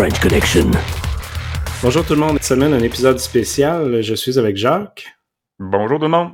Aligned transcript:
French 0.00 0.18
Connection. 0.20 0.70
Bonjour 1.82 2.06
tout 2.06 2.14
le 2.14 2.20
monde. 2.20 2.38
Cette 2.40 2.44
semaine, 2.44 2.72
un 2.72 2.82
épisode 2.82 3.18
spécial. 3.18 4.00
Je 4.00 4.14
suis 4.14 4.38
avec 4.38 4.56
Jacques. 4.56 5.04
Bonjour 5.58 5.98
tout 5.98 6.06
le 6.06 6.10
monde. 6.10 6.32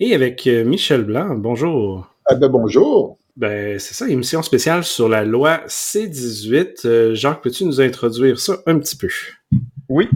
Et 0.00 0.16
avec 0.16 0.44
euh, 0.48 0.64
Michel 0.64 1.04
Blanc. 1.04 1.36
Bonjour. 1.36 2.12
Ah 2.26 2.34
ben 2.34 2.48
bonjour. 2.48 3.20
Ben, 3.36 3.78
c'est 3.78 3.94
ça, 3.94 4.08
émission 4.08 4.42
spéciale 4.42 4.82
sur 4.82 5.08
la 5.08 5.24
loi 5.24 5.60
C-18. 5.68 6.84
Euh, 6.84 7.14
Jacques, 7.14 7.40
peux-tu 7.42 7.66
nous 7.66 7.80
introduire 7.80 8.40
ça 8.40 8.56
un 8.66 8.80
petit 8.80 8.96
peu? 8.96 9.06
Oui. 9.88 10.08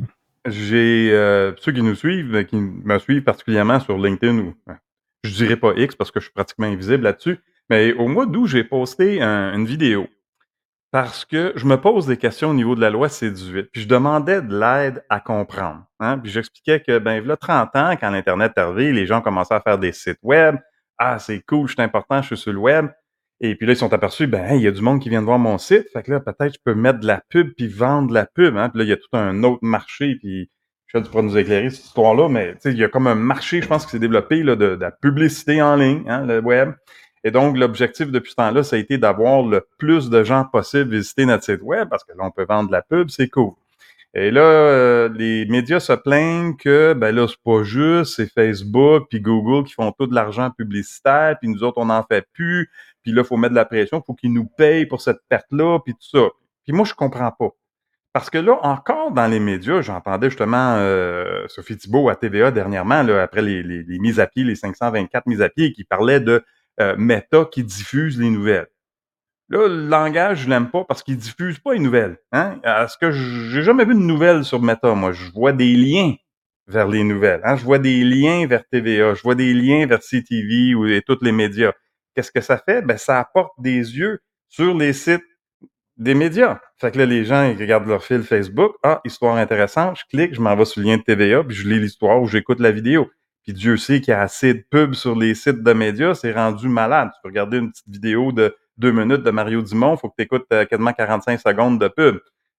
J'ai 0.44 1.12
euh, 1.12 1.52
ceux 1.60 1.70
qui 1.70 1.83
nous 1.83 1.94
suivent, 1.94 2.46
qui 2.46 2.56
me 2.56 2.98
suivent 2.98 3.22
particulièrement 3.22 3.78
sur 3.78 3.96
LinkedIn 3.96 4.38
ou 4.38 4.55
je 5.22 5.30
dirais 5.30 5.56
pas 5.56 5.72
X 5.77 5.94
parce 5.94 6.10
que 6.10 6.19
je 6.19 6.24
suis 6.24 6.34
pratiquement 6.34 6.66
invisible 6.66 7.05
là-dessus, 7.05 7.38
mais 7.70 7.92
au 7.92 8.08
mois 8.08 8.27
d'août, 8.27 8.48
j'ai 8.48 8.64
posté 8.64 9.22
une 9.22 9.66
vidéo 9.66 10.08
parce 10.96 11.27
que 11.27 11.52
je 11.56 11.66
me 11.66 11.78
pose 11.78 12.06
des 12.06 12.16
questions 12.16 12.48
au 12.48 12.55
niveau 12.55 12.74
de 12.74 12.80
la 12.80 12.88
loi 12.88 13.10
C-18, 13.10 13.64
puis 13.70 13.82
je 13.82 13.86
demandais 13.86 14.41
de 14.41 14.59
l'aide 14.59 15.05
à 15.10 15.20
comprendre. 15.20 15.84
Hein? 16.00 16.16
Puis 16.16 16.32
j'expliquais 16.32 16.80
que, 16.80 16.98
ben, 16.98 17.22
il 17.22 17.28
y 17.28 17.30
a 17.30 17.36
30 17.36 17.77
ans, 17.77 17.91
quand 18.00 18.09
l'Internet 18.09 18.55
est 18.56 18.60
arrivé, 18.62 18.92
les 18.95 19.05
gens 19.05 19.20
commençaient 19.20 19.56
à 19.56 19.60
faire 19.60 19.77
des 19.77 19.92
sites 19.92 20.19
web. 20.22 20.56
Ah, 20.96 21.19
c'est 21.19 21.42
cool, 21.46 21.69
je 21.69 21.74
suis 21.74 21.82
important, 21.82 22.22
je 22.22 22.28
suis 22.28 22.38
sur 22.38 22.52
le 22.55 22.59
web. 22.59 22.86
Et 23.41 23.56
puis 23.56 23.66
là, 23.66 23.74
ils 23.74 23.77
sont 23.77 23.92
aperçus, 23.92 24.27
ben, 24.27 24.55
il 24.55 24.62
y 24.62 24.66
a 24.66 24.70
du 24.70 24.80
monde 24.80 25.02
qui 25.02 25.10
vient 25.10 25.20
de 25.20 25.27
voir 25.27 25.38
mon 25.38 25.59
site. 25.59 25.84
Fait 25.92 26.02
que 26.02 26.12
là, 26.12 26.20
peut-être 26.20 26.55
je 26.55 26.60
peux 26.64 26.74
mettre 26.74 27.00
de 27.00 27.06
la 27.06 27.20
pub 27.28 27.52
puis 27.55 27.69
vendre 27.69 28.08
de 28.08 28.14
la 28.14 28.24
pub. 28.24 28.56
Hein? 28.56 28.70
Puis 28.70 28.78
là, 28.78 28.84
il 28.86 28.88
y 28.88 28.92
a 28.94 28.97
tout 28.97 29.19
un 29.19 29.42
autre 29.42 29.60
marché. 29.60 30.16
Puis 30.19 30.50
je 30.86 30.97
sais 30.97 31.05
tu 31.05 31.10
pourras 31.10 31.24
nous 31.24 31.36
éclairer 31.36 31.69
cette 31.69 31.84
histoire-là, 31.84 32.30
mais 32.30 32.55
il 32.64 32.78
y 32.78 32.84
a 32.84 32.89
comme 32.89 33.06
un 33.06 33.14
marché, 33.14 33.61
je 33.61 33.69
pense, 33.69 33.84
qui 33.84 33.91
s'est 33.91 33.98
développé 33.98 34.42
là, 34.42 34.56
de, 34.56 34.78
la 34.80 34.92
publicité 34.92 35.61
en 35.61 35.77
ligne, 35.77 36.05
hein, 36.08 36.24
le 36.24 36.41
web. 36.41 36.70
Et 37.27 37.32
donc, 37.32 37.58
l'objectif 37.58 38.12
depuis 38.12 38.30
ce 38.30 38.36
temps-là, 38.36 38.62
ça 38.62 38.77
a 38.77 38.78
été 38.78 38.98
d'avoir 38.98 39.42
le 39.42 39.66
plus 39.78 40.10
de 40.10 40.22
gens 40.22 40.44
possible 40.44 40.94
visiter 40.94 41.27
notre 41.27 41.42
site 41.42 41.60
web 41.60 41.88
parce 41.88 42.05
que 42.05 42.12
là, 42.12 42.18
on 42.20 42.30
peut 42.30 42.46
vendre 42.48 42.68
de 42.68 42.72
la 42.72 42.83
pub, 42.83 43.10
c'est 43.10 43.28
cool. 43.28 43.50
Et 44.14 44.30
là, 44.30 44.42
euh, 44.42 45.08
les 45.12 45.44
médias 45.46 45.80
se 45.80 45.92
plaignent 45.92 46.55
que 46.55 46.92
ben 46.92 47.12
là, 47.12 47.27
c'est 47.27 47.42
pas 47.44 47.64
juste, 47.64 48.14
c'est 48.14 48.33
Facebook 48.33 49.08
puis 49.10 49.20
Google 49.20 49.66
qui 49.66 49.72
font 49.74 49.91
tout 49.91 50.06
de 50.06 50.14
l'argent 50.14 50.52
publicitaire, 50.52 51.36
puis 51.41 51.48
nous 51.48 51.64
autres, 51.64 51.78
on 51.78 51.86
n'en 51.86 52.05
fait 52.05 52.24
plus, 52.33 52.70
puis 53.02 53.10
là, 53.10 53.22
il 53.22 53.27
faut 53.27 53.36
mettre 53.36 53.55
de 53.55 53.58
la 53.58 53.64
pression, 53.64 54.00
faut 54.06 54.14
qu'ils 54.14 54.33
nous 54.33 54.46
payent 54.46 54.86
pour 54.86 55.00
cette 55.00 55.18
perte-là, 55.28 55.80
puis 55.84 55.94
tout 55.94 56.18
ça. 56.18 56.28
Puis 56.62 56.72
moi, 56.72 56.84
je 56.84 56.94
comprends 56.94 57.33
pas. 57.33 57.48
Parce 58.12 58.30
que 58.30 58.38
là, 58.38 58.56
encore 58.62 59.11
dans 59.11 59.27
les 59.27 59.40
médias, 59.40 59.80
j'entendais 59.80 60.30
justement 60.30 60.77
euh, 60.77 61.44
Sophie 61.48 61.77
Thibault 61.77 62.08
à 62.08 62.14
TVA 62.14 62.52
dernièrement, 62.52 63.02
là, 63.02 63.20
après 63.20 63.42
les, 63.42 63.64
les, 63.64 63.98
mises 63.98 64.20
à 64.20 64.28
pied, 64.28 64.44
les 64.44 64.55
524 64.55 65.27
mises 65.27 65.42
à 65.42 65.48
pied, 65.48 65.72
qui 65.72 65.83
parlait 65.83 66.20
de 66.20 66.44
Meta 66.98 67.44
qui 67.50 67.64
diffuse 67.64 68.19
les 68.20 68.30
nouvelles. 68.30 68.69
Là, 69.48 69.69
le 69.69 69.88
langage, 69.88 70.41
je 70.41 70.50
l'aime 70.50 70.70
pas 70.70 70.84
parce 70.84 71.02
qu'il 71.02 71.16
diffuse 71.16 71.58
pas 71.60 71.74
les 71.74 71.78
nouvelles. 71.78 72.18
Hein? 72.33 72.58
Est-ce 72.64 72.98
que 72.98 73.12
j'ai 73.12 73.62
jamais 73.62 73.84
vu 73.84 73.94
de 73.94 74.00
nouvelles 74.00 74.44
sur 74.44 74.60
Meta? 74.60 74.94
Moi, 74.94 75.12
je 75.12 75.30
vois 75.30 75.52
des 75.52 75.74
liens 75.77 76.14
vers 76.66 76.88
les 76.88 77.05
nouvelles. 77.05 77.41
Hein? 77.44 77.56
Je 77.56 77.64
vois 77.64 77.78
des 77.78 78.02
liens 78.02 78.46
vers 78.46 78.64
TVA, 78.68 79.14
je 79.14 79.22
vois 79.22 79.36
des 79.36 79.55
liens 79.55 79.86
vers 79.86 80.00
CTV 80.00 80.74
ou 80.74 80.86
et 80.86 81.00
tous 81.02 81.18
les 81.22 81.30
médias. 81.30 81.72
Qu'est-ce 82.14 82.33
que 82.33 82.41
ça 82.41 82.58
fait? 82.58 82.83
Ben, 82.83 82.96
ça 82.96 83.20
apporte 83.20 83.52
des 83.58 83.96
yeux 83.96 84.20
sur 84.48 84.77
les 84.77 84.92
sites 84.92 85.22
des 85.96 86.14
médias. 86.14 86.61
Fait 86.78 86.90
que 86.90 86.98
là, 86.98 87.06
les 87.06 87.24
gens, 87.24 87.44
ils 87.44 87.58
regardent 87.58 87.86
leur 87.86 88.02
fil 88.02 88.22
Facebook. 88.22 88.74
Ah, 88.83 89.00
histoire 89.05 89.36
intéressante. 89.36 89.98
Je 89.98 90.05
clique, 90.11 90.34
je 90.34 90.40
m'en 90.40 90.56
vais 90.56 90.64
sur 90.64 90.80
le 90.80 90.88
lien 90.88 90.96
de 90.96 91.02
TVA, 91.02 91.44
puis 91.44 91.56
je 91.56 91.68
lis 91.68 91.78
l'histoire 91.78 92.20
ou 92.20 92.27
j'écoute 92.27 92.58
la 92.58 92.72
vidéo. 92.72 93.08
Puis 93.47 93.55
Dieu 93.55 93.77
sait 93.77 94.00
qu'il 94.00 94.11
y 94.11 94.14
a 94.14 94.22
assez 94.22 94.55
de 94.55 94.64
pubs 94.69 94.94
sur 94.94 95.16
les 95.16 95.36
sites 95.36 95.62
de 95.62 95.73
médias, 95.73 96.17
c'est 96.17 96.33
rendu 96.33 96.68
malade. 96.68 97.11
Tu 97.14 97.20
peux 97.23 97.29
regarder 97.29 97.58
une 97.58 97.70
petite 97.70 97.89
vidéo 97.89 98.33
de 98.33 98.57
deux 98.77 98.90
minutes 98.90 99.23
de 99.23 99.30
Mario 99.30 99.62
Dumont, 99.62 99.96
faut 99.96 100.08
que 100.08 100.17
tu 100.18 100.24
écoutes 100.24 100.46
euh, 100.52 100.64
quasiment 100.64 100.92
45 100.92 101.39
secondes 101.39 101.80
de 101.80 101.86
pub. 101.86 102.18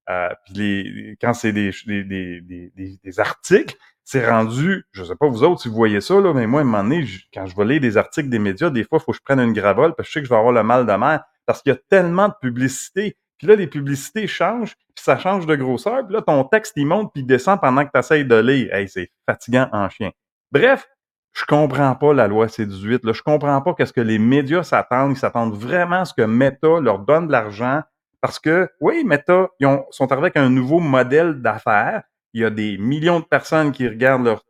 Euh, 0.09 0.29
puis 0.45 0.53
les, 0.53 1.17
quand 1.19 1.33
c'est 1.33 1.51
des, 1.51 1.71
des, 1.85 2.41
des, 2.41 2.99
des, 3.03 3.19
articles, 3.19 3.75
c'est 4.05 4.25
rendu, 4.25 4.85
je 4.93 5.03
sais 5.03 5.17
pas 5.17 5.27
vous 5.27 5.43
autres 5.43 5.61
si 5.61 5.67
vous 5.67 5.75
voyez 5.75 5.99
ça, 5.99 6.21
là, 6.21 6.33
mais 6.33 6.47
moi, 6.47 6.61
à 6.61 6.63
un 6.63 6.65
moment 6.65 6.83
donné, 6.83 7.05
quand 7.33 7.45
je 7.45 7.55
vais 7.57 7.65
lire 7.65 7.81
des 7.81 7.97
articles 7.97 8.29
des 8.29 8.39
médias, 8.39 8.69
des 8.69 8.85
fois, 8.85 8.99
il 9.01 9.03
faut 9.03 9.11
que 9.11 9.17
je 9.17 9.23
prenne 9.23 9.41
une 9.41 9.51
gravole 9.51 9.93
parce 9.93 10.07
que 10.07 10.11
je 10.11 10.13
sais 10.13 10.19
que 10.21 10.27
je 10.27 10.29
vais 10.29 10.37
avoir 10.37 10.53
le 10.53 10.63
mal 10.63 10.85
de 10.85 10.93
mer 10.93 11.21
parce 11.45 11.61
qu'il 11.61 11.73
y 11.73 11.75
a 11.75 11.79
tellement 11.89 12.29
de 12.29 12.35
publicité. 12.39 13.17
Puis 13.37 13.47
là, 13.47 13.55
les 13.55 13.67
publicités 13.67 14.25
changent, 14.25 14.75
puis 14.95 15.03
ça 15.03 15.17
change 15.17 15.45
de 15.45 15.55
grosseur. 15.55 16.05
Puis 16.05 16.15
là, 16.15 16.21
ton 16.21 16.45
texte, 16.45 16.73
il 16.77 16.85
monte 16.85 17.11
puis 17.11 17.23
il 17.23 17.27
descend 17.27 17.59
pendant 17.59 17.85
que 17.85 17.91
tu 17.93 17.99
essayes 17.99 18.25
de 18.25 18.35
lire. 18.35 18.73
Hey, 18.73 18.87
c'est 18.87 19.11
fatigant 19.25 19.67
en 19.73 19.89
chien. 19.89 20.11
Bref, 20.51 20.87
je 21.33 21.45
comprends 21.45 21.95
pas 21.95 22.13
la 22.13 22.27
loi 22.27 22.47
C18. 22.47 23.05
Là. 23.05 23.13
Je 23.13 23.21
comprends 23.21 23.61
pas 23.61 23.73
qu'est-ce 23.73 23.93
que 23.93 24.01
les 24.01 24.19
médias 24.19 24.63
s'attendent. 24.63 25.11
Ils 25.11 25.19
s'attendent 25.19 25.55
vraiment 25.55 26.01
à 26.01 26.05
ce 26.05 26.13
que 26.13 26.23
Meta 26.23 26.79
leur 26.79 26.99
donne 26.99 27.27
de 27.27 27.31
l'argent 27.31 27.81
parce 28.21 28.39
que, 28.39 28.69
oui, 28.81 29.03
Meta, 29.03 29.49
ils 29.59 29.67
ont, 29.67 29.85
sont 29.91 30.11
arrivés 30.11 30.27
avec 30.27 30.37
un 30.37 30.49
nouveau 30.49 30.79
modèle 30.79 31.41
d'affaires. 31.41 32.03
Il 32.33 32.41
y 32.41 32.45
a 32.45 32.49
des 32.49 32.77
millions 32.77 33.19
de 33.19 33.25
personnes 33.25 33.71
qui 33.71 33.87
regardent 33.87 34.25
leur 34.25 34.43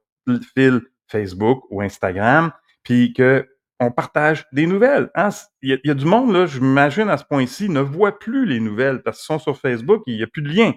fil 0.55 0.81
Facebook 1.07 1.63
ou 1.69 1.81
Instagram, 1.81 2.51
puis 2.83 3.13
que 3.13 3.47
on 3.79 3.91
partage 3.91 4.45
des 4.51 4.65
nouvelles. 4.65 5.09
Hein? 5.13 5.29
Il, 5.61 5.79
y 5.83 5.91
a, 5.91 5.93
du 5.93 6.05
monde, 6.05 6.33
là, 6.33 6.47
je 6.47 6.59
m'imagine 6.59 7.09
à 7.09 7.17
ce 7.17 7.23
point-ci, 7.23 7.69
ne 7.69 7.79
voit 7.79 8.17
plus 8.17 8.45
les 8.45 8.59
nouvelles 8.59 9.03
parce 9.03 9.19
qu'ils 9.19 9.25
sont 9.25 9.39
sur 9.39 9.57
Facebook, 9.57 10.01
il 10.07 10.17
n'y 10.17 10.23
a 10.23 10.27
plus 10.27 10.41
de 10.41 10.49
lien. 10.49 10.73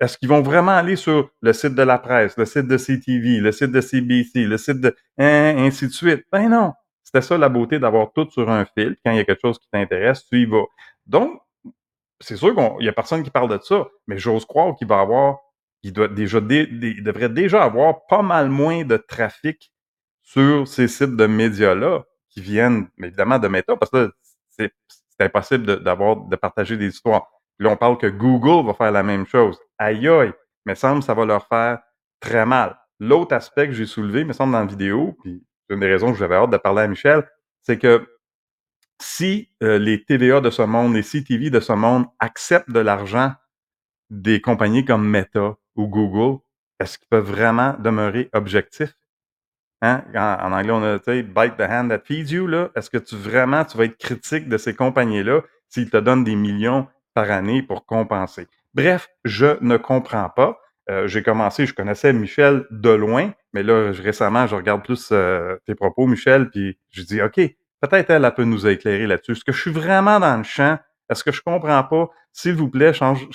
Est-ce 0.00 0.18
qu'ils 0.18 0.28
vont 0.28 0.42
vraiment 0.42 0.72
aller 0.72 0.96
sur 0.96 1.30
le 1.40 1.52
site 1.52 1.74
de 1.74 1.82
la 1.82 1.98
presse, 1.98 2.36
le 2.36 2.44
site 2.44 2.66
de 2.66 2.76
CTV, 2.76 3.40
le 3.40 3.52
site 3.52 3.72
de 3.72 3.80
CBC, 3.80 4.44
le 4.44 4.58
site 4.58 4.80
de 4.80 4.94
hein, 5.18 5.54
ainsi 5.58 5.86
de 5.86 5.92
suite? 5.92 6.24
Ben 6.30 6.48
non. 6.48 6.72
C'était 7.02 7.22
ça 7.22 7.38
la 7.38 7.48
beauté 7.48 7.78
d'avoir 7.78 8.12
tout 8.12 8.28
sur 8.30 8.50
un 8.50 8.64
fil. 8.64 8.96
Quand 9.04 9.12
il 9.12 9.18
y 9.18 9.20
a 9.20 9.24
quelque 9.24 9.40
chose 9.40 9.58
qui 9.58 9.68
t'intéresse, 9.70 10.26
tu 10.26 10.40
y 10.40 10.46
vas. 10.46 10.64
Donc, 11.06 11.40
c'est 12.20 12.36
sûr 12.36 12.54
qu'il 12.54 12.86
y 12.86 12.88
a 12.88 12.92
personne 12.92 13.22
qui 13.22 13.30
parle 13.30 13.48
de 13.48 13.62
ça, 13.62 13.86
mais 14.06 14.18
j'ose 14.18 14.44
croire 14.44 14.74
qu'il 14.76 14.88
va 14.88 15.00
avoir, 15.00 15.38
il 15.82 15.92
doit 15.92 16.08
déjà, 16.08 16.40
devrait 16.40 17.28
déjà 17.28 17.62
avoir 17.62 18.06
pas 18.06 18.22
mal 18.22 18.48
moins 18.48 18.84
de 18.84 18.96
trafic 18.96 19.72
sur 20.22 20.66
ces 20.66 20.88
sites 20.88 21.16
de 21.16 21.26
médias-là 21.26 22.02
qui 22.30 22.40
viennent 22.40 22.88
évidemment 22.98 23.38
de 23.38 23.48
Meta, 23.48 23.76
parce 23.76 23.90
que 23.90 24.12
c'est 24.48 24.72
impossible 25.20 25.82
d'avoir 25.82 26.16
de 26.16 26.36
partager 26.36 26.76
des 26.76 26.88
histoires. 26.88 27.28
Là, 27.58 27.70
on 27.70 27.76
parle 27.76 27.98
que 27.98 28.06
Google 28.06 28.66
va 28.66 28.74
faire 28.74 28.92
la 28.92 29.02
même 29.02 29.26
chose. 29.26 29.58
Aïe 29.78 30.08
aïe, 30.08 30.32
mais 30.66 30.74
semble 30.74 31.00
que 31.00 31.06
ça 31.06 31.14
va 31.14 31.24
leur 31.24 31.46
faire 31.46 31.80
très 32.20 32.46
mal. 32.46 32.76
L'autre 33.00 33.34
aspect 33.34 33.68
que 33.68 33.74
j'ai 33.74 33.86
soulevé, 33.86 34.24
me 34.24 34.32
semble, 34.32 34.52
dans 34.52 34.60
la 34.60 34.66
vidéo, 34.66 35.16
puis 35.22 35.44
c'est 35.66 35.74
une 35.74 35.80
des 35.80 35.88
raisons 35.88 36.12
que 36.12 36.18
j'avais 36.18 36.36
hâte 36.36 36.50
de 36.50 36.56
parler 36.56 36.82
à 36.82 36.88
Michel, 36.88 37.28
c'est 37.62 37.78
que 37.78 38.06
si 39.00 39.50
euh, 39.62 39.78
les 39.78 40.04
TVA 40.04 40.40
de 40.40 40.50
ce 40.50 40.62
monde, 40.62 40.94
les 40.94 41.02
CTV 41.02 41.50
de 41.50 41.60
ce 41.60 41.72
monde 41.72 42.06
acceptent 42.20 42.70
de 42.70 42.80
l'argent 42.80 43.32
des 44.10 44.40
compagnies 44.40 44.84
comme 44.84 45.06
Meta 45.06 45.56
ou 45.74 45.88
Google, 45.88 46.40
est-ce 46.80 46.98
qu'ils 46.98 47.08
peuvent 47.08 47.30
vraiment 47.30 47.74
demeurer 47.78 48.28
objectifs? 48.32 48.94
Hein? 49.82 50.04
En, 50.14 50.52
anglais, 50.52 50.72
on 50.72 50.82
a, 50.82 50.98
bite 51.22 51.56
the 51.56 51.68
hand 51.68 51.88
that 51.88 52.00
feeds 52.04 52.30
you. 52.30 52.48
Est-ce 52.74 52.88
que 52.88 52.98
tu 52.98 53.16
vraiment, 53.16 53.64
tu 53.64 53.76
vas 53.76 53.84
être 53.84 53.98
critique 53.98 54.48
de 54.48 54.56
ces 54.56 54.74
compagnies-là 54.74 55.42
s'ils 55.68 55.90
te 55.90 55.96
donnent 55.96 56.24
des 56.24 56.36
millions 56.36 56.86
par 57.14 57.30
année 57.30 57.62
pour 57.62 57.86
compenser. 57.86 58.46
Bref, 58.74 59.08
je 59.24 59.56
ne 59.60 59.76
comprends 59.76 60.28
pas. 60.28 60.60
Euh, 60.90 61.06
j'ai 61.06 61.22
commencé, 61.22 61.64
je 61.64 61.72
connaissais 61.72 62.12
Michel 62.12 62.66
de 62.70 62.90
loin, 62.90 63.32
mais 63.52 63.62
là, 63.62 63.90
récemment, 63.92 64.46
je 64.46 64.54
regarde 64.54 64.84
plus 64.84 65.08
euh, 65.12 65.56
tes 65.66 65.74
propos, 65.74 66.06
Michel, 66.06 66.50
puis 66.50 66.76
je 66.90 67.02
dis, 67.02 67.22
OK, 67.22 67.36
peut-être 67.36 68.10
elle, 68.10 68.24
elle 68.24 68.34
peut 68.34 68.44
nous 68.44 68.66
éclairer 68.66 69.06
là-dessus. 69.06 69.32
Est-ce 69.32 69.44
que 69.44 69.52
je 69.52 69.60
suis 69.60 69.70
vraiment 69.70 70.20
dans 70.20 70.36
le 70.36 70.42
champ? 70.42 70.78
Est-ce 71.08 71.24
que 71.24 71.32
je 71.32 71.40
comprends 71.40 71.84
pas? 71.84 72.10
S'il 72.32 72.54
vous 72.54 72.68
plaît, 72.68 72.92
change, 72.92 73.26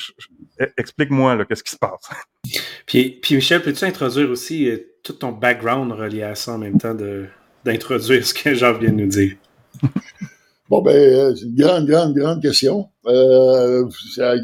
e, 0.60 0.66
explique-moi, 0.78 1.44
qu'est-ce 1.46 1.64
qui 1.64 1.72
se 1.72 1.78
passe? 1.78 2.10
Puis, 2.86 3.20
puis 3.22 3.36
Michel, 3.36 3.62
peux-tu 3.62 3.86
introduire 3.86 4.32
aussi 4.32 4.68
euh, 4.68 4.78
tout 5.04 5.14
ton 5.14 5.32
background 5.32 5.92
relié 5.92 6.24
à 6.24 6.34
ça 6.34 6.54
en 6.54 6.58
même 6.58 6.80
temps 6.80 6.96
d'introduire 7.64 8.26
ce 8.26 8.34
que 8.34 8.56
Jean 8.56 8.74
vient 8.74 8.90
de 8.90 8.96
nous 8.96 9.08
dire? 9.08 9.36
Bon, 10.70 10.84
ben, 10.84 10.96
euh, 10.96 11.36
c'est 11.36 11.46
une 11.46 11.56
grande, 11.56 11.88
grande, 11.88 12.14
grande 12.14 12.42
question 12.44 12.90
euh, 13.08 13.90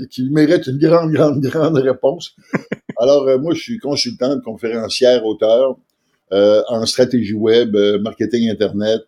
qui 0.09 0.27
mérite 0.31 0.65
une 0.65 0.79
grande, 0.79 1.11
grande, 1.11 1.39
grande 1.39 1.77
réponse. 1.77 2.35
Alors, 2.97 3.27
euh, 3.27 3.37
moi, 3.37 3.53
je 3.53 3.61
suis 3.61 3.77
consultant, 3.77 4.39
conférencière, 4.41 5.23
auteur 5.23 5.77
euh, 6.31 6.63
en 6.67 6.83
stratégie 6.87 7.35
web, 7.35 7.77
marketing 8.01 8.49
Internet, 8.49 9.01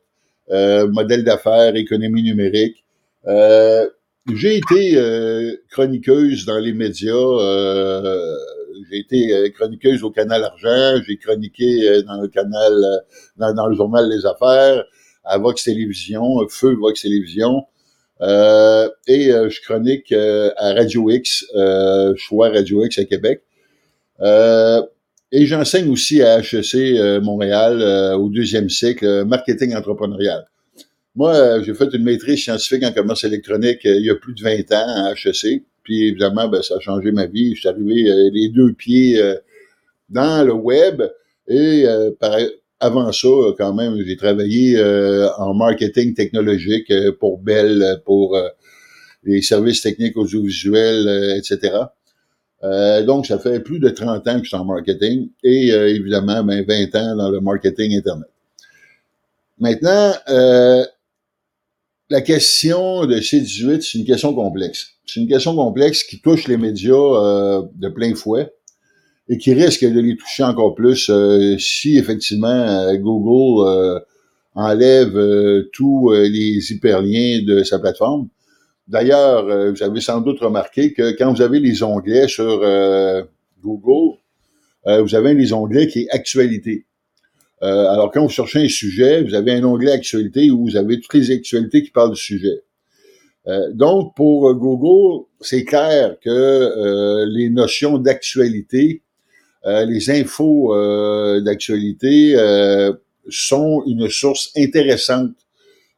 modèle 0.50 1.24
d'affaires, 1.24 1.76
économie 1.76 2.22
numérique. 2.22 2.86
j'ai 4.32 4.58
été 4.58 5.58
chroniqueuse 5.72 6.46
dans 6.46 6.60
les 6.60 6.74
médias. 6.74 7.12
j'ai 8.92 9.00
été 9.00 9.52
chroniqueuse 9.54 10.04
au 10.04 10.12
Canal 10.12 10.44
Argent. 10.44 11.02
J'ai 11.06 11.18
chroniqué 11.18 12.04
dans 12.04 12.22
le 12.22 12.28
canal, 12.28 12.74
dans, 13.38 13.54
dans 13.56 13.68
le 13.68 13.76
journal 13.76 14.08
Les 14.08 14.26
Affaires 14.26 14.86
à 15.28 15.38
Vox 15.38 15.64
Télévision, 15.64 16.48
Feu 16.50 16.76
Vox 16.76 17.02
Télévision. 17.02 17.64
Euh, 18.22 18.90
et 19.08 19.32
euh, 19.32 19.50
je 19.50 19.62
chronique 19.62 20.12
euh, 20.12 20.52
à 20.58 20.74
Radio 20.74 21.10
X, 21.10 21.46
Choix 22.16 22.50
Radio 22.50 22.84
X 22.86 23.00
à 23.00 23.06
Québec. 23.06 23.42
et 25.32 25.46
j'enseigne 25.46 25.90
aussi 25.90 26.22
à 26.22 26.40
HEC 26.40 27.22
Montréal 27.22 28.16
au 28.16 28.30
deuxième 28.30 28.70
cycle 28.70 29.26
marketing 29.26 29.76
entrepreneurial. 29.76 30.46
Moi, 31.18 31.64
j'ai 31.64 31.74
fait 31.74 31.92
une 31.94 32.04
maîtrise 32.04 32.44
scientifique 32.44 32.84
en 32.84 32.94
commerce 32.94 33.24
électronique 33.24 33.80
il 33.86 34.06
y 34.06 34.10
a 34.12 34.16
plus 34.16 34.36
de 34.36 34.42
20 34.44 34.72
ans 34.72 35.06
à 35.08 35.14
HEC. 35.14 35.64
puis 35.82 36.10
évidemment, 36.10 36.48
ben, 36.48 36.62
ça 36.62 36.76
a 36.76 36.80
changé 36.80 37.12
ma 37.12 37.26
vie. 37.26 37.56
Je 37.56 37.62
suis 37.62 37.70
arrivé 37.70 38.08
euh, 38.08 38.30
les 38.32 38.50
deux 38.50 38.74
pieds 38.74 39.20
euh, 39.20 39.36
dans 40.10 40.46
le 40.46 40.54
web. 40.54 41.02
Et 41.48 41.86
avant 42.80 43.12
ça, 43.12 43.28
quand 43.58 43.74
même, 43.74 44.02
j'ai 44.06 44.18
travaillé 44.18 44.80
en 45.38 45.54
marketing 45.54 46.14
technologique 46.14 46.92
pour 47.20 47.40
Bell, 47.40 48.02
pour 48.06 48.38
les 49.24 49.42
services 49.42 49.82
techniques 49.82 50.16
audiovisuels, 50.16 51.38
etc. 51.38 51.74
donc, 53.06 53.26
ça 53.26 53.40
fait 53.40 53.60
plus 53.60 53.80
de 53.80 53.90
30 53.90 54.28
ans 54.28 54.38
que 54.38 54.44
je 54.44 54.50
suis 54.50 54.58
en 54.58 54.66
marketing 54.66 55.30
et 55.44 55.70
évidemment, 55.70 56.44
ben, 56.44 56.64
20 56.68 56.96
ans 56.96 57.16
dans 57.16 57.30
le 57.30 57.42
marketing 57.42 57.98
Internet. 57.98 58.28
Maintenant, 59.60 60.14
euh, 60.30 60.86
la 62.10 62.22
question 62.22 63.06
de 63.06 63.16
C18, 63.16 63.82
c'est 63.82 63.98
une 63.98 64.06
question 64.06 64.34
complexe. 64.34 64.92
C'est 65.06 65.20
une 65.20 65.28
question 65.28 65.56
complexe 65.56 66.04
qui 66.04 66.22
touche 66.22 66.48
les 66.48 66.58
médias 66.58 66.94
euh, 66.94 67.64
de 67.74 67.90
plein 67.90 68.14
fouet 68.14 68.54
et 69.30 69.38
qui 69.38 69.54
risque 69.54 69.86
de 69.86 70.00
les 70.00 70.16
toucher 70.16 70.44
encore 70.44 70.76
plus 70.76 71.10
euh, 71.10 71.58
si 71.58 71.98
effectivement 71.98 72.48
euh, 72.48 72.96
Google 72.96 74.02
enlève 74.56 75.66
tous 75.72 76.12
les 76.12 76.72
hyperliens 76.72 77.44
de 77.44 77.64
sa 77.64 77.78
plateforme. 77.78 78.28
D'ailleurs, 78.88 79.46
vous 79.72 79.84
avez 79.84 80.02
sans 80.02 80.20
doute 80.22 80.40
remarqué 80.40 80.94
que 80.94 81.16
quand 81.16 81.32
vous 81.32 81.44
avez 81.44 81.60
les 81.60 81.84
onglets 81.84 82.28
sur 82.28 82.60
Google, 83.62 84.18
vous 84.86 85.14
avez 85.14 85.36
les 85.36 85.54
onglets 85.54 85.86
qui 85.86 86.04
est 86.04 86.10
actualité. 86.10 86.88
Euh, 87.64 87.88
alors, 87.88 88.12
quand 88.12 88.22
vous 88.22 88.30
cherchez 88.30 88.66
un 88.66 88.70
sujet, 88.70 89.24
vous 89.24 89.34
avez 89.34 89.54
un 89.54 89.64
onglet 89.64 89.92
actualité 89.92 90.52
où 90.52 90.64
vous 90.64 90.76
avez 90.76 91.00
toutes 91.00 91.16
les 91.16 91.32
actualités 91.32 91.84
qui 91.84 91.90
parlent 91.90 92.14
du 92.14 92.22
sujet. 92.22 92.62
Euh, 93.48 93.72
donc, 93.74 94.16
pour 94.16 94.54
Google, 94.54 95.26
c'est 95.42 95.64
clair 95.64 96.18
que 96.20 96.30
euh, 96.30 97.26
les 97.28 97.50
notions 97.50 97.98
d'actualité, 97.98 99.02
les 99.86 100.10
infos 100.10 100.74
d'actualité 101.42 102.36
sont 103.30 103.84
une 103.86 104.10
source 104.10 104.52
intéressante 104.56 105.36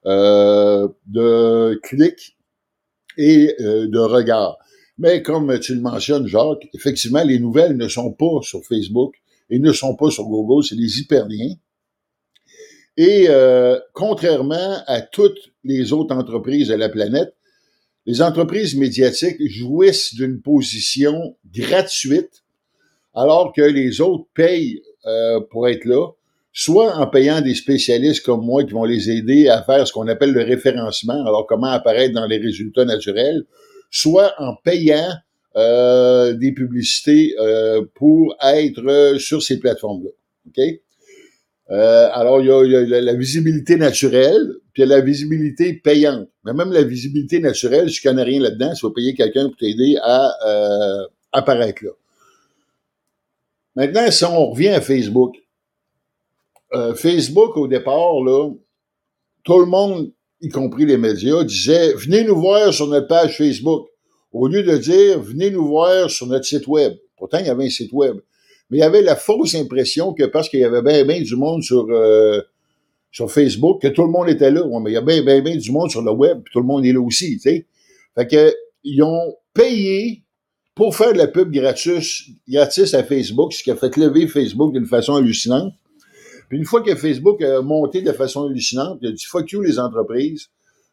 de 0.05 1.75
clics 1.83 2.37
et 3.17 3.55
de 3.59 3.99
regards. 3.99 4.57
Mais 4.97 5.21
comme 5.21 5.59
tu 5.59 5.75
le 5.75 5.81
mentionnes, 5.81 6.27
Jacques, 6.27 6.67
effectivement, 6.73 7.23
les 7.23 7.39
nouvelles 7.39 7.77
ne 7.77 7.87
sont 7.87 8.11
pas 8.11 8.39
sur 8.41 8.63
Facebook, 8.65 9.15
et 9.49 9.59
ne 9.59 9.71
sont 9.73 9.95
pas 9.95 10.11
sur 10.11 10.25
Google, 10.25 10.63
c'est 10.63 10.75
des 10.75 10.99
hyperliens. 10.99 11.55
Et 12.97 13.27
euh, 13.29 13.79
contrairement 13.93 14.83
à 14.85 15.01
toutes 15.01 15.51
les 15.63 15.93
autres 15.93 16.15
entreprises 16.15 16.67
de 16.67 16.75
la 16.75 16.89
planète, 16.89 17.33
les 18.05 18.21
entreprises 18.21 18.75
médiatiques 18.75 19.37
jouissent 19.49 20.13
d'une 20.15 20.41
position 20.41 21.37
gratuite, 21.45 22.43
alors 23.19 23.51
que 23.53 23.61
les 23.61 23.99
autres 23.99 24.27
payent 24.33 24.81
euh, 25.05 25.41
pour 25.51 25.67
être 25.67 25.83
là, 25.83 26.07
soit 26.53 26.95
en 26.95 27.05
payant 27.07 27.41
des 27.41 27.53
spécialistes 27.53 28.25
comme 28.25 28.45
moi 28.45 28.63
qui 28.63 28.71
vont 28.71 28.85
les 28.85 29.09
aider 29.09 29.49
à 29.49 29.61
faire 29.61 29.85
ce 29.85 29.91
qu'on 29.91 30.07
appelle 30.07 30.31
le 30.31 30.43
référencement, 30.43 31.25
alors 31.25 31.45
comment 31.45 31.67
apparaître 31.67 32.13
dans 32.13 32.25
les 32.25 32.37
résultats 32.37 32.85
naturels, 32.85 33.43
soit 33.91 34.33
en 34.37 34.55
payant 34.63 35.11
euh, 35.57 36.31
des 36.33 36.53
publicités 36.53 37.35
euh, 37.39 37.83
pour 37.93 38.37
être 38.41 39.17
sur 39.19 39.43
ces 39.43 39.59
plateformes-là. 39.59 40.11
Alors, 42.13 42.41
il 42.41 42.47
y, 42.47 42.75
a, 42.75 43.01
la, 43.01 43.13
visibilité 43.13 43.75
naturelle, 43.75 44.47
puis 44.73 44.81
il 44.83 44.89
y 44.89 44.91
a 44.93 44.95
la 44.97 45.01
visibilité 45.01 45.73
payante. 45.73 46.29
Mais 46.45 46.53
même 46.53 46.71
la 46.71 46.83
visibilité 46.83 47.39
naturelle, 47.39 47.89
si 47.89 47.99
tu 47.99 48.07
connais 48.07 48.23
rien 48.23 48.39
là-dedans, 48.39 48.73
tu 48.73 48.85
vas 48.85 48.93
payer 48.95 49.13
quelqu'un 49.13 49.49
pour 49.49 49.57
t'aider 49.57 49.97
à 50.01 50.31
apparaître 51.33 51.83
là. 51.83 51.91
Maintenant, 53.79 54.11
si 54.11 54.25
on 54.25 54.49
revient 54.51 54.69
à 54.69 54.81
Facebook, 54.81 55.35
Facebook, 56.95 57.55
au 57.55 57.67
départ, 57.67 58.21
là, 58.21 58.51
tout 59.43 59.59
le 59.59 59.65
monde, 59.65 60.11
y 60.41 60.49
compris 60.49 60.85
les 60.85 60.97
médias, 60.97 61.43
disait 61.45 61.93
Venez 61.93 62.25
nous 62.25 62.35
voir 62.35 62.73
sur 62.73 62.87
notre 62.87 63.07
page 63.07 63.37
Facebook 63.37 63.87
au 64.31 64.47
lieu 64.47 64.63
de 64.63 64.77
dire 64.77 65.19
venez 65.19 65.49
nous 65.49 65.67
voir 65.67 66.09
sur 66.09 66.27
notre 66.27 66.45
site 66.45 66.67
web. 66.67 66.93
Pourtant, 67.17 67.39
il 67.39 67.47
y 67.47 67.49
avait 67.49 67.65
un 67.65 67.69
site 67.69 67.91
web. 67.91 68.17
Mais 68.69 68.77
il 68.77 68.81
y 68.81 68.83
avait 68.83 69.01
la 69.01 69.15
fausse 69.15 69.55
impression 69.55 70.13
que 70.13 70.25
parce 70.25 70.49
qu'il 70.49 70.59
y 70.59 70.63
avait 70.63 70.81
bien, 70.81 71.03
bien 71.03 71.21
du 71.21 71.35
monde 71.35 71.63
sur, 71.63 71.87
euh, 71.89 72.41
sur 73.11 73.31
Facebook, 73.31 73.81
que 73.81 73.87
tout 73.87 74.03
le 74.03 74.11
monde 74.11 74.29
était 74.29 74.51
là. 74.51 74.63
mais 74.81 74.91
il 74.91 74.93
y 74.93 74.97
a 74.97 75.01
bien, 75.01 75.23
bien, 75.23 75.41
bien 75.41 75.55
du 75.55 75.71
monde 75.71 75.89
sur 75.89 76.03
le 76.03 76.11
web, 76.11 76.41
puis 76.43 76.51
tout 76.53 76.59
le 76.59 76.67
monde 76.67 76.85
est 76.85 76.93
là 76.93 77.01
aussi. 77.01 77.39
Fait 77.39 77.65
que, 78.27 78.53
ils 78.83 79.01
ont 79.01 79.35
payé 79.53 80.23
pour 80.79 80.95
faire 80.95 81.11
de 81.11 81.17
la 81.17 81.27
pub 81.27 81.51
gratis, 81.51 82.29
gratis 82.47 82.93
à 82.93 83.03
Facebook, 83.03 83.51
ce 83.51 83.61
qui 83.63 83.69
a 83.69 83.75
fait 83.75 83.97
lever 83.97 84.27
Facebook 84.27 84.71
d'une 84.71 84.85
façon 84.85 85.15
hallucinante. 85.15 85.73
Puis 86.47 86.57
une 86.57 86.63
fois 86.63 86.81
que 86.81 86.95
Facebook 86.95 87.41
a 87.41 87.61
monté 87.61 88.01
de 88.01 88.13
façon 88.13 88.45
hallucinante, 88.45 88.97
il 89.01 89.09
a 89.09 89.11
dit 89.11 89.25
fuck 89.25 89.51
you 89.51 89.61
les 89.61 89.77
entreprises, 89.77 90.47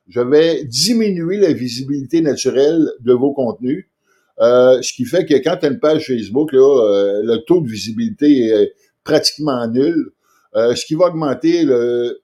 je 0.08 0.20
vais 0.20 0.64
diminuer 0.64 1.36
la 1.36 1.52
visibilité 1.52 2.20
naturelle 2.20 2.90
de 2.98 3.12
vos 3.12 3.32
contenus. 3.32 3.86
Euh, 4.40 4.82
ce 4.82 4.92
qui 4.92 5.04
fait 5.04 5.24
que 5.24 5.34
quand 5.34 5.58
tu 5.58 5.66
as 5.66 5.68
une 5.68 5.78
page 5.78 6.08
Facebook, 6.08 6.52
là, 6.52 6.58
euh, 6.58 7.22
le 7.22 7.36
taux 7.46 7.60
de 7.60 7.68
visibilité 7.68 8.46
est 8.48 8.72
pratiquement 9.04 9.68
nul. 9.68 10.10
Euh, 10.56 10.74
ce 10.74 10.84
qui 10.84 10.96
va 10.96 11.06
augmenter 11.06 11.62
le, 11.62 12.22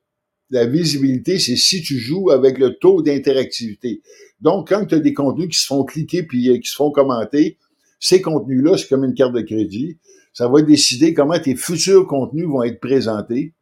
la 0.52 0.66
visibilité, 0.66 1.38
c'est 1.38 1.56
si 1.56 1.82
tu 1.82 1.98
joues 1.98 2.30
avec 2.30 2.58
le 2.58 2.74
taux 2.74 3.02
d'interactivité. 3.02 4.02
Donc, 4.40 4.68
quand 4.68 4.86
tu 4.86 4.94
as 4.94 5.00
des 5.00 5.12
contenus 5.12 5.48
qui 5.48 5.58
se 5.58 5.66
font 5.66 5.84
cliquer 5.84 6.22
puis 6.22 6.60
qui 6.60 6.70
se 6.70 6.76
font 6.76 6.90
commenter, 6.90 7.58
ces 7.98 8.20
contenus-là, 8.20 8.76
c'est 8.76 8.88
comme 8.88 9.04
une 9.04 9.14
carte 9.14 9.32
de 9.32 9.40
crédit. 9.40 9.98
Ça 10.32 10.48
va 10.48 10.62
décider 10.62 11.14
comment 11.14 11.38
tes 11.38 11.56
futurs 11.56 12.06
contenus 12.06 12.46
vont 12.46 12.62
être 12.62 12.80
présentés. 12.80 13.54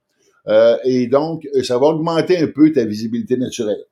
et 0.85 1.07
donc, 1.07 1.47
ça 1.63 1.79
va 1.79 1.87
augmenter 1.87 2.39
un 2.39 2.49
peu 2.49 2.73
ta 2.73 2.85
visibilité 2.85 3.37
naturelle. 3.37 3.85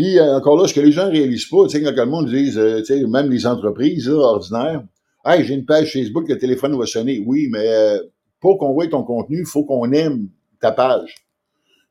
Puis 0.00 0.18
euh, 0.18 0.36
encore 0.36 0.56
là, 0.56 0.66
ce 0.66 0.74
que 0.74 0.80
les 0.80 0.92
gens 0.92 1.10
réalisent 1.10 1.48
pas, 1.48 1.66
tu 1.66 1.78
sais, 1.78 1.82
quand 1.82 2.04
le 2.04 2.10
monde 2.10 2.28
dit, 2.28 2.52
euh, 2.56 2.82
même 3.08 3.30
les 3.30 3.46
entreprises 3.46 4.08
ordinaires, 4.08 4.82
hey, 5.26 5.44
j'ai 5.44 5.54
une 5.54 5.66
page 5.66 5.92
Facebook, 5.92 6.26
le 6.26 6.38
téléphone 6.38 6.74
va 6.78 6.86
sonner. 6.86 7.22
Oui, 7.26 7.48
mais 7.50 7.68
euh, 7.68 7.98
pour 8.40 8.56
qu'on 8.56 8.72
voit 8.72 8.86
ton 8.86 9.02
contenu, 9.02 9.40
il 9.40 9.46
faut 9.46 9.64
qu'on 9.64 9.92
aime 9.92 10.28
ta 10.58 10.72
page. 10.72 11.16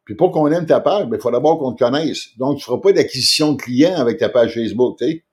Puis 0.10 0.16
pour 0.16 0.32
qu'on 0.32 0.52
aime 0.52 0.66
ta 0.66 0.80
page, 0.80 1.04
il 1.06 1.10
ben, 1.12 1.20
faut 1.20 1.30
d'abord 1.30 1.60
qu'on 1.60 1.72
te 1.74 1.84
connaisse. 1.84 2.30
Donc, 2.40 2.58
tu 2.58 2.64
feras 2.64 2.80
pas 2.80 2.92
d'acquisition 2.94 3.54
de 3.54 3.62
clients 3.62 3.94
avec 3.96 4.18
ta 4.18 4.28
page 4.28 4.56
Facebook, 4.56 4.98
tu 4.98 5.24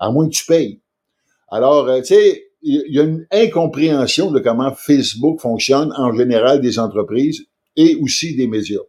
à 0.00 0.10
moins 0.10 0.28
que 0.28 0.34
tu 0.34 0.44
payes. 0.44 0.80
Alors, 1.48 1.86
tu 1.98 2.06
sais, 2.06 2.46
il 2.62 2.82
y 2.88 2.98
a 2.98 3.04
une 3.04 3.28
incompréhension 3.30 4.32
de 4.32 4.40
comment 4.40 4.74
Facebook 4.74 5.40
fonctionne 5.40 5.92
en 5.96 6.12
général 6.12 6.60
des 6.60 6.80
entreprises 6.80 7.44
et 7.76 7.94
aussi 8.02 8.34
des 8.34 8.48
médias. 8.48 8.80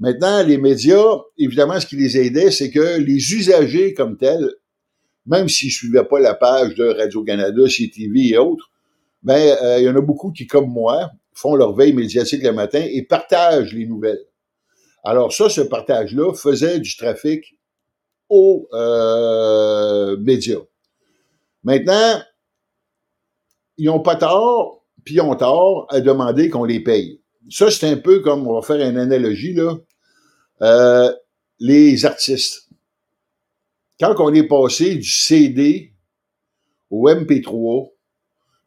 Maintenant, 0.00 0.42
les 0.42 0.58
médias, 0.58 1.20
évidemment, 1.38 1.78
ce 1.78 1.86
qui 1.86 1.94
les 1.94 2.18
aidait, 2.18 2.50
c'est 2.50 2.72
que 2.72 2.98
les 2.98 3.32
usagers 3.34 3.94
comme 3.94 4.16
tels, 4.16 4.50
même 5.24 5.48
s'ils 5.48 5.68
ne 5.68 5.72
suivaient 5.72 6.08
pas 6.10 6.18
la 6.18 6.34
page 6.34 6.74
de 6.74 6.84
Radio-Canada, 6.84 7.62
CTV 7.68 8.30
et 8.30 8.38
autres, 8.38 8.72
ben, 9.22 9.56
euh, 9.62 9.78
il 9.78 9.84
y 9.84 9.88
en 9.88 9.94
a 9.94 10.00
beaucoup 10.00 10.32
qui, 10.32 10.48
comme 10.48 10.68
moi, 10.68 11.12
font 11.32 11.54
leur 11.54 11.76
veille 11.76 11.92
médiatique 11.92 12.42
le 12.42 12.52
matin 12.52 12.84
et 12.84 13.04
partagent 13.04 13.72
les 13.72 13.86
nouvelles. 13.86 14.24
Alors 15.08 15.32
ça, 15.32 15.48
ce 15.48 15.62
partage-là 15.62 16.34
faisait 16.34 16.80
du 16.80 16.94
trafic 16.94 17.58
aux 18.28 18.68
euh, 18.74 20.18
médias. 20.18 20.60
Maintenant, 21.64 22.22
ils 23.78 23.86
n'ont 23.86 24.00
pas 24.00 24.16
tort, 24.16 24.84
puis 25.06 25.14
ils 25.14 25.22
ont 25.22 25.34
tort 25.34 25.86
à 25.88 26.02
demander 26.02 26.50
qu'on 26.50 26.64
les 26.64 26.80
paye. 26.80 27.22
Ça, 27.48 27.70
c'est 27.70 27.88
un 27.88 27.96
peu 27.96 28.20
comme, 28.20 28.46
on 28.46 28.60
va 28.60 28.60
faire 28.60 28.86
une 28.86 28.98
analogie, 28.98 29.54
là. 29.54 29.78
Euh, 30.60 31.10
les 31.58 32.04
artistes. 32.04 32.68
Quand 33.98 34.14
on 34.18 34.34
est 34.34 34.46
passé 34.46 34.96
du 34.96 35.10
CD 35.10 35.94
au 36.90 37.08
MP3, 37.08 37.92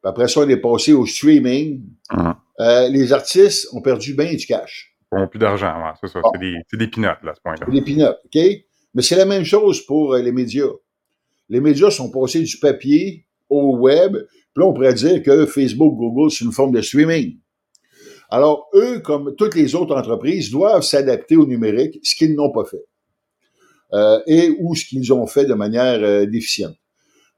après 0.01 0.27
ça, 0.27 0.39
on 0.39 0.50
est 0.50 0.57
passé 0.57 0.93
au 0.93 1.05
streaming, 1.05 1.83
hum. 2.10 2.33
euh, 2.62 2.89
les 2.89 3.13
artistes 3.13 3.67
ont 3.74 3.81
perdu 3.83 4.15
bien 4.15 4.33
du 4.33 4.48
cash. 4.48 4.90
Ils 5.12 5.20
n'ont 5.20 5.27
plus 5.27 5.39
d'argent, 5.39 5.74
c'est 6.00 6.08
ça. 6.08 6.22
C'est 6.34 6.39
des, 6.39 6.56
des 6.74 6.88
pinottes, 6.88 7.22
là, 7.24 7.32
à 7.32 7.36
ce 7.36 7.41
point-là. 7.41 7.65
C'est 7.65 7.72
des 7.72 7.82
pinottes, 7.82 8.20
OK? 8.25 8.41
Mais 8.94 9.01
c'est 9.01 9.15
la 9.15 9.25
même 9.25 9.44
chose 9.44 9.86
pour 9.86 10.13
euh, 10.13 10.22
les 10.22 10.32
médias. 10.32 10.70
Les 11.50 11.60
médias 11.60 11.91
sont 11.91 12.10
passés 12.10 12.41
du 12.41 12.58
papier 12.58 13.25
au 13.50 13.77
web. 13.77 14.13
Puis 14.13 14.63
là, 14.63 14.65
on 14.65 14.74
pourrait 14.74 14.94
dire 14.94 15.22
que 15.22 15.46
Facebook, 15.46 15.96
Google, 15.98 16.32
c'est 16.32 16.46
une 16.46 16.51
forme 16.51 16.72
de 16.72 16.82
streaming. 16.82 17.38
Alors, 18.30 18.70
eux, 18.74 19.00
comme 19.00 19.36
toutes 19.36 19.56
les 19.56 19.75
autres 19.75 19.96
entreprises, 19.96 20.50
doivent 20.51 20.84
s'adapter 20.84 21.36
au 21.36 21.46
numérique, 21.46 22.00
ce 22.01 22.15
qu'ils 22.15 22.34
n'ont 22.34 22.51
pas 22.51 22.63
fait. 22.63 22.86
Euh, 23.94 24.22
et 24.25 24.56
ou 24.60 24.74
ce 24.74 24.86
qu'ils 24.86 25.12
ont 25.12 25.27
fait 25.27 25.44
de 25.44 25.53
manière 25.53 26.01
euh, 26.01 26.25
déficiente. 26.25 26.75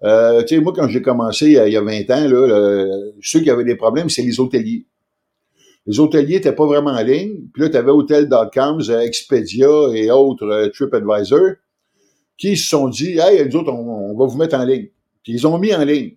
Euh, 0.04 0.44
tu 0.44 0.56
sais, 0.56 0.62
moi, 0.62 0.72
quand 0.76 0.88
j'ai 0.88 1.02
commencé 1.02 1.48
il 1.48 1.72
y 1.72 1.78
a 1.78 1.82
20 1.82 2.10
ans, 2.12 2.28
là, 2.28 2.88
ceux 3.22 3.40
qui 3.40 3.50
avaient 3.50 3.64
des 3.64 3.76
problèmes, 3.76 4.10
c'est 4.10 4.22
les 4.22 4.40
hôteliers. 4.40 4.86
Les 5.86 6.00
hôteliers 6.00 6.36
n'étaient 6.36 6.54
pas 6.54 6.66
vraiment 6.66 6.92
en 6.92 7.04
ligne. 7.04 7.36
Puis 7.54 7.64
là, 7.64 7.70
tu 7.70 7.78
avais 7.78 7.92
Hotel.com, 7.92 8.82
Expedia 9.02 9.68
et 9.94 10.10
autres 10.12 10.70
TripAdvisor. 10.74 11.56
qui 12.38 12.56
se 12.56 12.70
sont 12.70 12.88
dit, 12.88 13.20
hey, 13.20 13.46
nous 13.48 13.58
autres, 13.58 13.72
on, 13.72 14.18
va 14.18 14.26
vous 14.26 14.38
mettre 14.38 14.56
en 14.56 14.64
ligne. 14.64 14.88
Puis 15.24 15.34
ils 15.34 15.48
ont 15.48 15.58
mis 15.58 15.74
en 15.74 15.84
ligne. 15.84 16.16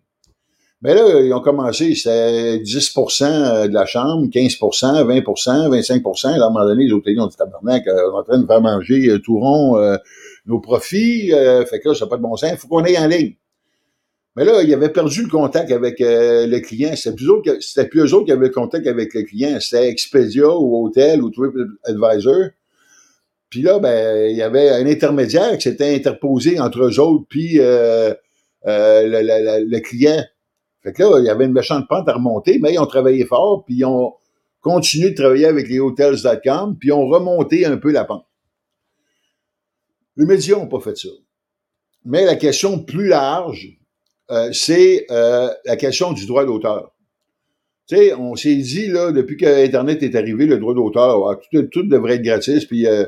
Mais 0.82 0.94
là, 0.94 1.20
ils 1.20 1.32
ont 1.32 1.40
commencé, 1.40 1.94
c'était 1.94 2.58
10% 2.58 3.68
de 3.68 3.72
la 3.72 3.86
chambre, 3.86 4.26
15% 4.26 5.04
20% 5.04 5.70
25% 5.70 6.26
À 6.26 6.34
un 6.34 6.38
moment 6.50 6.64
donné, 6.64 6.84
les 6.84 6.92
hôteliers 6.92 7.18
ont 7.18 7.26
dit 7.26 7.36
tabarnak, 7.36 7.86
euh, 7.86 8.10
on 8.12 8.16
est 8.16 8.20
en 8.20 8.22
train 8.22 8.38
de 8.38 8.46
faire 8.46 8.60
manger 8.60 9.08
euh, 9.08 9.18
tout 9.18 9.38
rond 9.38 9.78
euh, 9.78 9.96
nos 10.44 10.60
profits. 10.60 11.30
fait 11.30 11.80
que 11.80 11.88
là, 11.88 11.94
ça 11.94 12.04
n'a 12.04 12.10
pas 12.10 12.18
de 12.18 12.22
bon 12.22 12.36
sens. 12.36 12.50
Il 12.52 12.58
faut 12.58 12.68
qu'on 12.68 12.84
aille 12.84 12.98
en 12.98 13.08
ligne. 13.08 13.34
Mais 14.36 14.44
là, 14.44 14.62
ils 14.62 14.72
avaient 14.74 14.92
perdu 14.92 15.22
le 15.22 15.28
contact 15.28 15.72
avec 15.72 15.96
le 15.98 16.58
client. 16.60 16.94
C'était 16.94 17.16
plus, 17.16 17.26
plus 17.88 18.00
eux 18.00 18.14
autres 18.14 18.26
qui 18.26 18.32
avaient 18.32 18.48
le 18.48 18.52
contact 18.52 18.86
avec 18.86 19.14
le 19.14 19.22
client. 19.22 19.58
C'était 19.60 19.88
Expedia 19.88 20.48
ou 20.48 20.86
Hotel 20.86 21.22
ou 21.22 21.30
TripAdvisor. 21.30 22.50
Puis 23.48 23.62
là, 23.62 23.78
ben, 23.78 24.30
il 24.30 24.36
y 24.36 24.42
avait 24.42 24.68
un 24.68 24.86
intermédiaire 24.86 25.56
qui 25.56 25.62
s'était 25.62 25.94
interposé 25.94 26.60
entre 26.60 26.84
eux 26.84 27.00
autres 27.00 27.24
puis 27.28 27.54
le, 27.54 28.14
le 28.64 29.78
client. 29.80 30.22
Fait 30.82 30.92
que 30.92 31.02
là, 31.02 31.18
il 31.18 31.24
y 31.24 31.30
avait 31.30 31.46
une 31.46 31.52
méchante 31.52 31.88
pente 31.88 32.08
à 32.08 32.12
remonter, 32.12 32.58
mais 32.60 32.74
ils 32.74 32.78
ont 32.78 32.86
travaillé 32.86 33.24
fort, 33.24 33.64
puis 33.64 33.76
ils 33.76 33.84
ont 33.84 34.14
continué 34.60 35.10
de 35.10 35.14
travailler 35.16 35.46
avec 35.46 35.68
les 35.68 35.80
hotels.com, 35.80 36.76
puis 36.78 36.90
ils 36.90 36.92
ont 36.92 37.08
remonté 37.08 37.66
un 37.66 37.76
peu 37.76 37.90
la 37.90 38.04
pente. 38.04 38.26
Les 40.16 40.26
médias 40.26 40.56
n'ont 40.56 40.68
pas 40.68 40.80
fait 40.80 40.96
ça. 40.96 41.08
Mais 42.04 42.24
la 42.24 42.36
question 42.36 42.78
plus 42.78 43.08
large, 43.08 43.78
euh, 44.30 44.50
c'est 44.52 45.06
euh, 45.10 45.48
la 45.64 45.76
question 45.76 46.12
du 46.12 46.26
droit 46.26 46.44
d'auteur. 46.44 46.92
Tu 47.88 47.96
sais, 47.96 48.14
on 48.14 48.34
s'est 48.34 48.56
dit, 48.56 48.88
là, 48.88 49.12
depuis 49.12 49.36
que 49.36 49.64
Internet 49.64 50.02
est 50.02 50.16
arrivé, 50.16 50.46
le 50.46 50.58
droit 50.58 50.74
d'auteur, 50.74 51.30
ah, 51.30 51.38
tout, 51.70 51.82
devrait 51.84 52.14
être 52.14 52.22
gratis, 52.22 52.64
puis 52.64 52.86
euh, 52.86 53.04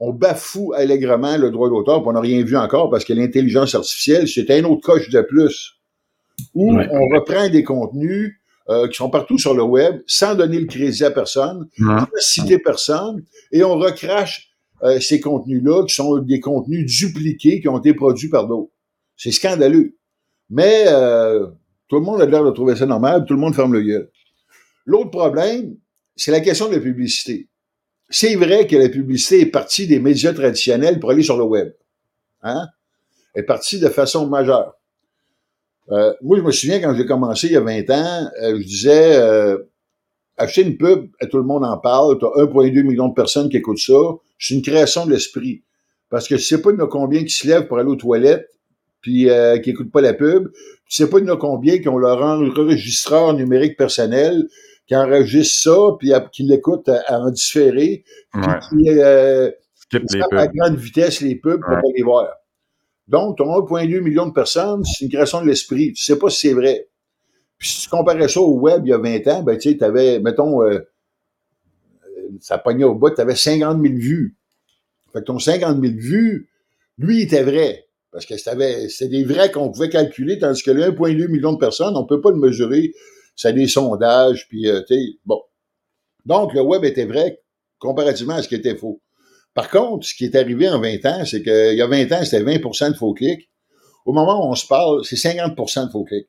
on 0.00 0.12
bafoue 0.12 0.74
allègrement 0.74 1.38
le 1.38 1.50
droit 1.50 1.70
d'auteur, 1.70 2.02
puis 2.02 2.08
on 2.10 2.12
n'a 2.12 2.20
rien 2.20 2.42
vu 2.42 2.56
encore 2.56 2.90
parce 2.90 3.04
que 3.04 3.14
l'intelligence 3.14 3.74
artificielle, 3.74 4.28
c'est 4.28 4.50
un 4.50 4.64
autre 4.64 4.82
coche 4.82 5.08
de 5.08 5.22
plus 5.22 5.78
où 6.54 6.72
on 6.72 7.08
reprend 7.16 7.48
des 7.48 7.64
contenus 7.64 8.38
euh, 8.68 8.86
qui 8.88 8.96
sont 8.96 9.10
partout 9.10 9.38
sur 9.38 9.54
le 9.54 9.62
web 9.62 10.02
sans 10.06 10.34
donner 10.34 10.60
le 10.60 10.66
crédit 10.66 11.04
à 11.04 11.10
personne, 11.10 11.68
sans 11.78 12.06
citer 12.18 12.58
personne, 12.58 13.24
et 13.50 13.64
on 13.64 13.78
recrache 13.78 14.50
euh, 14.82 15.00
ces 15.00 15.20
contenus-là 15.20 15.84
qui 15.86 15.94
sont 15.94 16.18
des 16.18 16.38
contenus 16.38 16.86
dupliqués 16.86 17.60
qui 17.60 17.68
ont 17.68 17.78
été 17.78 17.94
produits 17.94 18.28
par 18.28 18.46
d'autres. 18.46 18.70
C'est 19.16 19.32
scandaleux. 19.32 19.96
Mais 20.50 20.84
euh, 20.88 21.46
tout 21.88 21.96
le 21.96 22.02
monde 22.02 22.20
a 22.20 22.26
l'air 22.26 22.44
de 22.44 22.50
trouver 22.50 22.76
ça 22.76 22.86
normal, 22.86 23.24
tout 23.26 23.34
le 23.34 23.40
monde 23.40 23.54
ferme 23.54 23.72
le 23.72 23.82
gueule. 23.82 24.10
L'autre 24.86 25.10
problème, 25.10 25.76
c'est 26.16 26.30
la 26.30 26.40
question 26.40 26.68
de 26.68 26.74
la 26.74 26.80
publicité. 26.80 27.48
C'est 28.10 28.34
vrai 28.36 28.66
que 28.66 28.76
la 28.76 28.88
publicité 28.88 29.42
est 29.42 29.46
partie 29.46 29.86
des 29.86 30.00
médias 30.00 30.32
traditionnels 30.32 30.98
pour 30.98 31.10
aller 31.10 31.22
sur 31.22 31.36
le 31.36 31.44
web. 31.44 31.72
Hein? 32.42 32.66
Elle 33.34 33.42
est 33.42 33.46
partie 33.46 33.78
de 33.78 33.88
façon 33.88 34.26
majeure. 34.26 34.74
Euh, 35.90 36.12
moi, 36.22 36.36
je 36.36 36.42
me 36.42 36.50
souviens 36.50 36.80
quand 36.80 36.94
j'ai 36.94 37.06
commencé 37.06 37.46
il 37.46 37.52
y 37.52 37.56
a 37.56 37.60
20 37.60 37.90
ans, 37.90 38.30
euh, 38.42 38.58
je 38.58 38.66
disais 38.66 39.16
euh, 39.16 39.58
acheter 40.36 40.62
une 40.62 40.76
pub, 40.76 41.10
tout 41.30 41.38
le 41.38 41.44
monde 41.44 41.64
en 41.64 41.78
parle, 41.78 42.18
tu 42.18 42.24
as 42.26 42.28
1,2 42.28 42.82
million 42.82 43.08
de 43.08 43.14
personnes 43.14 43.48
qui 43.48 43.56
écoutent 43.56 43.78
ça. 43.78 43.94
C'est 44.38 44.54
une 44.54 44.62
création 44.62 45.06
de 45.06 45.12
l'esprit. 45.12 45.62
Parce 46.10 46.28
que 46.28 46.34
tu 46.34 46.42
sais 46.42 46.60
pas 46.60 46.72
combien 46.90 47.22
qui 47.22 47.30
se 47.30 47.46
lèvent 47.46 47.66
pour 47.66 47.78
aller 47.78 47.90
aux 47.90 47.96
toilettes, 47.96 48.48
puis 49.00 49.28
qui 49.62 49.70
écoutent 49.70 49.92
pas 49.92 50.00
la 50.00 50.14
pub. 50.14 50.50
Tu 50.88 51.02
sais 51.02 51.10
pas 51.10 51.20
de 51.20 51.34
combien 51.34 51.78
qui 51.78 51.88
ont 51.88 51.98
leur 51.98 52.22
enregistreur 52.22 53.34
numérique 53.34 53.76
personnel, 53.76 54.48
qui 54.86 54.96
enregistre 54.96 55.62
ça, 55.62 55.96
puis 55.98 56.12
qui 56.32 56.42
l'écoutent 56.44 56.88
à, 56.88 57.20
en 57.20 57.30
différé, 57.30 58.04
puis 58.32 58.42
qui 58.70 58.90
à 58.90 60.46
grande 60.46 60.76
vitesse 60.76 61.20
les 61.20 61.36
pubs 61.36 61.60
pour 61.60 61.76
aller 61.76 62.02
voir. 62.02 62.28
Donc, 63.08 63.40
as 63.40 63.44
1,2 63.44 64.00
million 64.00 64.26
de 64.26 64.32
personnes, 64.32 64.84
c'est 64.84 65.06
une 65.06 65.10
création 65.10 65.40
de 65.40 65.46
l'esprit. 65.46 65.92
Tu 65.94 66.02
sais 66.02 66.18
pas 66.18 66.28
si 66.28 66.48
c'est 66.48 66.54
vrai. 66.54 66.88
Puis 67.56 67.68
si 67.68 67.82
tu 67.82 67.88
comparais 67.88 68.28
ça 68.28 68.40
au 68.40 68.58
web 68.58 68.82
il 68.84 68.90
y 68.90 68.92
a 68.92 68.98
20 68.98 69.26
ans, 69.28 69.42
ben 69.42 69.56
tu 69.56 69.70
sais, 69.70 69.78
tu 69.78 69.82
avais, 69.82 70.20
mettons, 70.20 70.62
euh, 70.62 70.78
ça 72.40 72.58
pognait 72.58 72.84
au 72.84 72.94
bout, 72.94 73.10
tu 73.10 73.20
avais 73.20 73.34
50 73.34 73.82
000 73.82 73.94
vues. 73.96 74.36
Fait 75.12 75.20
que 75.20 75.24
ton 75.24 75.38
50 75.38 75.80
000 75.80 75.94
vues, 75.96 76.50
lui, 76.98 77.16
il 77.16 77.22
était 77.22 77.42
vrai. 77.42 77.87
Parce 78.10 78.24
que 78.24 78.36
c'était 78.36 79.08
des 79.08 79.24
vrais 79.24 79.50
qu'on 79.52 79.70
pouvait 79.70 79.90
calculer, 79.90 80.38
tandis 80.38 80.62
que 80.62 80.70
le 80.70 80.90
1,2 80.90 81.28
million 81.28 81.52
de 81.52 81.58
personnes, 81.58 81.96
on 81.96 82.06
peut 82.06 82.20
pas 82.20 82.30
le 82.30 82.38
mesurer. 82.38 82.92
C'est 83.36 83.52
des 83.52 83.68
sondages, 83.68 84.48
puis, 84.48 84.68
euh, 84.68 84.82
bon. 85.24 85.40
Donc, 86.24 86.54
le 86.54 86.62
web 86.62 86.84
était 86.84 87.04
vrai 87.04 87.40
comparativement 87.78 88.34
à 88.34 88.42
ce 88.42 88.48
qui 88.48 88.54
était 88.54 88.76
faux. 88.76 89.00
Par 89.54 89.70
contre, 89.70 90.06
ce 90.06 90.14
qui 90.14 90.24
est 90.24 90.36
arrivé 90.36 90.68
en 90.68 90.80
20 90.80 91.06
ans, 91.06 91.24
c'est 91.24 91.42
qu'il 91.42 91.74
y 91.74 91.82
a 91.82 91.86
20 91.86 92.12
ans, 92.12 92.24
c'était 92.24 92.42
20% 92.42 92.92
de 92.92 92.96
faux 92.96 93.12
clics. 93.12 93.50
Au 94.04 94.12
moment 94.12 94.44
où 94.44 94.50
on 94.50 94.54
se 94.54 94.66
parle, 94.66 95.04
c'est 95.04 95.16
50% 95.16 95.86
de 95.86 95.90
faux 95.90 96.04
clics. 96.04 96.28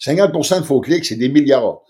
50% 0.00 0.60
de 0.60 0.64
faux 0.64 0.80
clics, 0.80 1.04
c'est 1.04 1.16
des 1.16 1.28
milliards. 1.28 1.80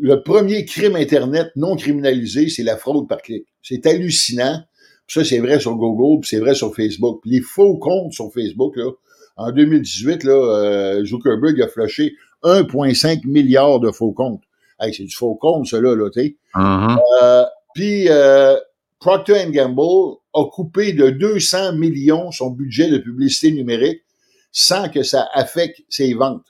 Le 0.00 0.22
premier 0.22 0.64
crime 0.64 0.96
Internet 0.96 1.48
non 1.56 1.76
criminalisé, 1.76 2.48
c'est 2.48 2.62
la 2.62 2.76
fraude 2.76 3.08
par 3.08 3.20
clic. 3.20 3.46
C'est 3.62 3.84
hallucinant. 3.86 4.62
Ça, 5.08 5.24
c'est 5.24 5.38
vrai 5.38 5.58
sur 5.58 5.74
Google, 5.74 6.20
puis 6.20 6.28
c'est 6.28 6.38
vrai 6.38 6.54
sur 6.54 6.74
Facebook. 6.74 7.20
les 7.24 7.40
faux 7.40 7.76
comptes 7.78 8.12
sur 8.12 8.32
Facebook, 8.32 8.76
là, 8.76 8.90
en 9.36 9.52
2018, 9.52 10.24
là, 10.24 10.32
euh, 10.32 11.04
Zuckerberg 11.04 11.60
a 11.62 11.68
flashé 11.68 12.14
1,5 12.42 13.26
milliard 13.26 13.80
de 13.80 13.90
faux 13.90 14.12
comptes. 14.12 14.42
Hey, 14.80 14.92
c'est 14.92 15.04
du 15.04 15.14
faux 15.14 15.34
compte, 15.34 15.66
cela, 15.66 15.94
là, 15.94 16.10
tu 16.10 16.20
sais. 16.20 16.36
Mm-hmm. 16.54 16.98
Euh, 17.22 17.44
puis, 17.74 18.08
euh, 18.08 18.56
Procter 19.00 19.50
Gamble 19.50 20.16
a 20.34 20.44
coupé 20.50 20.92
de 20.92 21.10
200 21.10 21.74
millions 21.74 22.30
son 22.30 22.50
budget 22.50 22.90
de 22.90 22.98
publicité 22.98 23.52
numérique 23.52 24.02
sans 24.52 24.88
que 24.88 25.02
ça 25.02 25.28
affecte 25.32 25.80
ses 25.88 26.14
ventes. 26.14 26.46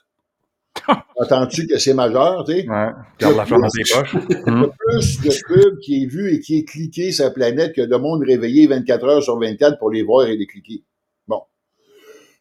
Attends-tu 1.19 1.67
que 1.67 1.77
c'est 1.77 1.93
majeur, 1.93 2.43
tu 2.45 2.53
sais? 2.53 2.69
Ouais, 2.69 2.89
garde 3.19 3.35
l'argent 3.35 3.59
dans 3.59 3.69
tes 3.69 3.81
poches. 3.81 4.15
Il 4.29 4.35
y 4.35 4.49
a 4.49 4.69
plus 4.87 5.21
de 5.21 5.45
pubs 5.47 5.79
qui 5.79 6.03
est 6.03 6.05
vu 6.07 6.33
et 6.33 6.39
qui 6.39 6.59
est 6.59 6.63
cliqué 6.63 7.11
sur 7.11 7.25
la 7.25 7.31
planète 7.31 7.75
que 7.75 7.81
de 7.81 7.95
monde 7.95 8.23
réveillé 8.23 8.67
24 8.67 9.05
heures 9.05 9.23
sur 9.23 9.39
24 9.39 9.77
pour 9.79 9.91
les 9.91 10.03
voir 10.03 10.27
et 10.27 10.37
les 10.37 10.47
cliquer. 10.47 10.83
Bon. 11.27 11.41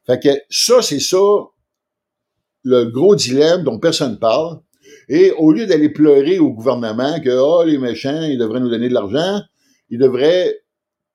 Fait 0.07 0.21
que 0.23 0.29
ça, 0.51 0.83
c'est 0.83 1.01
ça, 1.01 1.19
le 2.65 2.85
gros 2.85 3.17
dilemme 3.17 3.65
dont 3.65 3.79
personne 3.79 4.19
parle. 4.19 4.61
Et 5.09 5.33
au 5.33 5.53
lieu 5.53 5.67
d'aller 5.67 5.89
pleurer 5.89 6.39
au 6.39 6.51
gouvernement 6.51 7.21
que, 7.21 7.31
oh, 7.31 7.65
les 7.65 7.79
méchants, 7.79 8.23
ils 8.23 8.39
devraient 8.39 8.61
nous 8.61 8.71
donner 8.71 8.89
de 8.89 8.95
l'argent, 8.95 9.41
il 9.91 9.99
devrait 9.99 10.61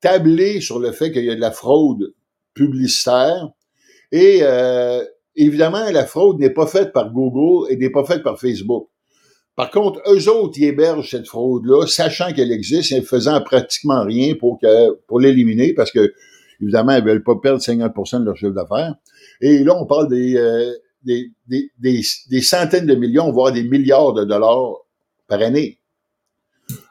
tabler 0.00 0.60
sur 0.60 0.78
le 0.78 0.92
fait 0.92 1.12
qu'il 1.12 1.24
y 1.24 1.30
a 1.30 1.34
de 1.34 1.40
la 1.40 1.50
fraude 1.50 2.14
publicitaire. 2.54 3.48
Et 4.12 4.40
euh, 4.42 5.04
évidemment, 5.36 5.90
la 5.90 6.06
fraude 6.06 6.38
n'est 6.38 6.50
pas 6.50 6.66
faite 6.66 6.92
par 6.92 7.12
Google 7.12 7.70
et 7.70 7.76
n'est 7.76 7.90
pas 7.90 8.04
faite 8.04 8.22
par 8.22 8.38
Facebook. 8.38 8.88
Par 9.56 9.70
contre, 9.70 10.00
eux 10.10 10.28
autres, 10.28 10.58
ils 10.58 10.64
hébergent 10.64 11.08
cette 11.08 11.28
fraude-là, 11.28 11.86
sachant 11.86 12.32
qu'elle 12.32 12.50
existe 12.50 12.92
et 12.92 13.02
faisant 13.02 13.40
pratiquement 13.40 14.04
rien 14.04 14.34
pour, 14.34 14.58
que, 14.60 14.94
pour 15.06 15.20
l'éliminer, 15.20 15.74
parce 15.74 15.92
que, 15.92 16.12
évidemment, 16.60 16.96
ils 16.96 17.04
veulent 17.04 17.22
pas 17.22 17.36
perdre 17.36 17.60
50% 17.60 18.20
de 18.20 18.24
leur 18.24 18.36
chiffre 18.36 18.52
d'affaires. 18.52 18.94
Et 19.40 19.62
là, 19.62 19.76
on 19.80 19.86
parle 19.86 20.08
des, 20.08 20.36
euh, 20.36 20.72
des, 21.04 21.30
des, 21.46 21.70
des, 21.78 22.40
centaines 22.40 22.86
de 22.86 22.94
millions, 22.94 23.30
voire 23.30 23.52
des 23.52 23.62
milliards 23.62 24.12
de 24.12 24.24
dollars 24.24 24.78
par 25.28 25.40
année. 25.40 25.78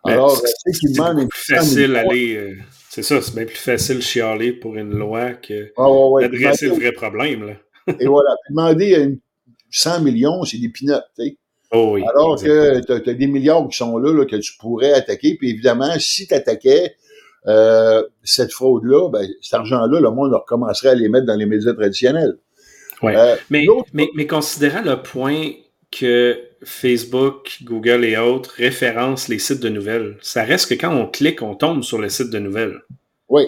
Alors, 0.05 0.38
c'est 0.38 0.93
plus 0.93 1.27
facile 1.33 1.95
aller. 1.95 2.35
Euh, 2.35 2.55
c'est 2.89 3.03
ça, 3.03 3.21
c'est 3.21 3.33
bien 3.35 3.45
plus 3.45 3.57
facile 3.57 4.01
chialer 4.01 4.53
pour 4.53 4.75
une 4.75 4.93
loi 4.93 5.33
que 5.33 5.73
ah, 5.77 6.21
d'adresser 6.21 6.67
le 6.67 6.75
vrai 6.75 6.91
problème. 6.91 7.47
Là. 7.47 7.53
Et 7.87 8.05
voilà. 8.05 8.35
demander 8.49 9.17
100 9.71 10.01
millions, 10.01 10.43
c'est 10.43 10.57
des 10.57 10.69
pinottes, 10.69 11.05
tu 11.17 11.25
sais. 11.25 11.37
Oh 11.71 11.97
Alors 12.07 12.39
que 12.39 12.79
tu 12.85 13.09
as, 13.09 13.13
des 13.13 13.25
milliards 13.25 13.67
qui 13.67 13.77
sont 13.77 13.97
là, 13.97 14.25
que 14.25 14.35
tu 14.35 14.53
pourrais 14.59 14.93
attaquer. 14.93 15.35
Puis 15.37 15.49
évidemment, 15.49 15.89
si 15.97 16.27
tu 16.27 16.33
attaquais 16.35 16.95
euh, 17.47 18.03
cette 18.23 18.53
fraude-là, 18.53 19.09
ben, 19.09 19.27
cet 19.41 19.55
argent-là, 19.55 19.99
le 19.99 20.11
monde 20.11 20.33
recommencerait 20.33 20.89
à 20.89 20.95
les 20.95 21.09
mettre 21.09 21.25
dans 21.25 21.35
les 21.35 21.47
médias 21.47 21.73
traditionnels. 21.73 22.37
Ouais. 23.01 23.15
Euh, 23.17 23.35
mais, 23.49 23.65
mais, 23.91 24.07
mais 24.15 24.27
considérant 24.27 24.83
le 24.83 25.01
point 25.01 25.49
que 25.91 26.39
Facebook, 26.63 27.59
Google 27.63 28.05
et 28.05 28.17
autres 28.17 28.53
référencent 28.57 29.27
les 29.27 29.39
sites 29.39 29.59
de 29.59 29.69
nouvelles. 29.69 30.17
Ça 30.21 30.43
reste 30.43 30.69
que 30.69 30.75
quand 30.75 30.95
on 30.95 31.07
clique, 31.07 31.41
on 31.41 31.55
tombe 31.55 31.83
sur 31.83 31.97
le 31.97 32.09
site 32.09 32.29
de 32.29 32.39
nouvelles. 32.39 32.81
Oui. 33.29 33.47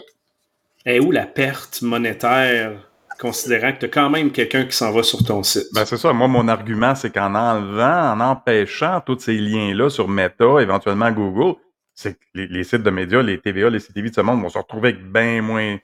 Et 0.86 1.00
où 1.00 1.12
la 1.12 1.26
perte 1.26 1.82
monétaire, 1.82 2.90
considérant 3.20 3.72
que 3.74 3.80
tu 3.80 3.86
as 3.86 3.90
quand 3.90 4.10
même 4.10 4.32
quelqu'un 4.32 4.66
qui 4.66 4.76
s'en 4.76 4.92
va 4.92 5.04
sur 5.04 5.24
ton 5.24 5.44
site? 5.44 5.68
Ben 5.74 5.86
c'est 5.86 5.98
ça. 5.98 6.14
Moi, 6.14 6.28
mon 6.28 6.48
argument, 6.48 6.96
c'est 6.96 7.12
qu'en 7.12 7.36
enlevant, 7.36 8.14
en 8.14 8.20
empêchant 8.20 9.02
tous 9.06 9.20
ces 9.20 9.38
liens-là 9.38 9.90
sur 9.90 10.08
Meta, 10.08 10.60
éventuellement 10.60 11.12
Google, 11.12 11.56
c'est 11.94 12.14
que 12.14 12.20
les, 12.34 12.64
sites 12.64 12.84
de 12.84 12.90
médias, 12.90 13.22
les 13.22 13.40
TVA, 13.40 13.70
les 13.70 13.80
CTV 13.80 14.10
de 14.10 14.16
ce 14.16 14.22
monde 14.22 14.42
vont 14.42 14.50
se 14.50 14.58
retrouver 14.58 14.90
avec 14.90 15.12
bien 15.12 15.42
moins 15.42 15.78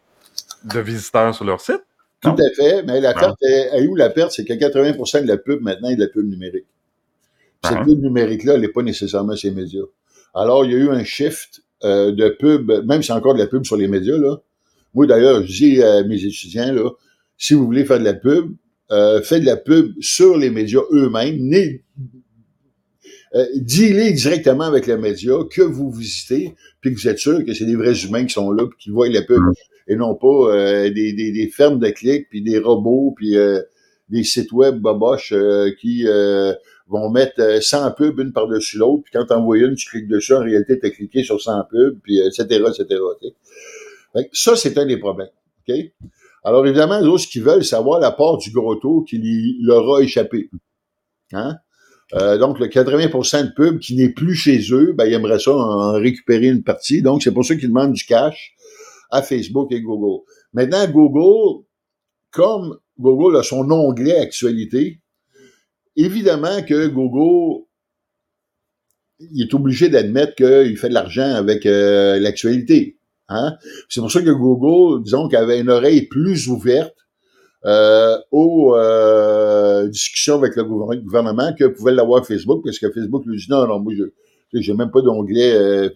de 0.66 0.80
visiteurs 0.80 1.34
sur 1.34 1.46
leur 1.46 1.62
site. 1.62 1.82
Tout 2.22 2.30
à 2.30 2.56
fait, 2.56 2.84
mais 2.84 3.02
la 3.02 3.14
perte, 3.14 3.42
est, 3.42 3.88
où 3.88 3.96
la 3.96 4.10
perte? 4.10 4.32
C'est 4.32 4.46
que 4.46 4.54
80 4.54 5.22
de 5.22 5.28
la 5.28 5.38
pub 5.38 5.62
maintenant 5.62 5.90
est 5.90 5.96
de 5.96 6.02
la 6.02 6.08
pub 6.08 6.28
numérique. 6.28 6.66
Cette 7.64 7.78
uh-huh. 7.78 7.86
pub 7.86 8.02
numérique-là, 8.04 8.56
elle 8.56 8.62
n'est 8.62 8.68
pas 8.68 8.84
nécessairement 8.84 9.36
sur 9.36 9.50
les 9.50 9.56
médias. 9.56 9.84
Alors, 10.36 10.66
il 10.66 10.72
y 10.72 10.76
a 10.76 10.78
eu 10.78 10.90
un 10.90 11.04
shift 11.04 11.62
euh, 11.84 12.12
de 12.12 12.30
pub, 12.30 12.72
même 12.86 13.02
si 13.02 13.08
c'est 13.08 13.14
encore 13.14 13.34
de 13.34 13.40
la 13.40 13.48
pub 13.48 13.66
sur 13.66 13.76
les 13.76 13.88
médias, 13.88 14.18
là, 14.18 14.38
Moi, 14.94 15.08
d'ailleurs, 15.08 15.42
je 15.42 15.52
dis 15.52 15.84
à 15.84 16.04
mes 16.04 16.24
étudiants, 16.24 16.72
là, 16.72 16.90
si 17.42 17.56
vous 17.56 17.66
voulez 17.66 17.86
faire 17.86 17.98
de 17.98 18.04
la 18.04 18.14
pub, 18.14 18.54
euh, 18.92 19.20
faites 19.24 19.42
de 19.42 19.48
la 19.48 19.58
pub 19.58 19.94
sur 20.00 20.38
les 20.38 20.52
médias 20.52 20.82
eux-mêmes, 20.92 21.40
euh, 23.34 23.46
dealez 23.56 24.12
directement 24.12 24.66
avec 24.66 24.86
les 24.86 24.96
médias 24.96 25.44
que 25.50 25.64
vous 25.64 25.90
visitez, 25.90 26.54
puis 26.82 26.94
que 26.94 27.00
vous 27.00 27.08
êtes 27.08 27.18
sûr 27.18 27.44
que 27.44 27.52
c'est 27.56 27.66
des 27.66 27.76
vrais 27.76 28.00
humains 28.06 28.26
qui 28.26 28.34
sont 28.34 28.52
là, 28.52 28.68
puis 28.68 28.78
qui 28.78 28.90
voient 28.92 29.10
la 29.10 29.24
pub, 29.24 29.42
et 29.88 29.96
non 29.96 30.14
pas 30.14 30.28
euh, 30.28 30.92
des, 30.92 31.14
des, 31.14 31.32
des, 31.32 31.48
fermes 31.48 31.80
de 31.80 31.90
clics, 31.90 32.30
puis 32.30 32.44
des 32.44 32.60
robots, 32.60 33.16
puis 33.18 33.36
euh, 33.36 33.60
des 34.10 34.24
sites 34.24 34.52
web 34.52 34.78
boboches 34.78 35.34
qui 35.80 36.06
vont 36.88 37.10
mettre 37.10 37.60
100 37.60 37.94
pubs 37.94 38.20
une 38.20 38.34
par-dessus 38.34 38.78
l'autre, 38.78 39.02
puis 39.06 39.14
quand 39.14 39.26
t'envoies 39.26 39.58
une, 39.60 39.74
tu 39.74 39.90
cliques 39.90 40.08
dessus, 40.08 40.34
en 40.34 40.42
réalité, 40.42 40.78
tu 40.80 40.86
as 40.86 40.92
cliqué 40.92 41.24
sur 41.24 41.42
100 41.42 41.64
pubs, 41.72 41.98
puis 42.04 42.20
etc., 42.20 42.44
etc. 42.68 43.02
ça, 44.32 44.56
c'est 44.56 44.78
un 44.78 44.86
des 44.86 44.98
problèmes. 44.98 45.30
Alors, 46.44 46.66
évidemment, 46.66 47.00
les 47.00 47.08
autres, 47.08 47.24
ce 47.24 47.28
qu'ils 47.28 47.44
veulent, 47.44 47.64
savoir 47.64 48.00
la 48.00 48.12
part 48.12 48.38
du 48.38 48.52
gros 48.52 48.76
taux 48.76 49.02
qui 49.02 49.58
leur 49.62 49.96
a 49.96 50.02
échappé. 50.02 50.50
Hein? 51.34 51.58
Euh, 52.14 52.38
donc, 52.38 52.60
le 52.60 52.68
80% 52.68 53.48
de 53.48 53.52
pubs 53.54 53.80
qui 53.80 53.96
n'est 53.96 54.10
plus 54.10 54.36
chez 54.36 54.60
eux, 54.72 54.94
ben, 54.94 55.06
ils 55.06 55.14
aimeraient 55.14 55.40
ça 55.40 55.56
en 55.56 55.94
récupérer 55.94 56.48
une 56.48 56.64
partie. 56.64 57.02
Donc, 57.02 57.24
c'est 57.24 57.32
pour 57.32 57.46
ça 57.46 57.56
qu'ils 57.56 57.70
demandent 57.70 57.94
du 57.94 58.06
cash 58.06 58.54
à 59.12 59.22
Facebook 59.22 59.72
et 59.72 59.82
Google. 59.82 60.24
Maintenant, 60.54 60.88
Google, 60.88 61.64
comme 62.32 62.80
Google 63.00 63.38
a 63.38 63.44
son 63.44 63.70
onglet 63.72 64.18
actualité, 64.18 65.00
évidemment 65.96 66.62
que 66.64 66.88
Google 66.88 67.66
il 69.34 69.44
est 69.44 69.54
obligé 69.54 69.90
d'admettre 69.90 70.36
qu'il 70.36 70.78
fait 70.78 70.90
de 70.90 70.94
l'argent 70.94 71.36
avec 71.36 71.66
euh, 71.66 72.20
l'actualité. 72.20 72.98
Hein? 73.32 73.56
C'est 73.90 74.02
pour 74.02 74.12
ça 74.12 74.22
que 74.22 74.30
Google, 74.30 75.04
disons, 75.04 75.28
qu'il 75.28 75.38
avait 75.38 75.60
une 75.60 75.70
oreille 75.70 76.04
plus 76.04 76.48
ouverte 76.48 76.96
euh, 77.66 78.18
aux 78.32 78.76
euh, 78.76 79.88
discussions 79.88 80.36
avec 80.36 80.56
le 80.56 80.64
gouvernement 80.64 81.54
que 81.54 81.66
pouvait 81.66 81.94
l'avoir 81.94 82.26
Facebook, 82.26 82.64
parce 82.64 82.80
que 82.80 82.92
Facebook 82.92 83.24
lui 83.26 83.38
dit 83.38 83.48
non, 83.50 83.68
non, 83.68 83.80
moi, 83.80 83.94
je 83.96 84.06
j'ai 84.54 84.74
même 84.74 84.92
pas 84.92 85.02
d'onglet 85.02 85.54
euh, 85.54 85.90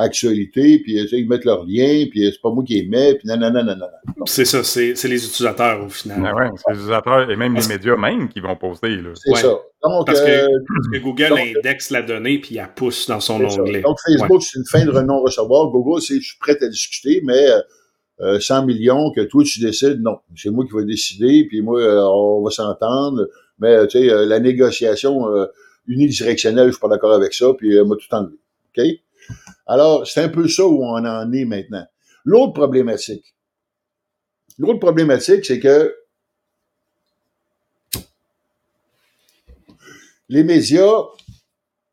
actualité, 0.00 0.78
puis 0.78 0.94
ils 1.12 1.28
mettent 1.28 1.44
leur 1.44 1.64
lien, 1.64 2.06
puis 2.10 2.30
c'est 2.32 2.40
pas 2.40 2.50
moi 2.50 2.64
qui 2.64 2.74
les 2.74 2.88
mets, 2.88 3.14
puis 3.14 3.28
non, 3.28 3.36
non, 3.36 3.50
non, 3.50 3.64
non, 3.64 3.76
non. 3.76 4.26
C'est 4.26 4.44
ça, 4.44 4.62
c'est 4.64 4.92
les 5.04 5.24
utilisateurs 5.24 5.84
au 5.84 5.88
final. 5.88 6.34
Ouais, 6.34 6.48
c'est 6.56 6.72
les 6.72 6.76
utilisateurs 6.78 7.30
et 7.30 7.36
même 7.36 7.54
les 7.54 7.66
médias 7.66 7.96
même 7.96 8.28
qui 8.28 8.40
vont 8.40 8.56
poster. 8.56 8.98
C'est 9.14 9.36
ça. 9.36 9.58
Donc, 9.82 10.06
parce, 10.06 10.20
que, 10.20 10.46
parce, 10.46 10.88
que, 10.92 10.98
Google 10.98 11.38
indexe 11.38 11.90
la 11.90 12.02
donnée 12.02 12.38
puis 12.38 12.58
elle 12.58 12.68
pousse 12.74 13.06
dans 13.06 13.20
son 13.20 13.42
onglet. 13.42 13.80
Donc 13.80 13.98
Facebook, 14.04 14.42
c'est 14.42 14.58
une 14.58 14.66
fin 14.66 14.84
de 14.84 15.00
non-recevoir. 15.00 15.70
Google, 15.70 16.02
c'est 16.02 16.16
je 16.16 16.26
suis 16.26 16.38
prêt 16.38 16.56
à 16.62 16.68
discuter, 16.68 17.22
mais 17.24 17.46
100 18.38 18.66
millions 18.66 19.10
que 19.12 19.22
toi 19.22 19.42
tu 19.44 19.60
décides, 19.60 20.00
non, 20.02 20.18
c'est 20.36 20.50
moi 20.50 20.66
qui 20.66 20.76
vais 20.76 20.84
décider, 20.84 21.46
puis 21.48 21.62
moi 21.62 21.80
euh, 21.80 22.02
on 22.02 22.42
va 22.42 22.50
s'entendre, 22.50 23.28
mais 23.58 23.86
tu 23.86 23.98
sais 23.98 24.10
euh, 24.10 24.26
la 24.26 24.40
négociation 24.40 25.28
euh, 25.28 25.46
unidirectionnelle, 25.86 26.66
je 26.66 26.72
suis 26.72 26.80
pas 26.80 26.88
d'accord 26.88 27.12
avec 27.12 27.32
ça, 27.32 27.52
puis 27.56 27.80
moi 27.82 27.96
tout 27.96 28.14
enlevé. 28.14 28.36
OK? 28.76 28.84
Alors, 29.70 30.04
c'est 30.04 30.20
un 30.24 30.28
peu 30.28 30.48
ça 30.48 30.66
où 30.66 30.84
on 30.84 31.04
en 31.04 31.32
est 31.32 31.44
maintenant. 31.44 31.86
L'autre 32.24 32.54
problématique. 32.54 33.36
L'autre 34.58 34.80
problématique, 34.80 35.44
c'est 35.44 35.60
que 35.60 35.94
les 40.28 40.42
médias 40.42 41.04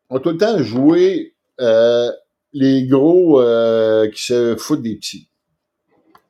ont 0.09 0.19
tout 0.19 0.31
le 0.31 0.37
temps 0.37 0.57
joué 0.63 1.35
les 2.51 2.87
gros 2.87 3.39
qui 4.11 4.23
se 4.23 4.55
foutent 4.57 4.81
des 4.81 4.95
petits. 4.95 5.29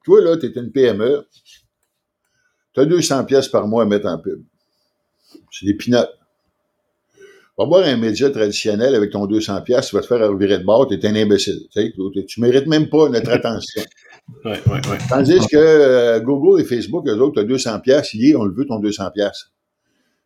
Toi, 0.04 0.20
là, 0.22 0.36
tu 0.36 0.48
es 0.48 0.50
une 0.50 0.74
PME, 0.74 1.30
tu 2.74 2.80
as 2.82 2.86
200 2.86 3.24
pièces 3.24 3.48
par 3.48 3.68
mois 3.68 3.84
à 3.84 3.86
mettre 3.86 4.08
en 4.08 4.18
pub. 4.20 4.44
C'est 5.50 5.66
des 5.66 5.76
pinottes. 5.76 6.17
Va 7.58 7.66
voir 7.66 7.86
un 7.86 7.98
média 7.98 8.30
traditionnel 8.30 8.94
avec 8.94 9.12
ton 9.12 9.26
200 9.26 9.62
pièces, 9.62 9.88
tu 9.88 9.96
vas 9.96 10.02
te 10.02 10.08
faire 10.08 10.20
revirer 10.30 10.60
de 10.60 10.64
bord, 10.64 10.88
tu 10.88 10.94
es 10.94 11.06
un 11.06 11.16
imbécile. 11.16 11.60
Tu, 11.72 11.82
sais, 11.82 12.42
mérites 12.42 12.68
même 12.68 12.88
pas 12.90 13.10
notre 13.10 13.32
attention. 13.32 13.82
ouais, 14.46 14.62
ouais, 14.68 14.88
ouais. 14.90 14.98
Tandis 15.10 15.40
que 15.52 15.58
euh, 15.58 16.20
Google 16.20 16.62
et 16.62 16.66
Facebook, 16.66 17.08
eux 17.08 17.20
autres, 17.20 17.36
tu 17.36 17.40
as 17.40 17.44
200 17.46 17.80
pièces, 17.80 18.16
on 18.36 18.46
le 18.46 18.54
veut 18.54 18.66
ton 18.66 18.80
200 18.80 19.12
pièces. 19.12 19.46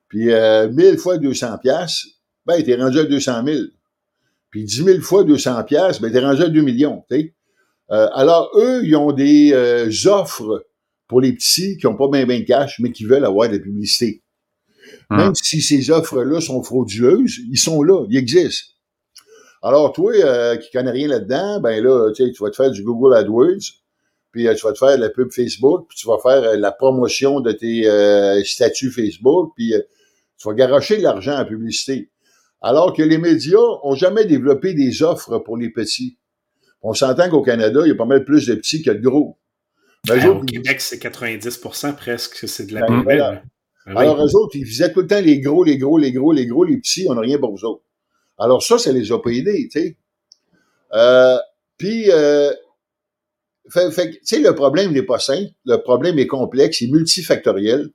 Puis 0.10 0.30
euh, 0.32 0.70
1000 0.70 0.98
fois 0.98 1.17
200 1.17 1.58
pièces, 1.60 2.06
ben, 2.46 2.62
t'es 2.62 2.76
rendu 2.76 3.00
à 3.00 3.06
200 3.06 3.46
000. 3.46 3.60
Puis 4.50 4.65
10 4.65 4.84
000 4.84 5.00
fois 5.00 5.24
200 5.24 5.63
pièces, 5.63 6.02
ben, 6.02 6.12
t'es 6.12 6.20
rendu 6.20 6.41
à 6.41 6.50
2 6.50 6.62
millions. 6.62 7.06
sais. 7.10 7.34
Euh, 7.91 8.08
alors, 8.13 8.52
eux, 8.56 8.86
ils 8.86 8.96
ont 8.96 9.12
des 9.12 9.52
euh, 9.54 9.89
offres 10.06 10.65
pour 11.08 11.22
les 11.22 11.34
petits 11.34 11.78
qui 11.78 11.86
n'ont 11.86 11.96
pas 11.96 12.08
bien, 12.10 12.26
bien 12.26 12.39
de 12.39 12.46
cash, 12.46 12.80
mais 12.80 12.91
qui 12.91 13.06
veulent 13.06 13.26
avoir 13.26 13.50
de 13.50 13.56
la 13.56 13.60
publicité. 13.60 14.22
Hum. 15.12 15.17
Même 15.17 15.36
si 15.36 15.62
ces 15.62 15.91
offres-là 15.91 16.39
sont 16.39 16.63
frauduleuses, 16.63 17.39
ils 17.50 17.58
sont 17.58 17.84
là, 17.84 18.06
ils 18.10 18.17
existent. 18.17 18.74
Alors, 19.62 19.91
toi, 19.91 20.13
euh, 20.15 20.56
qui 20.56 20.71
connais 20.71 20.91
rien 20.91 21.08
là-dedans, 21.08 21.60
ben 21.60 21.84
là, 21.84 22.12
tu 22.15 22.32
vas 22.39 22.50
te 22.50 22.56
faire 22.56 22.71
du 22.71 22.82
Google 22.82 23.15
AdWords, 23.15 23.82
puis 24.32 24.47
tu 24.56 24.65
vas 24.65 24.71
te 24.71 24.78
faire 24.78 24.95
de 24.95 25.02
la 25.02 25.10
pub 25.10 25.32
Facebook, 25.32 25.88
puis 25.89 25.97
tu 25.97 26.08
vas 26.08 26.17
faire 26.17 26.58
la 26.58 26.71
promotion 26.71 27.41
de 27.41 27.52
tes 27.52 28.43
statuts 28.43 28.89
Facebook, 28.89 29.52
puis 29.56 29.74
tu 30.38 30.47
vas 30.47 30.56
garocher 30.56 30.97
de 30.97 31.04
l'argent 31.04 31.38
en 31.38 31.45
publicité. 31.45 32.10
Alors 32.62 32.93
que 32.93 33.04
les 33.04 33.17
médias 33.17 33.60
ont 33.84 33.95
jamais 33.95 34.26
développé 34.26 34.74
des 34.74 35.04
offres 35.04 35.39
pour 35.39 35.58
les 35.58 35.69
petits. 35.69 36.17
On 36.82 36.93
s'entend 36.93 37.30
qu'au 37.30 37.41
Canada, 37.41 37.82
il 37.84 37.89
y 37.89 37.91
a 37.91 37.95
pas 37.95 38.06
mal 38.06 38.24
plus 38.24 38.47
de 38.47 38.56
petits 38.56 38.82
que 38.82 38.91
de 38.91 39.00
gros. 39.00 39.38
Ben, 40.08 40.26
au 40.28 40.43
Québec, 40.43 40.82
c'est 40.82 41.02
90% 41.02 41.95
presque, 41.95 42.47
c'est 42.47 42.65
de 42.65 42.74
la 42.74 42.88
ben, 42.88 43.41
ben 43.86 43.98
Alors, 43.98 44.17
eux 44.17 44.36
autres, 44.36 44.56
ils 44.56 44.65
faisaient 44.65 44.91
tout 44.91 45.02
le 45.02 45.08
temps 45.08 45.22
les 45.22 45.39
gros, 45.39 45.63
les 45.63 45.78
gros, 45.78 45.98
les 45.98 46.12
gros, 46.12 46.32
les 46.32 46.46
gros, 46.46 46.63
les 46.63 46.78
petits, 46.78 47.06
on 47.10 47.15
n'a 47.15 47.22
rien 47.22 47.38
pour 47.38 47.56
eux 47.56 47.65
autres. 47.65 47.84
Alors, 48.38 48.63
ça, 48.63 48.78
ça 48.78 48.91
les 48.91 49.12
a 49.12 49.20
pas 49.20 49.32
aidés, 49.32 49.70
tu 49.72 49.80
sais. 49.80 49.98
Euh, 50.94 51.38
puis, 51.78 52.12
euh, 52.12 52.52
fait, 53.70 53.91
fait 53.91 54.12
tu 54.12 54.20
sais, 54.24 54.39
le 54.39 54.54
problème 54.54 54.91
n'est 54.91 55.04
pas 55.04 55.20
simple, 55.20 55.52
le 55.65 55.78
problème 55.78 56.20
est 56.20 56.28
complexe, 56.28 56.82
il 56.82 56.89
est 56.89 56.91
multifactoriel. 56.91 57.89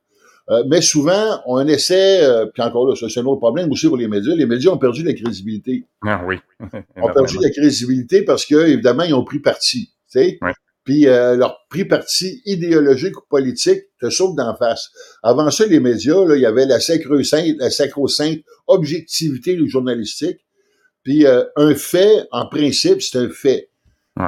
Euh, 0.49 0.63
mais 0.67 0.81
souvent, 0.81 1.41
on 1.45 1.65
essaie, 1.67 2.23
euh, 2.23 2.45
puis 2.45 2.63
encore 2.63 2.87
là, 2.87 2.95
c'est 2.95 3.19
un 3.19 3.25
autre 3.25 3.39
problème 3.39 3.69
aussi 3.71 3.87
pour 3.87 3.97
les 3.97 4.07
médias, 4.07 4.33
les 4.33 4.45
médias 4.45 4.71
ont 4.71 4.77
perdu 4.77 5.03
la 5.03 5.13
crédibilité. 5.13 5.83
Ah 6.05 6.23
oui. 6.25 6.37
ont 6.95 7.13
perdu 7.13 7.37
la 7.41 7.49
crédibilité 7.49 8.23
parce 8.23 8.45
que, 8.45 8.55
évidemment, 8.55 9.03
ils 9.03 9.13
ont 9.13 9.25
pris 9.25 9.39
parti. 9.39 9.91
Tu 10.09 10.19
sais? 10.19 10.39
Puis 10.87 11.05
euh, 11.05 11.35
leur 11.35 11.59
pris 11.69 11.85
parti 11.85 12.41
idéologique 12.45 13.15
ou 13.15 13.21
politique 13.29 13.83
te 14.01 14.09
saute 14.09 14.35
d'en 14.35 14.55
face. 14.55 14.89
Avant 15.21 15.51
ça, 15.51 15.67
les 15.67 15.79
médias, 15.79 16.25
là, 16.25 16.35
il 16.35 16.41
y 16.41 16.47
avait 16.47 16.65
la 16.65 16.79
sacro-sainte, 16.79 17.57
la 17.59 17.69
sacro-sainte 17.69 18.39
objectivité 18.65 19.55
du 19.55 19.69
journalistique. 19.69 20.39
Puis 21.03 21.25
un 21.27 21.75
fait, 21.75 22.25
en 22.31 22.47
principe, 22.47 23.01
c'est 23.01 23.17
un 23.17 23.29
fait. 23.29 23.69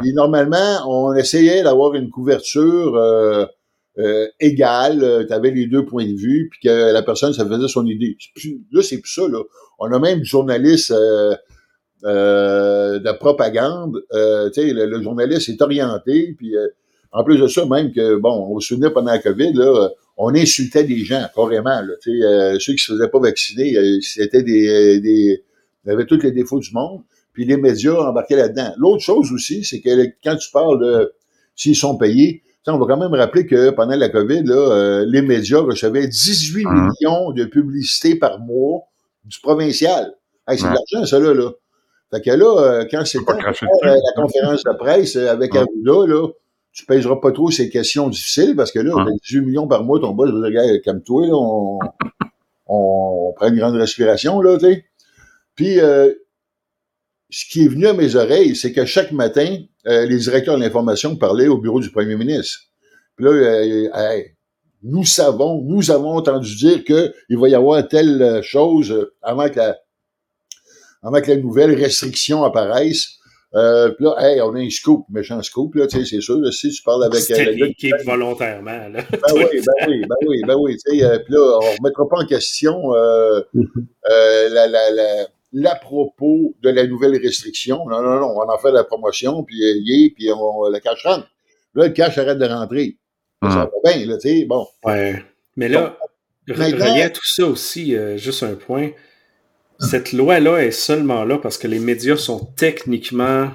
Puis 0.01 0.13
normalement, 0.13 0.77
on 0.87 1.13
essayait 1.15 1.63
d'avoir 1.63 1.95
une 1.95 2.09
couverture 2.09 2.95
euh, 3.99 4.27
égal, 4.39 5.03
euh, 5.03 5.25
tu 5.25 5.33
avais 5.33 5.51
les 5.51 5.67
deux 5.67 5.83
points 5.85 6.05
de 6.05 6.15
vue, 6.15 6.47
puis 6.49 6.59
que 6.63 6.93
la 6.93 7.03
personne, 7.03 7.33
ça 7.33 7.45
faisait 7.45 7.67
son 7.67 7.85
idée. 7.85 8.15
là, 8.71 8.81
c'est 8.81 8.99
plus 8.99 9.11
ça. 9.11 9.27
Là. 9.27 9.43
On 9.77 9.91
a 9.91 9.99
même 9.99 10.19
du 10.19 10.25
journaliste 10.25 10.93
euh, 12.03 12.95
euh 12.95 12.99
de 12.99 13.11
propagande. 13.17 14.01
Euh, 14.13 14.49
le, 14.55 14.85
le, 14.85 15.01
journaliste 15.01 15.49
est 15.49 15.61
orienté, 15.61 16.35
puis 16.37 16.55
en 17.11 17.23
plus 17.23 17.37
de 17.37 17.47
ça, 17.47 17.65
même 17.65 17.91
que, 17.91 18.15
bon, 18.17 18.47
on 18.51 18.59
se 18.59 18.69
souvenait 18.69 18.89
pendant 18.89 19.11
la 19.11 19.19
COVID, 19.19 19.53
là, 19.53 19.89
on 20.17 20.33
insultait 20.35 20.83
des 20.83 21.03
gens, 21.05 21.25
carrément. 21.35 21.81
Là, 21.81 22.57
ceux 22.59 22.73
qui 22.73 22.83
se 22.83 22.93
faisaient 22.93 23.09
pas 23.09 23.19
vacciner, 23.19 23.75
c'était 24.01 24.43
des, 24.43 24.99
des... 24.99 25.43
Ils 25.85 25.91
avaient 25.91 26.05
tous 26.05 26.21
les 26.21 26.31
défauts 26.31 26.59
du 26.59 26.71
monde, 26.73 27.01
puis 27.33 27.45
les 27.45 27.57
médias 27.57 27.95
embarquaient 27.95 28.35
là-dedans. 28.35 28.73
L'autre 28.77 29.01
chose 29.01 29.31
aussi, 29.31 29.63
c'est 29.63 29.79
que 29.79 29.89
quand 30.23 30.35
tu 30.35 30.51
parles 30.51 30.79
de 30.79 31.13
s'ils 31.55 31.75
sont 31.75 31.97
payés, 31.97 32.43
on 32.71 32.77
va 32.77 32.85
quand 32.85 32.97
même 32.97 33.13
rappeler 33.13 33.45
que 33.45 33.69
pendant 33.71 33.95
la 33.95 34.09
COVID, 34.09 34.43
là, 34.43 34.55
euh, 34.55 35.05
les 35.07 35.21
médias 35.21 35.59
recevaient 35.59 36.07
18 36.07 36.65
hein? 36.65 36.89
millions 37.01 37.31
de 37.31 37.45
publicités 37.45 38.15
par 38.15 38.39
mois 38.39 38.81
du 39.25 39.39
provincial. 39.39 40.13
c'est 40.47 40.57
de 40.57 40.63
l'argent, 40.63 41.05
ça, 41.05 41.19
là. 41.19 41.33
là. 41.33 41.51
Fait 42.11 42.21
que 42.21 42.31
là, 42.31 42.57
euh, 42.57 42.85
quand 42.89 43.05
c'est 43.05 43.19
la 43.19 43.99
conférence 44.15 44.63
de 44.63 44.77
presse 44.77 45.15
avec 45.15 45.55
hein? 45.55 45.65
Arruda, 45.65 46.11
là, 46.11 46.27
tu 46.71 46.85
pèseras 46.85 47.17
pas 47.17 47.31
trop 47.31 47.51
ces 47.51 47.69
questions 47.69 48.09
difficiles 48.09 48.55
parce 48.55 48.71
que 48.71 48.79
là, 48.79 48.93
18 49.23 49.37
hein? 49.37 49.41
millions 49.45 49.67
par 49.67 49.83
mois, 49.83 49.99
ton 49.99 50.11
boss 50.11 50.31
va 50.31 50.49
dire, 50.49 50.81
comme 50.83 51.03
toi, 51.03 51.25
là, 51.27 51.33
on, 51.33 51.79
on, 52.67 53.33
prend 53.35 53.49
une 53.49 53.57
grande 53.57 53.75
respiration, 53.75 54.41
là, 54.41 54.57
tu 54.57 54.65
sais. 54.65 54.85
Puis, 55.55 55.79
euh, 55.79 56.13
ce 57.29 57.45
qui 57.45 57.65
est 57.65 57.67
venu 57.67 57.85
à 57.85 57.93
mes 57.93 58.15
oreilles, 58.15 58.55
c'est 58.55 58.71
que 58.71 58.85
chaque 58.85 59.11
matin, 59.11 59.57
euh, 59.87 60.05
les 60.05 60.17
directeurs 60.17 60.57
de 60.57 60.63
l'information 60.63 61.15
parlaient 61.15 61.47
au 61.47 61.57
bureau 61.57 61.79
du 61.79 61.91
premier 61.91 62.15
ministre. 62.15 62.59
Puis 63.15 63.25
là, 63.25 63.31
euh, 63.31 64.21
nous 64.81 65.03
savons, 65.03 65.61
nous 65.61 65.91
avons 65.91 66.13
entendu 66.15 66.55
dire 66.55 66.83
qu'il 66.85 67.37
va 67.37 67.49
y 67.49 67.55
avoir 67.55 67.87
telle 67.87 68.41
chose 68.41 69.11
avant 69.21 69.49
que 69.49 69.57
la, 69.57 69.77
avant 71.03 71.21
que 71.21 71.31
la 71.31 71.37
nouvelle 71.37 71.73
restriction 71.75 72.43
apparaisse. 72.43 73.15
Euh, 73.55 73.89
puis 73.89 74.05
là, 74.05 74.15
hey, 74.19 74.41
on 74.41 74.53
a 74.53 74.59
un 74.59 74.69
scoop, 74.69 75.05
méchant 75.09 75.41
scoop, 75.41 75.73
là, 75.73 75.87
tu 75.87 75.97
sais, 75.97 76.05
c'est 76.05 76.21
sûr, 76.21 76.37
si 76.53 76.69
tu 76.69 76.83
parles 76.83 77.05
avec... 77.05 77.31
Euh, 77.31 77.51
le 77.57 77.73
qui 77.73 77.91
volontairement, 78.05 78.89
là. 78.89 79.01
Ben 79.11 79.33
oui, 79.33 79.43
ben 79.53 79.87
oui, 79.87 80.01
ben 80.01 80.15
oui, 80.27 80.41
ben 80.45 80.55
oui, 80.55 80.77
tu 80.77 80.99
sais, 80.99 81.03
euh, 81.03 81.17
puis 81.17 81.33
là, 81.33 81.39
on 81.39 81.63
ne 81.63 81.77
remettra 81.77 82.07
pas 82.07 82.17
en 82.17 82.25
question 82.27 82.93
euh, 82.93 83.41
euh, 83.55 84.49
la, 84.49 84.67
la, 84.67 84.91
la, 84.91 85.27
l'à 85.51 85.75
propos 85.75 86.55
de 86.61 86.69
la 86.69 86.85
nouvelle 86.85 87.19
restriction. 87.19 87.87
Non, 87.89 88.03
non, 88.03 88.19
non, 88.19 88.35
on 88.37 88.47
en 88.47 88.57
fait 88.59 88.71
la 88.71 88.83
promotion, 88.83 89.43
puis 89.43 89.63
euh, 89.63 89.81
y 89.83 90.11
puis 90.11 90.29
on, 90.31 90.69
le 90.69 90.79
cash 90.79 91.03
rentre. 91.03 91.27
Là, 91.73 91.87
le 91.87 91.93
cash 91.93 92.19
arrête 92.19 92.37
de 92.37 92.45
rentrer. 92.45 92.97
Ça 93.41 93.47
va 93.47 93.91
bien, 93.91 94.05
là, 94.05 94.17
tu 94.17 94.29
sais, 94.29 94.45
bon. 94.45 94.67
Ouais. 94.83 95.23
Mais 95.55 95.69
là, 95.69 95.97
bon, 96.47 96.55
relié 96.55 97.11
tout 97.11 97.25
ça 97.25 97.45
aussi, 97.45 97.95
euh, 97.95 98.17
juste 98.17 98.43
un 98.43 98.53
point, 98.53 98.91
cette 99.79 100.11
loi-là 100.13 100.57
est 100.57 100.71
seulement 100.71 101.23
là 101.23 101.37
parce 101.37 101.57
que 101.57 101.67
les 101.67 101.79
médias 101.79 102.17
sont 102.17 102.45
techniquement 102.57 103.51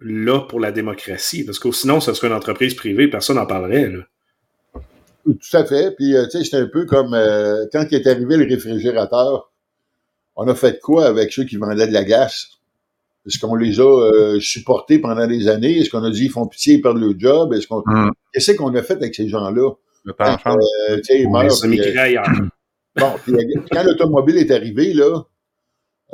là 0.00 0.40
pour 0.40 0.60
la 0.60 0.72
démocratie. 0.72 1.44
Parce 1.44 1.58
que 1.58 1.70
sinon, 1.70 2.00
ce 2.00 2.12
serait 2.12 2.28
une 2.28 2.34
entreprise 2.34 2.74
privée, 2.74 3.08
personne 3.08 3.36
n'en 3.36 3.46
parlerait. 3.46 3.88
Là. 3.88 4.00
Tout 5.24 5.56
à 5.56 5.64
fait. 5.64 5.94
Puis, 5.94 6.16
euh, 6.16 6.24
tu 6.24 6.38
sais, 6.38 6.44
c'est 6.44 6.56
un 6.56 6.66
peu 6.66 6.84
comme 6.84 7.14
euh, 7.14 7.66
quand 7.72 7.86
est 7.92 8.06
arrivé 8.06 8.36
le 8.36 8.46
réfrigérateur, 8.46 9.52
on 10.34 10.48
a 10.48 10.54
fait 10.54 10.80
quoi 10.80 11.06
avec 11.06 11.32
ceux 11.32 11.44
qui 11.44 11.56
vendaient 11.56 11.86
de 11.86 11.92
la 11.92 12.04
glace? 12.04 12.48
Est-ce 13.26 13.38
qu'on 13.38 13.54
les 13.54 13.78
a 13.78 13.84
euh, 13.84 14.40
supportés 14.40 14.98
pendant 14.98 15.26
des 15.28 15.46
années? 15.46 15.78
Est-ce 15.78 15.90
qu'on 15.90 16.02
a 16.02 16.10
dit 16.10 16.24
ils 16.24 16.30
font 16.30 16.48
pitié, 16.48 16.74
ils 16.74 16.80
perdent 16.80 16.98
le 16.98 17.14
job? 17.16 17.52
Est-ce 17.52 17.68
qu'on... 17.68 17.82
Mm. 17.86 18.10
Qu'est-ce 18.32 18.52
qu'on 18.52 18.74
a 18.74 18.82
fait 18.82 18.94
avec 18.94 19.14
ces 19.14 19.28
gens-là? 19.28 19.70
Le 20.04 20.14
euh, 20.18 21.00
ils 21.10 21.28
meurent, 21.30 21.52
Bon, 22.96 23.12
puis, 23.22 23.34
quand 23.70 23.82
l'automobile 23.84 24.36
est 24.36 24.50
arrivé, 24.50 24.92
là, 24.92 25.22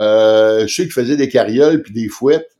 euh, 0.00 0.66
ceux 0.68 0.84
qui 0.84 0.90
faisaient 0.90 1.16
des 1.16 1.28
carrioles 1.28 1.82
puis 1.82 1.92
des 1.92 2.08
fouettes, 2.08 2.56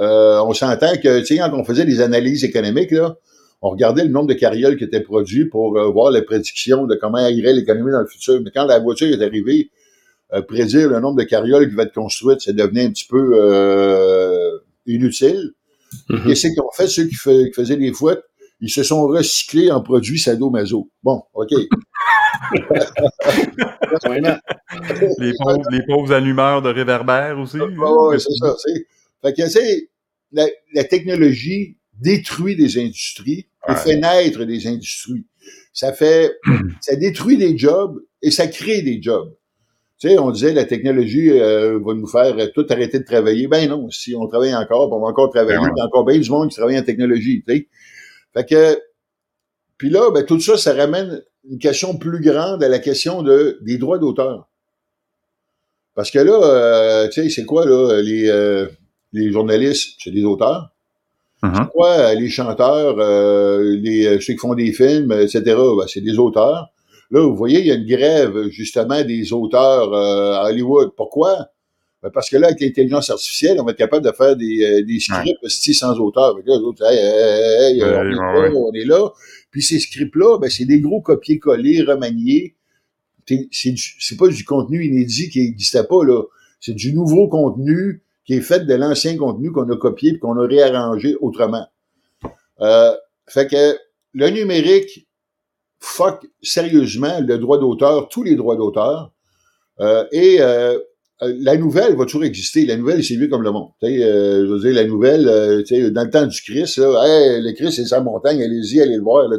euh, 0.00 0.40
on 0.40 0.52
s'entend 0.52 0.94
que, 0.96 1.20
tu 1.20 1.26
sais, 1.26 1.38
quand 1.38 1.52
on 1.52 1.64
faisait 1.64 1.84
des 1.84 2.00
analyses 2.00 2.44
économiques, 2.44 2.90
là, 2.90 3.16
on 3.62 3.70
regardait 3.70 4.02
le 4.02 4.10
nombre 4.10 4.26
de 4.26 4.34
carrioles 4.34 4.76
qui 4.76 4.84
étaient 4.84 5.00
produits 5.00 5.46
pour 5.46 5.78
euh, 5.78 5.88
voir 5.90 6.10
les 6.10 6.22
prédictions 6.22 6.86
de 6.86 6.96
comment 6.96 7.26
irait 7.28 7.52
l'économie 7.52 7.92
dans 7.92 8.00
le 8.00 8.06
futur. 8.06 8.40
Mais 8.42 8.50
quand 8.52 8.64
la 8.64 8.80
voiture 8.80 9.06
est 9.06 9.24
arrivée, 9.24 9.70
euh, 10.32 10.42
prédire 10.42 10.88
le 10.88 10.98
nombre 10.98 11.16
de 11.16 11.22
carrioles 11.22 11.68
qui 11.68 11.76
va 11.76 11.84
être 11.84 11.94
construites, 11.94 12.40
ça 12.40 12.52
devenait 12.52 12.86
un 12.86 12.90
petit 12.90 13.06
peu 13.06 13.30
euh, 13.34 14.58
inutile. 14.86 15.52
Qu'est-ce 16.26 16.48
qu'ils 16.48 16.60
ont 16.60 16.72
fait, 16.74 16.88
ceux 16.88 17.04
qui, 17.04 17.16
qui, 17.16 17.52
faisaient 17.52 17.76
des 17.76 17.92
fouettes? 17.92 18.24
Ils 18.62 18.70
se 18.70 18.82
sont 18.84 19.08
recyclés 19.08 19.70
en 19.72 19.82
produits 19.82 20.20
sadomaso. 20.20 20.88
Bon, 21.02 21.24
OK. 21.34 21.50
les, 21.50 21.68
pauvres, 25.40 25.70
les 25.72 25.82
pauvres 25.84 26.12
allumeurs 26.12 26.62
de 26.62 26.68
réverbères 26.68 27.40
aussi. 27.40 27.58
oui, 27.60 28.20
c'est 28.20 28.36
ça. 28.38 28.54
Fait 29.20 29.34
que, 29.34 29.48
c'est 29.48 29.88
la, 30.30 30.46
la, 30.74 30.84
technologie 30.84 31.76
détruit 32.00 32.54
des 32.54 32.78
industries 32.78 33.48
et 33.68 33.74
fait 33.74 33.96
naître 33.96 34.44
des 34.44 34.68
industries. 34.68 35.26
Ça 35.72 35.92
fait, 35.92 36.38
ça 36.80 36.94
détruit 36.94 37.38
des 37.38 37.58
jobs 37.58 38.00
et 38.22 38.30
ça 38.30 38.46
crée 38.46 38.82
des 38.82 39.02
jobs. 39.02 39.34
Tu 39.98 40.08
sais, 40.08 40.18
on 40.18 40.30
disait 40.30 40.52
la 40.52 40.66
technologie 40.66 41.30
euh, 41.30 41.80
va 41.84 41.94
nous 41.94 42.06
faire 42.06 42.36
tout 42.52 42.66
arrêter 42.70 43.00
de 43.00 43.04
travailler. 43.04 43.48
Ben 43.48 43.68
non, 43.68 43.90
si 43.90 44.14
on 44.14 44.28
travaille 44.28 44.54
encore, 44.54 44.92
on 44.92 45.00
va 45.00 45.08
encore 45.08 45.30
travailler. 45.30 45.58
Ben 45.58 45.72
Il 45.74 45.78
y 45.78 45.80
a 45.80 45.86
encore 45.86 46.04
bien 46.04 46.18
du 46.18 46.30
monde 46.30 46.50
qui 46.50 46.56
travaille 46.56 46.78
en 46.78 46.84
technologie. 46.84 47.42
Tu 47.46 47.54
sais. 47.54 47.68
Fait 48.34 48.46
que, 48.46 48.80
puis 49.78 49.90
là, 49.90 50.10
ben, 50.10 50.24
tout 50.24 50.40
ça, 50.40 50.56
ça 50.56 50.74
ramène 50.74 51.22
une 51.50 51.58
question 51.58 51.96
plus 51.96 52.20
grande 52.20 52.62
à 52.62 52.68
la 52.68 52.78
question 52.78 53.22
de, 53.22 53.58
des 53.62 53.78
droits 53.78 53.98
d'auteur. 53.98 54.48
Parce 55.94 56.10
que 56.10 56.18
là, 56.18 56.40
euh, 56.42 57.08
tu 57.08 57.22
sais, 57.22 57.28
c'est 57.28 57.44
quoi, 57.44 57.66
là, 57.66 58.00
les, 58.00 58.28
euh, 58.28 58.66
les 59.12 59.30
journalistes, 59.30 59.96
c'est 59.98 60.10
des 60.10 60.24
auteurs. 60.24 60.70
C'est 61.42 61.68
quoi, 61.72 61.90
euh, 61.90 62.14
les 62.14 62.28
chanteurs, 62.28 62.96
euh, 63.00 63.76
les, 63.76 64.20
ceux 64.20 64.34
qui 64.34 64.38
font 64.38 64.54
des 64.54 64.72
films, 64.72 65.10
etc., 65.10 65.40
ben, 65.44 65.84
c'est 65.88 66.00
des 66.00 66.16
auteurs. 66.16 66.68
Là, 67.10 67.20
vous 67.20 67.34
voyez, 67.34 67.58
il 67.58 67.66
y 67.66 67.72
a 67.72 67.74
une 67.74 67.86
grève, 67.86 68.48
justement, 68.50 69.02
des 69.02 69.32
auteurs 69.32 69.92
à 69.92 70.44
Hollywood. 70.48 70.92
Pourquoi? 70.96 71.48
Ben, 72.02 72.10
parce 72.10 72.28
que 72.28 72.36
là, 72.36 72.48
avec 72.48 72.60
l'intelligence 72.60 73.10
artificielle, 73.10 73.58
on 73.60 73.64
va 73.64 73.70
être 73.72 73.78
capable 73.78 74.04
de 74.04 74.12
faire 74.12 74.36
des, 74.36 74.82
des 74.82 75.00
scripts 75.00 75.42
ouais. 75.42 75.72
sans 75.72 75.98
auteur. 76.00 76.36
Là, 76.36 76.42
les 76.44 76.52
autres, 76.52 76.84
hey, 76.84 76.98
hey, 76.98 77.80
hey, 77.80 77.82
on, 77.82 77.86
est 77.86 78.14
là, 78.14 78.50
on 78.54 78.72
est 78.72 78.84
là. 78.84 79.10
Puis 79.50 79.62
ces 79.62 79.78
scripts-là, 79.78 80.38
ben, 80.38 80.50
c'est 80.50 80.64
des 80.64 80.80
gros 80.80 81.00
copier-coller, 81.00 81.82
remaniés. 81.82 82.56
C'est 83.52 84.16
pas 84.18 84.28
du 84.28 84.44
contenu 84.44 84.84
inédit 84.84 85.30
qui 85.30 85.40
n'existait 85.40 85.84
pas, 85.84 86.04
là. 86.04 86.22
C'est 86.60 86.74
du 86.74 86.92
nouveau 86.92 87.28
contenu 87.28 88.02
qui 88.24 88.34
est 88.34 88.40
fait 88.40 88.66
de 88.66 88.74
l'ancien 88.74 89.16
contenu 89.16 89.50
qu'on 89.50 89.68
a 89.70 89.76
copié 89.76 90.12
et 90.12 90.18
qu'on 90.18 90.38
a 90.38 90.46
réarrangé 90.46 91.16
autrement. 91.20 91.66
Euh, 92.60 92.92
fait 93.26 93.48
que 93.48 93.76
le 94.14 94.30
numérique 94.30 95.08
fuck 95.80 96.24
sérieusement 96.40 97.20
le 97.20 97.38
droit 97.38 97.58
d'auteur, 97.58 98.08
tous 98.08 98.22
les 98.22 98.36
droits 98.36 98.56
d'auteur. 98.56 99.12
Euh, 99.80 100.06
et 100.12 100.40
euh, 100.40 100.78
la 101.22 101.56
nouvelle 101.56 101.96
va 101.96 102.04
toujours 102.04 102.24
exister. 102.24 102.66
La 102.66 102.76
nouvelle, 102.76 103.04
c'est 103.04 103.14
vu 103.14 103.28
comme 103.28 103.42
le 103.42 103.52
monde. 103.52 103.70
Euh, 103.84 104.46
je 104.46 104.52
veux 104.52 104.60
dire, 104.60 104.74
la 104.74 104.84
nouvelle, 104.84 105.28
euh, 105.28 105.90
dans 105.90 106.04
le 106.04 106.10
temps 106.10 106.26
du 106.26 106.40
Christ, 106.42 106.78
là, 106.78 106.88
le 107.40 107.52
Christ, 107.52 107.76
c'est 107.76 107.86
sa 107.86 108.00
montagne, 108.00 108.42
allez-y, 108.42 108.80
allez 108.80 108.96
le 108.96 109.02
voir. 109.02 109.28
Là, 109.28 109.36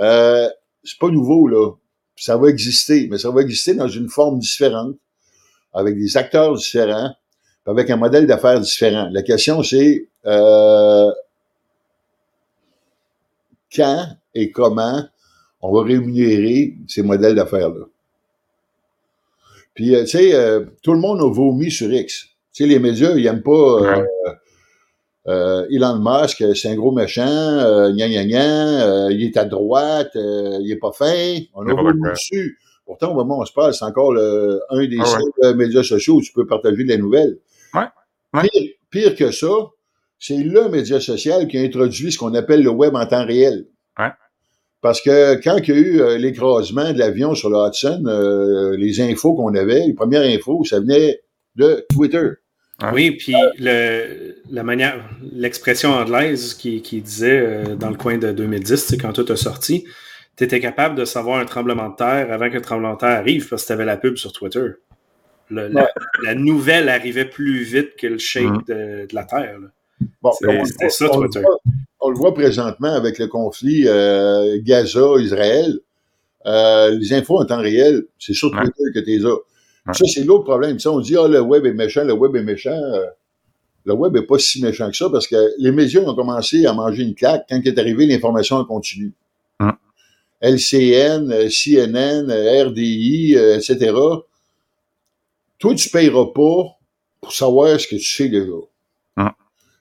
euh, 0.00 0.48
c'est 0.82 0.98
pas 0.98 1.10
nouveau, 1.10 1.46
là. 1.46 1.72
Ça 2.16 2.36
va 2.36 2.48
exister, 2.48 3.08
mais 3.10 3.18
ça 3.18 3.30
va 3.30 3.42
exister 3.42 3.74
dans 3.74 3.88
une 3.88 4.08
forme 4.08 4.38
différente, 4.38 4.96
avec 5.72 5.98
des 5.98 6.16
acteurs 6.16 6.54
différents, 6.54 7.10
avec 7.66 7.90
un 7.90 7.96
modèle 7.96 8.26
d'affaires 8.26 8.60
différent. 8.60 9.08
La 9.12 9.22
question, 9.22 9.62
c'est 9.62 10.08
euh, 10.26 11.10
quand 13.74 14.06
et 14.34 14.50
comment 14.50 15.02
on 15.60 15.72
va 15.72 15.82
rémunérer 15.82 16.76
ces 16.86 17.02
modèles 17.02 17.34
d'affaires-là? 17.34 17.86
Puis, 19.74 19.94
euh, 19.94 20.02
tu 20.02 20.10
sais, 20.10 20.34
euh, 20.34 20.64
tout 20.82 20.92
le 20.92 21.00
monde 21.00 21.20
a 21.20 21.28
vomi 21.28 21.70
sur 21.70 21.92
X. 21.92 22.26
Tu 22.52 22.62
sais, 22.62 22.66
les 22.66 22.78
médias, 22.78 23.14
ils 23.16 23.24
n'aiment 23.24 23.42
pas 23.42 24.04
euh, 25.26 25.66
Elon 25.70 25.98
Musk, 25.98 26.44
c'est 26.54 26.68
un 26.68 26.76
gros 26.76 26.92
méchant, 26.92 27.26
euh, 27.26 27.90
gna 27.92 28.08
gna 28.08 28.24
gna, 28.24 29.10
il 29.10 29.24
est 29.24 29.36
à 29.36 29.44
droite, 29.44 30.12
il 30.14 30.70
est 30.70 30.76
pas 30.76 30.92
fin. 30.92 31.38
On 31.54 31.66
a 31.66 31.74
vomi 31.74 32.00
dessus. 32.10 32.58
Pourtant, 32.86 33.12
au 33.12 33.14
moment 33.14 33.38
où 33.38 33.42
on 33.42 33.46
se 33.46 33.52
parle, 33.52 33.72
c'est 33.72 33.84
encore 33.84 34.12
le, 34.12 34.60
un 34.68 34.86
des 34.86 34.98
ah 35.00 35.06
seuls 35.06 35.56
médias 35.56 35.82
sociaux 35.82 36.16
où 36.16 36.22
tu 36.22 36.32
peux 36.32 36.46
partager 36.46 36.84
des 36.84 36.98
nouvelles. 36.98 37.38
Pire, 38.32 38.50
pire, 38.90 39.14
que 39.14 39.30
ça, 39.30 39.48
c'est 40.18 40.36
le 40.36 40.68
média 40.68 41.00
social 41.00 41.48
qui 41.48 41.56
a 41.56 41.62
introduit 41.62 42.12
ce 42.12 42.18
qu'on 42.18 42.34
appelle 42.34 42.62
le 42.62 42.70
web 42.70 42.94
en 42.94 43.06
temps 43.06 43.24
réel. 43.24 43.66
Ouais. 43.98 44.10
Parce 44.84 45.00
que 45.00 45.36
quand 45.42 45.56
il 45.66 45.68
y 45.68 45.72
a 45.72 45.80
eu 45.80 46.00
euh, 46.02 46.18
l'écrasement 46.18 46.92
de 46.92 46.98
l'avion 46.98 47.34
sur 47.34 47.48
le 47.48 47.56
Hudson, 47.56 48.04
euh, 48.06 48.76
les 48.76 49.00
infos 49.00 49.32
qu'on 49.32 49.54
avait, 49.54 49.80
les 49.86 49.94
premières 49.94 50.20
infos, 50.20 50.62
ça 50.64 50.78
venait 50.78 51.22
de 51.56 51.86
Twitter. 51.90 52.32
Oui, 52.92 53.12
puis 53.12 53.34
le, 53.58 54.42
la 54.50 54.62
manière, 54.62 55.02
l'expression 55.32 55.94
anglaise 55.94 56.52
qui, 56.52 56.82
qui 56.82 57.00
disait 57.00 57.40
euh, 57.40 57.76
dans 57.76 57.88
le 57.88 57.96
coin 57.96 58.18
de 58.18 58.30
2010, 58.30 58.98
quand 59.00 59.14
tout 59.14 59.24
a 59.32 59.36
sorti, 59.36 59.86
tu 60.36 60.44
étais 60.44 60.60
capable 60.60 60.96
de 60.96 61.06
savoir 61.06 61.38
un 61.38 61.46
tremblement 61.46 61.88
de 61.88 61.96
terre 61.96 62.30
avant 62.30 62.50
que 62.50 62.56
le 62.56 62.60
tremblement 62.60 62.92
de 62.92 62.98
terre 62.98 63.18
arrive 63.18 63.48
parce 63.48 63.62
que 63.62 63.68
tu 63.68 63.72
avais 63.72 63.86
la 63.86 63.96
pub 63.96 64.18
sur 64.18 64.32
Twitter. 64.32 64.66
Le, 65.48 65.68
la, 65.68 65.88
la, 66.22 66.34
nouvelle 66.34 66.90
arrivait 66.90 67.24
plus 67.24 67.62
vite 67.62 67.96
que 67.96 68.06
le 68.06 68.18
shake 68.18 68.44
mm. 68.44 68.64
de, 68.68 69.06
de, 69.06 69.14
la 69.14 69.24
Terre. 69.24 69.56
Bon, 70.20 70.32
C'était 70.32 70.90
ça, 70.90 71.08
Twitter. 71.08 71.42
On 72.04 72.10
le 72.10 72.16
voit 72.16 72.34
présentement 72.34 72.92
avec 72.92 73.18
le 73.18 73.28
conflit 73.28 73.84
euh, 73.86 74.60
Gaza-Israël. 74.62 75.78
Euh, 76.46 76.90
les 76.90 77.12
infos 77.14 77.40
en 77.40 77.46
temps 77.46 77.60
réel, 77.60 78.04
c'est 78.18 78.34
sur 78.34 78.50
Twitter 78.50 78.72
ouais. 78.78 78.92
que 78.94 78.98
tu 79.00 79.06
les 79.06 79.24
as. 79.24 79.30
Ouais. 79.30 79.94
Ça, 79.94 80.04
c'est 80.06 80.24
l'autre 80.24 80.44
problème. 80.44 80.78
Ça, 80.78 80.92
on 80.92 81.00
dit, 81.00 81.16
ah, 81.16 81.26
le 81.26 81.40
web 81.40 81.64
est 81.64 81.72
méchant, 81.72 82.04
le 82.04 82.12
web 82.12 82.36
est 82.36 82.42
méchant. 82.42 82.70
Euh, 82.70 83.06
le 83.86 83.94
web 83.94 84.14
n'est 84.14 84.22
pas 84.22 84.38
si 84.38 84.62
méchant 84.62 84.90
que 84.90 84.96
ça 84.96 85.08
parce 85.10 85.26
que 85.26 85.52
les 85.58 85.72
médias 85.72 86.00
ont 86.00 86.14
commencé 86.14 86.66
à 86.66 86.72
manger 86.72 87.02
une 87.02 87.14
claque 87.14 87.46
quand 87.48 87.60
est 87.64 87.78
arrivé 87.78 88.06
l'information 88.06 88.56
en 88.56 88.64
continu. 88.64 89.12
LCN, 90.40 91.48
CNN, 91.48 92.30
RDI, 92.66 93.34
etc 93.34 93.92
toi, 95.64 95.74
tu 95.74 95.88
ne 95.88 95.92
payeras 95.92 96.26
pas 96.26 96.78
pour 97.20 97.32
savoir 97.32 97.80
ce 97.80 97.86
que 97.86 97.96
tu 97.96 98.04
sais 98.04 98.28
déjà. 98.28 98.52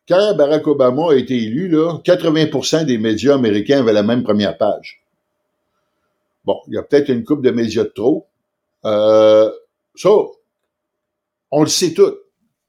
Quand 0.08 0.36
Barack 0.36 0.68
Obama 0.68 1.12
a 1.12 1.16
été 1.16 1.36
élu, 1.36 1.70
là, 1.70 2.00
80% 2.04 2.86
des 2.86 2.98
médias 2.98 3.36
américains 3.36 3.80
avaient 3.80 3.94
la 3.94 4.04
même 4.04 4.24
première 4.24 4.58
page. 4.58 5.02
Bon, 6.46 6.60
il 6.68 6.74
y 6.74 6.78
a 6.78 6.84
peut-être 6.84 7.10
une 7.10 7.24
coupe 7.24 7.42
de 7.42 7.52
médias 7.52 7.84
de 7.84 7.90
trop. 7.90 8.28
Euh, 8.86 9.50
ça, 9.96 10.10
on 11.52 11.62
le 11.62 11.70
sait 11.70 11.94
tout. 11.94 12.16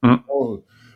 Mm. 0.01 0.15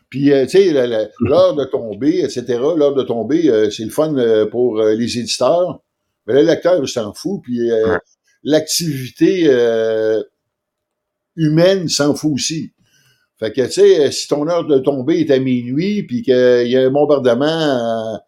puis, 0.09 0.31
euh, 0.31 0.45
tu 0.45 0.51
sais, 0.51 0.71
l'heure 0.71 1.55
de 1.55 1.65
tomber, 1.65 2.19
etc., 2.19 2.45
l'heure 2.47 2.93
de 2.93 3.03
tomber, 3.03 3.49
euh, 3.49 3.69
c'est 3.69 3.83
le 3.83 3.89
fun 3.89 4.15
euh, 4.15 4.45
pour 4.45 4.81
les 4.81 5.17
éditeurs. 5.17 5.81
Mais 6.27 6.35
le 6.35 6.43
lecteur, 6.43 6.87
s'en 6.87 7.13
fout. 7.13 7.41
Puis, 7.43 7.71
ouais. 7.71 7.97
l'activité 8.43 9.49
humaine 11.35 11.89
s'en 11.89 12.13
fout 12.13 12.33
aussi. 12.33 12.71
Fait 13.39 13.53
que, 13.53 13.61
tu 13.61 13.71
sais, 13.71 14.11
si 14.11 14.27
ton 14.27 14.47
heure 14.49 14.65
de 14.65 14.79
tomber 14.79 15.21
est 15.21 15.31
à 15.31 15.39
minuit, 15.39 16.03
puis 16.03 16.23
qu'il 16.23 16.67
y 16.67 16.75
a 16.75 16.81
un 16.81 16.91
bombardement 16.91 18.19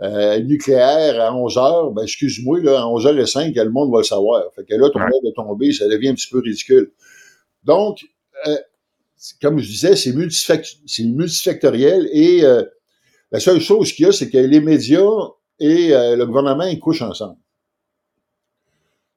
euh, 0.00 0.38
nucléaire 0.40 1.20
à 1.20 1.34
11 1.34 1.58
heures, 1.58 1.90
ben, 1.90 2.02
excuse-moi, 2.02 2.60
là, 2.60 2.82
à 2.82 2.86
11 2.86 3.06
h 3.06 3.26
05 3.26 3.54
le 3.56 3.70
monde 3.70 3.90
va 3.92 3.98
le 3.98 4.04
savoir. 4.04 4.44
Fait 4.54 4.64
que 4.64 4.74
là, 4.74 4.90
ton 4.90 5.00
heure 5.00 5.08
de 5.24 5.32
tomber, 5.34 5.72
ça 5.72 5.88
devient 5.88 6.10
un 6.10 6.14
petit 6.14 6.28
peu 6.28 6.38
ridicule. 6.38 6.92
Donc, 7.64 7.98
euh, 8.46 8.56
comme 9.42 9.58
je 9.58 9.66
disais, 9.66 9.96
c'est 9.96 10.12
multifactoriel 10.12 12.08
et 12.12 12.44
euh, 12.44 12.62
la 13.32 13.40
seule 13.40 13.60
chose 13.60 13.92
qu'il 13.92 14.06
y 14.06 14.08
a, 14.08 14.12
c'est 14.12 14.30
que 14.30 14.38
les 14.38 14.60
médias 14.60 15.02
et 15.58 15.88
le 15.88 16.24
gouvernement, 16.24 16.64
ils 16.64 16.78
couchent 16.78 17.02
ensemble. 17.02 17.38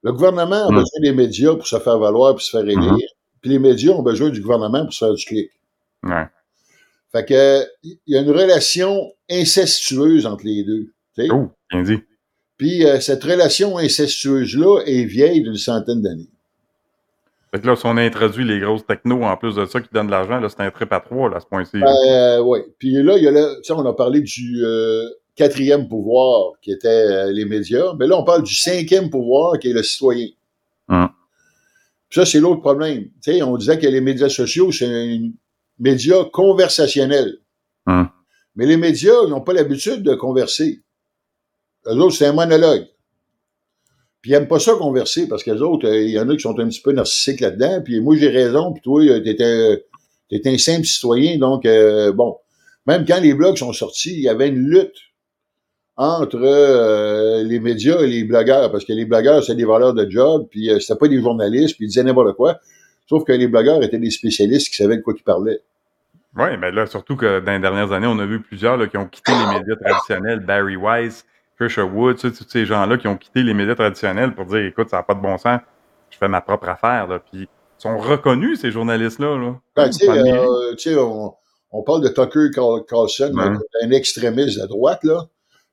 Le 0.01 0.13
gouvernement 0.13 0.67
a 0.67 0.71
hmm. 0.71 0.75
besoin 0.75 1.01
des 1.01 1.11
médias 1.11 1.55
pour 1.55 1.67
se 1.67 1.77
faire 1.77 1.99
valoir 1.99 2.35
et 2.35 2.39
se 2.39 2.49
faire 2.49 2.67
élire. 2.67 3.09
Puis 3.47 3.53
les 3.53 3.59
médias 3.59 3.93
ont 3.93 4.01
besoin 4.01 4.29
du 4.29 4.41
gouvernement 4.41 4.83
pour 4.83 4.93
se 4.93 5.05
faire 5.05 5.13
du 5.13 5.25
clic. 5.25 5.49
Ouais. 6.03 6.25
Fait 7.13 7.23
que 7.23 7.63
il 7.81 7.97
y 8.07 8.17
a 8.17 8.19
une 8.19 8.29
relation 8.29 9.13
incestueuse 9.31 10.25
entre 10.25 10.45
les 10.45 10.65
deux. 10.65 10.91
Oh, 11.31 11.47
bien 11.71 11.83
dit. 11.83 11.99
Puis 12.57 12.85
euh, 12.85 12.99
cette 12.99 13.23
relation 13.23 13.77
incestueuse-là 13.77 14.81
est 14.85 15.05
vieille 15.05 15.43
d'une 15.43 15.55
centaine 15.55 16.01
d'années. 16.01 16.27
Fait 17.51 17.61
que 17.61 17.67
là, 17.67 17.77
si 17.77 17.85
on 17.85 17.95
introduit 17.95 18.43
les 18.43 18.59
grosses 18.59 18.85
technos 18.85 19.23
en 19.23 19.37
plus 19.37 19.55
de 19.55 19.65
ça 19.65 19.79
qui 19.79 19.87
donnent 19.93 20.07
de 20.07 20.11
l'argent, 20.11 20.41
là, 20.41 20.49
c'est 20.49 20.59
un 20.59 20.69
trip 20.69 20.91
à 20.91 20.99
trois, 20.99 21.29
là, 21.29 21.37
à 21.37 21.39
ce 21.39 21.45
point-ci. 21.45 21.77
Euh, 21.77 22.41
oui. 22.41 22.59
Puis 22.77 22.91
là, 23.01 23.17
il 23.17 23.23
y 23.23 23.27
a 23.29 23.31
là, 23.31 23.55
on 23.69 23.85
a 23.85 23.93
parlé 23.93 24.19
du 24.19 24.61
euh, 24.65 25.07
quatrième 25.35 25.87
pouvoir 25.87 26.51
qui 26.61 26.73
était 26.73 26.89
euh, 26.89 27.31
les 27.31 27.45
médias. 27.45 27.93
Mais 27.97 28.07
là, 28.07 28.17
on 28.17 28.25
parle 28.25 28.43
du 28.43 28.53
cinquième 28.53 29.09
pouvoir 29.09 29.57
qui 29.57 29.69
est 29.69 29.73
le 29.73 29.83
citoyen. 29.83 30.27
Hum. 30.89 31.07
Ça, 32.09 32.25
c'est 32.25 32.39
l'autre 32.39 32.61
problème. 32.61 33.09
sais, 33.21 33.41
on 33.41 33.57
disait 33.57 33.77
que 33.77 33.87
les 33.87 34.01
médias 34.01 34.29
sociaux, 34.29 34.71
c'est 34.71 34.85
un 34.85 35.29
média 35.79 36.15
conversationnel. 36.31 37.37
Hum. 37.85 38.09
Mais 38.55 38.65
les 38.65 38.77
médias, 38.77 39.13
ils 39.25 39.29
n'ont 39.29 39.41
pas 39.41 39.53
l'habitude 39.53 40.03
de 40.03 40.15
converser. 40.15 40.81
Eux 41.85 41.95
autres, 41.95 42.15
c'est 42.15 42.25
un 42.25 42.33
monologue. 42.33 42.87
Puis 44.21 44.31
ils 44.31 44.33
n'aiment 44.33 44.47
pas 44.47 44.59
ça 44.59 44.73
converser 44.73 45.27
parce 45.27 45.43
que 45.43 45.51
les 45.51 45.61
autres, 45.61 45.87
euh, 45.87 46.01
il 46.01 46.09
y 46.09 46.19
en 46.19 46.27
a 46.29 46.35
qui 46.35 46.41
sont 46.41 46.59
un 46.59 46.67
petit 46.67 46.81
peu 46.81 46.91
narcissiques 46.91 47.39
là-dedans. 47.39 47.81
Puis 47.83 48.01
moi, 48.01 48.15
j'ai 48.17 48.29
raison. 48.29 48.73
Puis 48.73 48.81
toi, 48.81 49.21
tu 49.21 49.29
étais, 49.29 50.49
un 50.49 50.57
simple 50.57 50.85
citoyen. 50.85 51.37
Donc, 51.37 51.65
euh, 51.65 52.11
bon, 52.11 52.37
même 52.87 53.05
quand 53.05 53.19
les 53.19 53.33
blogs 53.33 53.57
sont 53.57 53.73
sortis, 53.73 54.13
il 54.13 54.21
y 54.21 54.29
avait 54.29 54.47
une 54.47 54.67
lutte 54.67 54.97
entre 55.97 56.39
euh, 56.39 57.43
les 57.43 57.59
médias 57.59 57.99
et 58.01 58.07
les 58.07 58.23
blogueurs, 58.23 58.71
parce 58.71 58.85
que 58.85 58.93
les 58.93 59.05
blogueurs, 59.05 59.43
c'est 59.43 59.55
des 59.55 59.65
valeurs 59.65 59.95
de 59.95 60.09
job, 60.09 60.47
puis 60.49 60.69
euh, 60.69 60.79
c'était 60.79 60.97
pas 60.97 61.07
des 61.07 61.19
journalistes, 61.19 61.75
puis 61.75 61.85
ils 61.85 61.89
disaient 61.89 62.03
n'importe 62.03 62.35
quoi. 62.35 62.59
Sauf 63.07 63.23
que 63.23 63.31
les 63.31 63.47
blogueurs 63.47 63.81
étaient 63.83 63.97
des 63.97 64.11
spécialistes 64.11 64.69
qui 64.69 64.75
savaient 64.75 64.97
de 64.97 65.01
quoi 65.01 65.13
ils 65.17 65.23
parlaient. 65.23 65.61
Oui, 66.35 66.55
mais 66.59 66.71
là, 66.71 66.85
surtout 66.85 67.15
que 67.15 67.39
dans 67.39 67.51
les 67.51 67.59
dernières 67.59 67.91
années, 67.91 68.05
on 68.05 68.19
a 68.19 68.25
vu 68.25 68.41
plusieurs 68.41 68.77
là, 68.77 68.85
qui 68.85 68.97
ont 68.97 69.07
quitté 69.07 69.31
les 69.31 69.59
médias 69.59 69.75
traditionnels. 69.75 70.39
Barry 70.41 70.75
Weiss, 70.75 71.25
Trisha 71.57 71.83
Wood, 71.83 72.17
tous 72.17 72.45
ces 72.47 72.65
gens-là 72.65 72.97
qui 72.97 73.07
ont 73.07 73.17
quitté 73.17 73.41
les 73.41 73.55
médias 73.55 73.73
traditionnels 73.73 74.35
pour 74.35 74.45
dire 74.45 74.59
écoute, 74.59 74.89
ça 74.89 74.97
n'a 74.97 75.03
pas 75.03 75.15
de 75.15 75.21
bon 75.21 75.37
sens, 75.39 75.61
je 76.11 76.17
fais 76.17 76.27
ma 76.27 76.41
propre 76.41 76.69
affaire. 76.69 77.07
Là. 77.07 77.19
Puis 77.19 77.43
ils 77.43 77.81
sont 77.81 77.97
reconnus, 77.97 78.59
ces 78.59 78.69
journalistes-là. 78.69 79.35
Là. 79.35 79.55
Ben, 79.75 79.89
tu 79.89 80.05
sais, 80.05 80.93
euh, 80.93 81.03
on, 81.03 81.33
on, 81.71 81.81
parle 81.81 82.03
de 82.03 82.09
Tucker 82.09 82.49
Carlson, 82.87 83.33
un 83.81 83.89
extrémiste 83.89 84.61
à 84.61 84.67
droite, 84.67 85.03
là. 85.03 85.23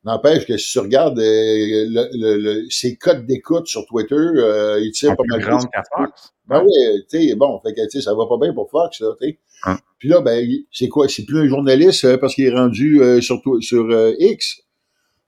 N'empêche 0.04 0.44
que 0.44 0.58
si 0.58 0.72
tu 0.72 0.78
regardes 0.80 1.18
euh, 1.18 1.86
le, 1.88 2.66
ses 2.68 2.96
codes 2.96 3.24
d'écoute 3.24 3.66
sur 3.66 3.86
Twitter, 3.86 4.14
euh, 4.14 4.78
il 4.82 4.92
tire 4.92 5.16
pas 5.16 5.22
mal 5.26 5.40
de 5.40 5.46
qu'à 5.46 5.82
Fox. 5.96 6.34
Ben 6.46 6.62
oui, 6.62 7.02
tu 7.08 7.28
sais, 7.28 7.34
bon, 7.34 7.58
fait 7.60 7.72
que, 7.72 8.00
ça 8.00 8.12
va 8.14 8.26
pas 8.26 8.36
bien 8.38 8.52
pour 8.52 8.70
Fox, 8.70 9.00
là, 9.00 9.14
tu 9.18 9.28
sais. 9.28 9.38
Hein. 9.64 9.78
Puis 9.98 10.10
là, 10.10 10.20
ben, 10.20 10.46
c'est 10.70 10.88
quoi? 10.88 11.08
C'est 11.08 11.24
plus 11.24 11.38
un 11.38 11.48
journaliste 11.48 12.04
euh, 12.04 12.18
parce 12.18 12.34
qu'il 12.34 12.44
est 12.44 12.54
rendu 12.54 13.00
sur, 13.22 13.40
sur 13.60 14.12
X. 14.18 14.60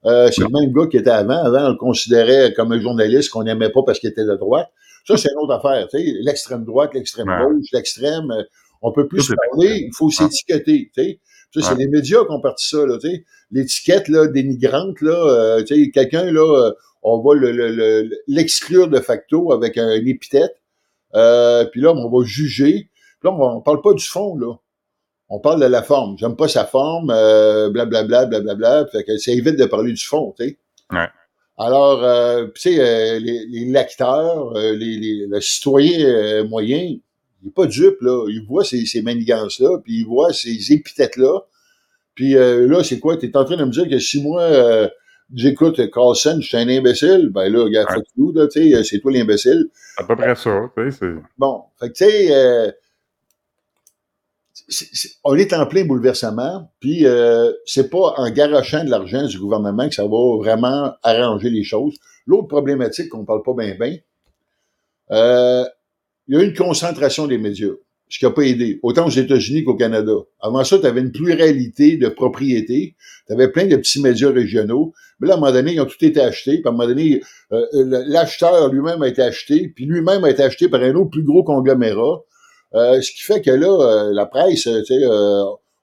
c'est 0.03 0.37
le 0.37 0.61
même 0.61 0.71
gars 0.71 0.85
qui 0.85 0.97
était 0.97 1.09
avant. 1.09 1.43
Avant, 1.43 1.65
on 1.65 1.69
le 1.69 1.77
considérait 1.77 2.53
comme 2.53 2.71
un 2.71 2.79
journaliste 2.79 3.31
qu'on 3.31 3.43
n'aimait 3.43 3.71
pas 3.71 3.81
parce 3.83 3.97
qu'il 3.99 4.11
était 4.11 4.25
de 4.25 4.35
droite. 4.35 4.67
Ça, 5.07 5.17
c'est 5.17 5.29
une 5.31 5.39
autre 5.39 5.53
affaire, 5.53 5.87
tu 5.87 5.97
sais. 5.97 6.13
L'extrême 6.21 6.65
droite, 6.65 6.93
l'extrême 6.93 7.25
gauche, 7.25 7.65
l'extrême, 7.73 8.31
on 8.83 8.91
peut 8.91 9.07
plus 9.07 9.21
se 9.21 9.33
parler, 9.49 9.87
il 9.87 9.95
faut 9.95 10.11
s'étiqueter, 10.11 10.91
tu 10.93 11.03
sais. 11.03 11.19
Ça, 11.53 11.61
c'est 11.61 11.75
les 11.75 11.87
médias 11.87 12.23
qui 12.25 12.31
ont 12.31 12.41
parti 12.41 12.67
ça, 12.67 12.85
là, 12.85 12.97
tu 12.97 13.09
sais. 13.09 13.25
L'étiquette, 13.51 14.09
là, 14.09 14.27
dénigrante, 14.27 15.01
là, 15.01 15.13
euh, 15.13 15.63
tu 15.63 15.85
sais, 15.85 15.91
quelqu'un, 15.91 16.31
là, 16.31 16.41
euh, 16.41 16.71
on 17.03 17.19
va 17.19 17.39
l'exclure 18.27 18.89
de 18.89 18.99
facto 18.99 19.53
avec 19.53 19.77
un, 19.77 19.91
épithète. 19.91 20.61
Euh, 21.15 21.65
puis 21.65 21.81
là, 21.81 21.93
on 21.93 22.09
va 22.09 22.25
juger. 22.25 22.89
Puis 23.19 23.29
là, 23.29 23.31
on, 23.31 23.61
parle 23.61 23.81
pas 23.81 23.93
du 23.93 24.03
fond, 24.03 24.37
là. 24.37 24.53
On 25.29 25.39
parle 25.39 25.61
de 25.61 25.65
la 25.65 25.83
forme. 25.83 26.17
J'aime 26.17 26.35
pas 26.35 26.47
sa 26.47 26.65
forme, 26.65 27.07
blablabla, 27.07 28.25
blablabla. 28.25 28.87
Fait 28.91 29.03
que 29.03 29.17
ça 29.17 29.31
évite 29.31 29.57
de 29.57 29.65
parler 29.65 29.91
du 29.93 30.03
fond, 30.03 30.33
tu 30.37 30.45
sais. 30.45 30.57
Ouais. 30.91 31.07
Alors, 31.57 32.01
tu 32.53 32.61
sais, 32.61 33.19
les, 33.19 33.45
les, 33.45 33.65
lecteurs, 33.65 34.53
les, 34.53 34.75
les, 34.75 35.25
le 35.27 35.41
citoyen 35.41 36.43
moyen, 36.43 36.95
il 37.41 37.47
n'est 37.47 37.51
pas 37.51 37.65
dupe, 37.65 38.01
là. 38.01 38.25
Il 38.29 38.45
voit 38.47 38.63
ces, 38.63 38.85
ces 38.85 39.01
manigances-là, 39.01 39.79
puis 39.83 39.99
il 39.99 40.05
voit 40.05 40.33
ces 40.33 40.73
épithètes-là. 40.73 41.41
Puis 42.15 42.35
euh, 42.35 42.67
là, 42.67 42.83
c'est 42.83 42.99
quoi? 42.99 43.15
Tu 43.17 43.27
es 43.27 43.37
en 43.37 43.45
train 43.45 43.57
de 43.57 43.63
me 43.63 43.71
dire 43.71 43.87
que 43.87 43.99
si 43.99 44.21
moi, 44.21 44.41
euh, 44.41 44.87
j'écoute 45.33 45.79
Carlson, 45.91 46.39
je 46.41 46.47
suis 46.47 46.57
un 46.57 46.67
imbécile, 46.67 47.29
ben 47.29 47.47
là, 47.51 47.63
regarde, 47.63 47.89
fuck 47.93 48.05
là, 48.35 48.47
tu 48.47 48.71
sais, 48.71 48.83
c'est 48.83 48.99
toi 48.99 49.11
l'imbécile. 49.11 49.69
À 49.97 50.03
peu 50.03 50.15
près 50.15 50.35
ça, 50.35 50.71
tu 50.75 50.91
sais. 50.91 51.13
Bon, 51.37 51.63
fait 51.79 51.89
que 51.89 51.93
tu 51.93 52.05
sais, 52.05 52.35
euh, 52.35 52.71
on 55.23 55.35
est 55.35 55.53
en 55.53 55.65
plein 55.67 55.85
bouleversement, 55.85 56.71
puis 56.79 57.05
euh, 57.05 57.51
c'est 57.65 57.89
pas 57.89 58.15
en 58.17 58.29
garochant 58.31 58.83
de 58.83 58.89
l'argent 58.89 59.25
du 59.27 59.37
gouvernement 59.39 59.87
que 59.87 59.95
ça 59.95 60.03
va 60.03 60.37
vraiment 60.37 60.93
arranger 61.03 61.49
les 61.49 61.63
choses. 61.63 61.95
L'autre 62.25 62.47
problématique 62.47 63.09
qu'on 63.09 63.25
parle 63.25 63.43
pas 63.43 63.53
bien 63.53 63.75
bien, 63.79 63.97
il 66.27 66.35
y 66.35 66.37
a 66.37 66.43
eu 66.43 66.47
une 66.47 66.55
concentration 66.55 67.27
des 67.27 67.37
médias, 67.37 67.73
ce 68.09 68.19
qui 68.19 68.25
n'a 68.25 68.31
pas 68.31 68.43
aidé, 68.43 68.79
autant 68.83 69.07
aux 69.07 69.11
États-Unis 69.11 69.63
qu'au 69.63 69.75
Canada. 69.75 70.13
Avant 70.39 70.63
ça, 70.63 70.79
tu 70.79 70.85
avais 70.85 71.01
une 71.01 71.11
pluralité 71.11 71.97
de 71.97 72.09
propriétés, 72.09 72.95
tu 73.27 73.33
avais 73.33 73.49
plein 73.49 73.65
de 73.65 73.75
petits 73.75 74.01
médias 74.01 74.31
régionaux, 74.31 74.93
mais 75.19 75.27
là, 75.27 75.33
à 75.33 75.37
un 75.37 75.39
moment 75.39 75.51
donné, 75.51 75.73
ils 75.73 75.81
ont 75.81 75.85
tout 75.85 76.03
été 76.03 76.19
achetés, 76.21 76.57
puis 76.57 76.63
à 76.65 76.69
un 76.69 76.71
moment 76.71 76.87
donné, 76.87 77.21
euh, 77.51 77.65
l'acheteur 78.07 78.71
lui-même 78.71 79.01
a 79.01 79.07
été 79.07 79.21
acheté, 79.21 79.71
puis 79.73 79.85
lui-même 79.85 80.23
a 80.23 80.29
été 80.29 80.43
acheté 80.43 80.69
par 80.69 80.81
un 80.81 80.93
autre 80.95 81.09
plus 81.09 81.23
gros 81.23 81.43
conglomérat, 81.43 82.23
euh, 82.75 83.01
ce 83.01 83.11
qui 83.11 83.23
fait 83.23 83.41
que 83.41 83.51
là, 83.51 83.67
euh, 83.67 84.13
la 84.13 84.25
presse, 84.25 84.63
tu 84.63 84.85
sais, 84.85 85.01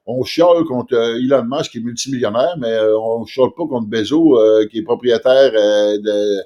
on 0.07 0.23
chiale 0.23 0.63
contre 0.67 0.93
Elon 0.93 1.45
Musk 1.49 1.71
qui 1.71 1.77
est 1.79 1.81
multimillionnaire, 1.81 2.55
mais 2.59 2.77
on 2.99 3.25
chiale 3.25 3.49
pas 3.57 3.65
contre 3.65 3.87
Bezos 3.87 4.39
qui 4.69 4.77
est 4.77 4.83
propriétaire 4.83 5.51
de 5.51 6.37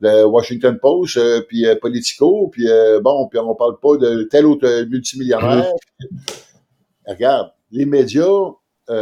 le 0.00 0.24
Washington 0.24 0.78
Post, 0.80 1.18
euh, 1.18 1.42
puis 1.46 1.66
euh, 1.66 1.76
Politico, 1.76 2.48
puis 2.50 2.68
euh, 2.68 3.00
bon, 3.00 3.28
puis 3.28 3.38
on 3.38 3.54
parle 3.54 3.78
pas 3.80 3.96
de 3.96 4.24
tel 4.24 4.46
autre 4.46 4.84
multimillionnaire. 4.88 5.70
Regarde, 7.06 7.50
les 7.70 7.84
médias, 7.84 8.50
tu 8.88 8.94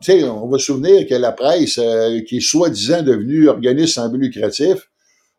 sais, 0.00 0.24
on 0.24 0.48
va 0.48 0.58
se 0.58 0.66
souvenir 0.66 1.06
que 1.06 1.14
la 1.14 1.32
presse, 1.32 1.80
qui 2.26 2.36
est 2.36 2.40
soi-disant 2.40 3.02
devenue 3.02 3.48
organisme 3.48 3.86
sans 3.86 4.08
but 4.08 4.18
lucratif, 4.18 4.90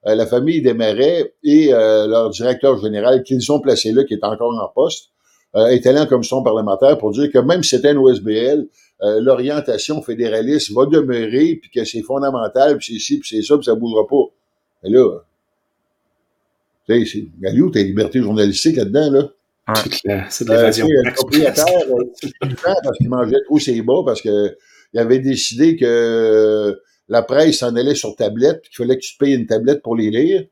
la 0.04 0.26
famille 0.26 0.62
Desmarais 0.62 1.34
et 1.44 1.72
leur 1.72 2.30
directeur 2.30 2.82
général 2.82 3.24
qu'ils 3.24 3.52
ont 3.52 3.60
placé 3.60 3.92
là, 3.92 4.04
qui 4.06 4.14
est 4.14 4.24
encore 4.24 4.54
en 4.54 4.72
poste, 4.74 5.10
est 5.56 5.86
allé 5.86 6.00
en 6.00 6.06
commission 6.06 6.44
parlementaire 6.44 6.98
pour 6.98 7.12
dire 7.12 7.30
que 7.32 7.40
même 7.40 7.64
si 7.64 7.76
c'était 7.76 7.90
un 7.90 7.98
OSBL, 7.98 8.68
l'orientation 9.02 10.02
fédéraliste 10.02 10.72
va 10.74 10.86
demeurer, 10.86 11.60
puis 11.62 11.72
que 11.72 11.84
c'est 11.84 12.04
fondamental, 12.04 12.78
puis 12.78 12.94
c'est 12.94 13.00
ci, 13.00 13.20
puis 13.20 13.28
c'est 13.28 13.46
ça, 13.46 13.58
puis 13.58 13.66
ça 13.66 13.76
bougera 13.76 14.08
pas. 14.08 14.32
Mais 14.86 14.92
là, 14.92 15.20
tu 16.88 17.06
sais, 17.06 17.26
Galio, 17.40 17.70
t'as 17.72 17.82
liberté 17.82 18.22
journalistique 18.22 18.78
là-dedans, 18.78 19.12
là. 19.12 19.30
C'est 20.30 20.46
de 20.46 20.52
l'évasion. 20.52 20.86
Euh, 20.86 21.02
le 21.06 21.14
propriétaire, 21.14 21.66
euh, 21.90 22.54
parce 22.84 22.98
qu'il 22.98 23.10
mangeait 23.10 23.42
trop 23.46 23.60
ses 23.60 23.82
bas, 23.82 24.04
parce 24.06 24.22
que 24.22 24.56
il 24.94 25.00
avait 25.00 25.20
décidé 25.20 25.76
que 25.76 26.80
la 27.10 27.24
presse 27.24 27.60
s'en 27.60 27.76
allait 27.76 27.96
sur 27.96 28.16
tablette, 28.16 28.62
puis 28.62 28.70
qu'il 28.70 28.86
fallait 28.86 28.98
que 28.98 29.04
tu 29.04 29.18
payes 29.18 29.34
une 29.34 29.48
tablette 29.48 29.82
pour 29.82 29.96
les 29.96 30.12
lire, 30.12 30.46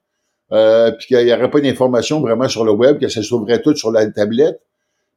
euh, 0.52 0.92
puis 0.92 1.08
qu'il 1.08 1.26
n'y 1.26 1.32
aurait 1.32 1.52
pas 1.52 1.62
d'informations 1.62 2.22
vraiment 2.22 2.50
sur 2.50 2.66
le 2.66 2.72
web, 2.72 3.00
que 3.00 3.08
ça 3.08 3.22
s'ouvrait 3.22 3.62
tout 3.62 3.76
sur 3.76 3.92
la 3.92 4.10
tablette. 4.10 4.60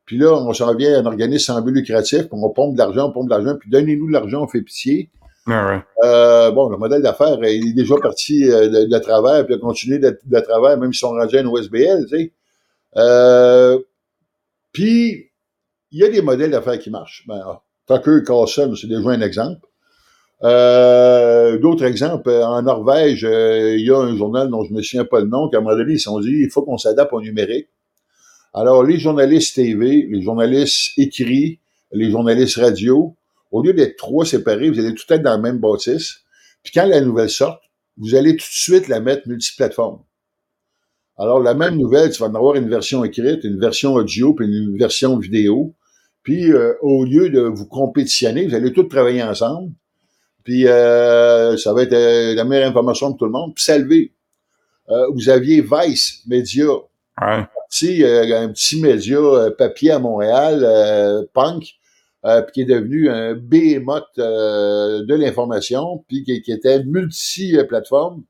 Puis 0.05 0.19
là, 0.19 0.35
on 0.35 0.53
s'en 0.53 0.75
vient 0.75 0.95
à 0.95 1.01
un 1.01 1.07
organisme 1.07 1.53
sans 1.53 1.63
but 1.63 1.73
lucratif, 1.73 2.29
puis 2.29 2.31
on 2.33 2.51
pompe 2.51 2.75
de 2.75 2.79
l'argent, 2.79 3.09
on 3.09 3.13
pompe 3.13 3.27
de 3.27 3.31
l'argent, 3.31 3.57
puis 3.59 3.71
donnez-nous 3.71 4.09
de 4.09 4.13
l'argent, 4.13 4.43
on 4.43 4.47
fait 4.47 4.63
pitié. 4.63 5.11
Ah 5.49 5.85
euh, 6.05 6.51
bon, 6.51 6.69
le 6.69 6.77
modèle 6.77 7.03
d'affaires 7.03 7.39
il 7.45 7.69
est 7.69 7.73
déjà 7.73 7.95
parti 8.03 8.51
euh, 8.51 8.87
de, 8.87 8.99
travers, 8.99 9.47
puis 9.47 9.55
a 9.55 9.59
continué 9.59 9.99
de, 9.99 10.19
de 10.25 10.41
travers, 10.41 10.77
même 10.77 10.93
si 10.93 11.05
on 11.05 11.11
rendus 11.11 11.37
à 11.37 11.41
une 11.41 11.47
OSBL. 11.47 12.07
Euh, 12.97 13.79
puis, 14.73 15.31
il 15.93 16.01
y 16.01 16.05
a 16.05 16.09
des 16.09 16.23
modèles 16.23 16.51
d'affaires 16.51 16.79
qui 16.79 16.91
marchent. 16.91 17.25
Ben, 17.29 17.41
ah, 17.45 17.63
Tucker 17.87 18.25
Carlson, 18.27 18.75
c'est 18.75 18.89
déjà 18.89 19.09
un 19.09 19.21
exemple. 19.21 19.69
Euh, 20.43 21.59
D'autres 21.59 21.85
exemples, 21.85 22.31
en 22.31 22.63
Norvège, 22.63 23.23
il 23.23 23.87
y 23.87 23.91
a 23.91 23.99
un 23.99 24.17
journal 24.17 24.51
dont 24.51 24.65
je 24.65 24.73
ne 24.73 24.79
me 24.79 24.83
souviens 24.83 25.05
pas 25.05 25.21
le 25.21 25.27
nom, 25.27 25.49
qu'à 25.49 25.59
un 25.59 25.61
moment 25.61 25.77
donné, 25.77 25.93
ils 25.95 25.99
se 25.99 26.05
sont 26.05 26.19
dit, 26.19 26.41
il 26.43 26.51
faut 26.51 26.63
qu'on 26.63 26.77
s'adapte 26.77 27.13
au 27.13 27.21
numérique. 27.21 27.69
Alors, 28.53 28.83
les 28.83 28.99
journalistes 28.99 29.55
TV, 29.55 30.09
les 30.11 30.23
journalistes 30.23 30.99
écrits, 30.99 31.61
les 31.93 32.11
journalistes 32.11 32.57
radio, 32.57 33.17
au 33.51 33.63
lieu 33.63 33.73
d'être 33.73 33.97
trois 33.97 34.25
séparés, 34.25 34.71
vous 34.71 34.79
allez 34.79 34.95
tout 34.95 35.11
être 35.13 35.23
dans 35.23 35.31
la 35.31 35.39
même 35.39 35.59
bâtisse. 35.59 36.21
Puis 36.63 36.73
quand 36.73 36.87
la 36.87 37.01
nouvelle 37.01 37.31
sort, 37.31 37.61
vous 37.97 38.15
allez 38.15 38.33
tout 38.33 38.39
de 38.39 38.43
suite 38.43 38.89
la 38.89 39.01
mettre 39.01 39.29
multiplateforme. 39.29 40.01
Alors, 41.19 41.41
la 41.41 41.55
même 41.55 41.77
nouvelle, 41.77 42.11
tu 42.11 42.21
vas 42.21 42.29
en 42.29 42.35
avoir 42.35 42.57
une 42.57 42.69
version 42.69 43.03
écrite, 43.03 43.43
une 43.45 43.59
version 43.59 43.95
audio, 43.95 44.35
puis 44.35 44.47
une 44.47 44.77
version 44.77 45.19
vidéo. 45.19 45.75
Puis, 46.23 46.53
euh, 46.53 46.75
au 46.83 47.05
lieu 47.05 47.31
de 47.31 47.41
vous 47.41 47.67
compétitionner, 47.67 48.47
vous 48.47 48.55
allez 48.55 48.73
tous 48.73 48.85
travailler 48.85 49.23
ensemble. 49.23 49.73
Puis, 50.45 50.67
euh, 50.69 51.57
ça 51.57 51.73
va 51.73 51.83
être 51.85 51.95
euh, 51.95 52.35
la 52.35 52.45
meilleure 52.45 52.69
information 52.69 53.11
de 53.11 53.17
tout 53.17 53.25
le 53.25 53.31
monde. 53.31 53.55
Puis, 53.55 53.65
salver. 53.65 54.13
vous 55.15 55.29
aviez 55.29 55.63
Vice 55.63 56.23
Media. 56.27 56.67
Ouais. 57.23 57.47
Petit, 57.71 58.05
un 58.05 58.49
petit 58.51 58.81
média 58.81 59.19
papier 59.59 59.91
à 59.91 59.99
Montréal, 59.99 61.27
punk, 61.33 61.65
puis 62.43 62.53
qui 62.53 62.61
est 62.63 62.65
devenu 62.65 63.09
un 63.09 63.35
behemoth 63.35 64.05
de 64.17 65.15
l'information, 65.15 66.05
puis 66.09 66.25
qui, 66.25 66.43
qui 66.43 66.53
était 66.53 66.83
multi-plateforme 66.85 68.25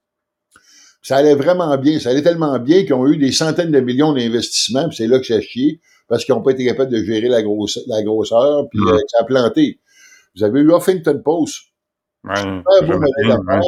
ça 1.06 1.18
allait 1.18 1.36
vraiment 1.36 1.78
bien. 1.78 2.00
Ça 2.00 2.10
allait 2.10 2.22
tellement 2.22 2.58
bien 2.58 2.82
qu'ils 2.82 2.94
ont 2.94 3.06
eu 3.06 3.16
des 3.16 3.30
centaines 3.30 3.70
de 3.70 3.78
millions 3.78 4.12
d'investissements, 4.12 4.88
puis 4.88 4.96
c'est 4.96 5.06
là 5.06 5.20
que 5.20 5.24
ça 5.24 5.36
a 5.36 5.40
chié, 5.40 5.80
parce 6.08 6.24
qu'ils 6.24 6.34
n'ont 6.34 6.42
pas 6.42 6.50
été 6.50 6.64
capables 6.64 6.90
de 6.90 7.00
gérer 7.04 7.28
la, 7.28 7.44
grosse, 7.44 7.78
la 7.86 8.02
grosseur, 8.02 8.68
puis 8.68 8.80
euh, 8.80 8.98
ça 9.06 9.18
a 9.20 9.24
planté. 9.24 9.78
Vous 10.34 10.42
avez 10.42 10.58
eu 10.58 10.74
Huffington 10.74 11.22
Post. 11.24 11.58
Ouais, 12.24 12.34
super 12.34 12.98
beau 12.98 13.60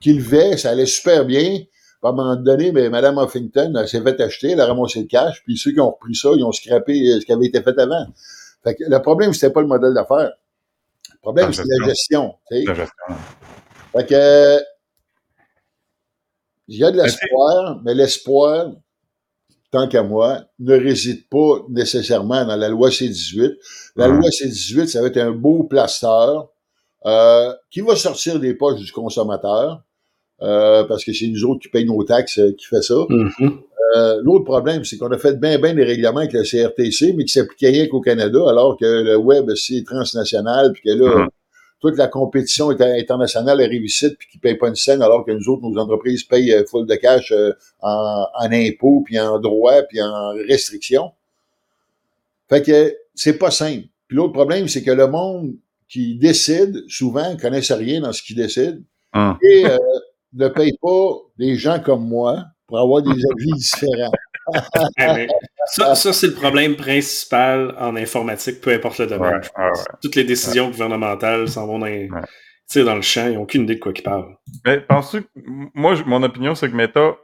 qui 0.00 0.12
levait, 0.12 0.56
ça 0.56 0.70
allait 0.70 0.86
super 0.86 1.24
bien. 1.24 1.58
À 2.04 2.10
un 2.10 2.12
moment 2.12 2.36
donné, 2.36 2.70
mais 2.70 2.88
Mme 2.90 3.18
Huffington, 3.18 3.84
s'est 3.84 4.00
fait 4.00 4.20
acheter, 4.20 4.52
elle 4.52 4.60
a 4.60 4.66
ramassé 4.66 5.00
le 5.00 5.06
cash, 5.06 5.42
puis 5.44 5.56
ceux 5.56 5.72
qui 5.72 5.80
ont 5.80 5.90
repris 5.90 6.14
ça, 6.14 6.28
ils 6.36 6.44
ont 6.44 6.52
scrappé 6.52 6.92
euh, 6.92 7.18
ce 7.18 7.26
qui 7.26 7.32
avait 7.32 7.46
été 7.46 7.60
fait 7.60 7.76
avant. 7.76 8.06
Fait 8.68 8.74
que 8.74 8.84
le 8.86 9.00
problème, 9.00 9.32
c'était 9.32 9.52
pas 9.52 9.62
le 9.62 9.66
modèle 9.66 9.94
d'affaires. 9.94 10.32
Le 11.12 11.18
problème, 11.22 11.52
c'était 11.52 11.68
la 11.80 11.86
gestion. 11.86 12.34
La 12.50 12.74
gestion. 12.74 13.14
Fait 13.92 14.06
que 14.06 14.58
il 16.68 16.76
y 16.76 16.84
a 16.84 16.90
de 16.90 17.00
l'espoir, 17.00 17.80
mais 17.82 17.94
l'espoir, 17.94 18.72
tant 19.70 19.88
qu'à 19.88 20.02
moi, 20.02 20.42
ne 20.58 20.74
réside 20.74 21.26
pas 21.30 21.64
nécessairement 21.70 22.44
dans 22.44 22.56
la 22.56 22.68
loi 22.68 22.90
C-18. 22.90 23.54
La 23.96 24.08
loi 24.08 24.30
C-18, 24.30 24.86
ça 24.86 25.00
va 25.00 25.06
être 25.06 25.16
un 25.16 25.30
beau 25.30 25.64
plaster 25.64 26.40
euh, 27.06 27.54
qui 27.70 27.80
va 27.80 27.96
sortir 27.96 28.38
des 28.38 28.52
poches 28.52 28.80
du 28.80 28.92
consommateur, 28.92 29.82
euh, 30.42 30.84
parce 30.84 31.04
que 31.06 31.14
c'est 31.14 31.28
nous 31.28 31.44
autres 31.44 31.62
qui 31.62 31.68
payons 31.68 31.96
nos 31.96 32.04
taxes 32.04 32.38
euh, 32.38 32.52
qui 32.52 32.66
fait 32.66 32.82
ça. 32.82 32.94
Mm-hmm. 32.94 33.60
Euh, 33.96 34.20
l'autre 34.22 34.44
problème, 34.44 34.84
c'est 34.84 34.98
qu'on 34.98 35.10
a 35.10 35.18
fait 35.18 35.40
bien, 35.40 35.58
bien 35.58 35.74
des 35.74 35.84
règlements 35.84 36.20
avec 36.20 36.32
la 36.32 36.42
CRTC, 36.42 37.14
mais 37.16 37.24
qui 37.24 37.32
s'appliquaient 37.32 37.70
rien 37.70 37.86
qu'au 37.86 38.00
Canada, 38.00 38.38
alors 38.48 38.76
que 38.76 38.84
le 38.84 39.16
web, 39.16 39.50
c'est 39.54 39.82
transnational, 39.84 40.72
puis 40.72 40.82
que 40.82 40.90
là, 40.90 41.06
mm-hmm 41.06 41.28
toute 41.80 41.96
la 41.96 42.08
compétition 42.08 42.70
internationale 42.70 43.60
arrive 43.60 43.84
ici 43.84 44.10
puis 44.18 44.28
qui 44.30 44.38
paye 44.38 44.56
pas 44.56 44.68
une 44.68 44.74
scène 44.74 45.02
alors 45.02 45.24
que 45.24 45.30
nous 45.30 45.48
autres, 45.48 45.62
nos 45.62 45.78
entreprises 45.78 46.24
payent 46.24 46.52
euh, 46.52 46.64
full 46.66 46.86
de 46.86 46.94
cash 46.96 47.32
euh, 47.32 47.52
en, 47.80 48.26
en 48.34 48.52
impôts, 48.52 49.02
puis 49.04 49.18
en 49.18 49.38
droits, 49.38 49.82
puis 49.82 50.02
en 50.02 50.30
restrictions. 50.48 51.12
Fait 52.48 52.62
que 52.62 52.96
c'est 53.14 53.38
pas 53.38 53.50
simple. 53.50 53.86
Puis 54.08 54.16
l'autre 54.16 54.32
problème, 54.32 54.68
c'est 54.68 54.82
que 54.82 54.90
le 54.90 55.06
monde 55.06 55.54
qui 55.88 56.16
décide, 56.16 56.84
souvent, 56.88 57.34
ne 57.34 57.40
connaissent 57.40 57.72
rien 57.72 58.00
dans 58.00 58.12
ce 58.12 58.22
qu'ils 58.22 58.36
décide 58.36 58.82
ah. 59.12 59.38
et 59.42 59.66
euh, 59.66 59.78
ne 60.34 60.48
paye 60.48 60.76
pas 60.80 61.16
des 61.38 61.56
gens 61.56 61.80
comme 61.80 62.06
moi 62.06 62.44
pour 62.68 62.78
avoir 62.78 63.02
des 63.02 63.10
avis 63.10 63.52
différents. 63.54 64.12
ça, 65.66 65.94
ça 65.94 66.12
c'est 66.12 66.28
le 66.28 66.34
problème 66.34 66.76
principal 66.76 67.74
en 67.78 67.96
informatique, 67.96 68.60
peu 68.60 68.72
importe 68.72 68.98
le 68.98 69.06
domaine. 69.06 69.40
Toutes 70.00 70.14
les 70.14 70.24
décisions 70.24 70.68
gouvernementales 70.68 71.48
s'en 71.48 71.66
vont 71.66 71.78
dans, 71.78 71.86
dans 71.88 72.94
le 72.94 73.02
champ, 73.02 73.26
ils 73.26 73.34
n'ont 73.34 73.42
aucune 73.42 73.62
idée 73.62 73.76
de 73.76 73.80
quoi 73.80 73.92
ils 73.96 74.02
parlent. 74.02 74.36
Mais 74.64 74.80
penses-tu 74.80 75.22
que, 75.22 75.28
moi, 75.74 75.94
mon 76.06 76.22
opinion, 76.22 76.54
c'est 76.54 76.70
que 76.70 76.76
Meta, 76.76 77.16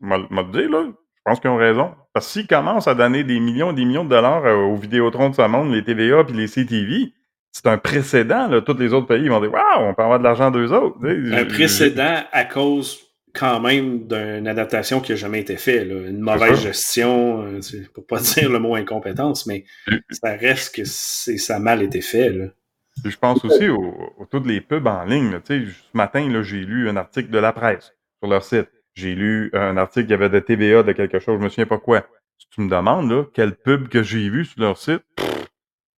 m'a 0.00 0.18
dit, 0.18 0.68
là, 0.68 0.86
je 0.86 1.22
pense 1.24 1.40
qu'ils 1.40 1.50
ont 1.50 1.56
raison. 1.56 1.92
Parce 2.12 2.26
que 2.26 2.32
s'ils 2.32 2.46
commencent 2.46 2.88
à 2.88 2.94
donner 2.94 3.24
des 3.24 3.40
millions 3.40 3.72
et 3.72 3.74
des 3.74 3.84
millions 3.84 4.04
de 4.04 4.10
dollars 4.10 4.44
euh, 4.46 4.54
aux 4.54 4.76
Vidéotrons 4.76 5.30
de 5.30 5.34
ce 5.34 5.42
monde, 5.42 5.72
les 5.72 5.84
TVA 5.84 6.24
puis 6.24 6.34
les 6.34 6.46
CTV, 6.46 7.12
c'est 7.52 7.66
un 7.66 7.78
précédent. 7.78 8.48
Là. 8.48 8.60
Tous 8.62 8.76
les 8.78 8.92
autres 8.94 9.06
pays 9.06 9.28
vont 9.28 9.40
dire 9.40 9.52
Waouh, 9.52 9.88
on 9.88 9.94
peut 9.94 10.02
avoir 10.02 10.18
de 10.18 10.24
l'argent 10.24 10.50
d'eux 10.50 10.72
autres. 10.72 10.96
Un 11.04 11.44
précédent 11.44 12.22
à 12.32 12.44
cause 12.44 13.05
quand 13.36 13.60
même 13.60 14.06
d'une 14.06 14.48
adaptation 14.48 15.00
qui 15.00 15.12
n'a 15.12 15.16
jamais 15.16 15.40
été 15.40 15.56
faite. 15.56 15.86
Une 15.86 16.20
mauvaise 16.20 16.62
gestion, 16.62 17.42
euh, 17.42 17.60
ne 17.60 18.00
pas 18.02 18.20
dire 18.34 18.50
le 18.50 18.58
mot 18.58 18.74
incompétence, 18.74 19.46
mais 19.46 19.64
ça 20.10 20.36
reste 20.36 20.74
que 20.74 20.84
ça 20.84 21.56
a 21.56 21.58
mal 21.58 21.82
été 21.82 22.00
fait. 22.00 22.30
Là. 22.30 22.46
Je 23.04 23.16
pense 23.16 23.44
aussi 23.44 23.68
aux, 23.68 24.26
toutes 24.30 24.46
les 24.46 24.60
pubs 24.60 24.86
en 24.86 25.04
ligne. 25.04 25.38
Ce 25.46 25.62
matin, 25.92 26.42
j'ai 26.42 26.64
lu 26.64 26.88
un 26.88 26.96
article 26.96 27.30
de 27.30 27.38
la 27.38 27.52
presse 27.52 27.94
sur 28.20 28.30
leur 28.30 28.42
site. 28.42 28.68
J'ai 28.94 29.14
lu 29.14 29.50
un 29.52 29.76
article, 29.76 30.10
y 30.10 30.14
avait 30.14 30.30
de 30.30 30.40
TVA 30.40 30.82
de 30.82 30.92
quelque 30.92 31.18
chose, 31.18 31.38
je 31.38 31.44
me 31.44 31.50
souviens 31.50 31.66
pas 31.66 31.78
quoi. 31.78 32.06
Si 32.38 32.48
tu 32.48 32.62
me 32.62 32.70
demandes 32.70 33.10
là, 33.10 33.24
quelle 33.34 33.54
pub 33.54 33.88
que 33.88 34.02
j'ai 34.02 34.30
vue 34.30 34.46
sur 34.46 34.62
leur 34.62 34.78
site, 34.78 35.02
je 35.18 35.24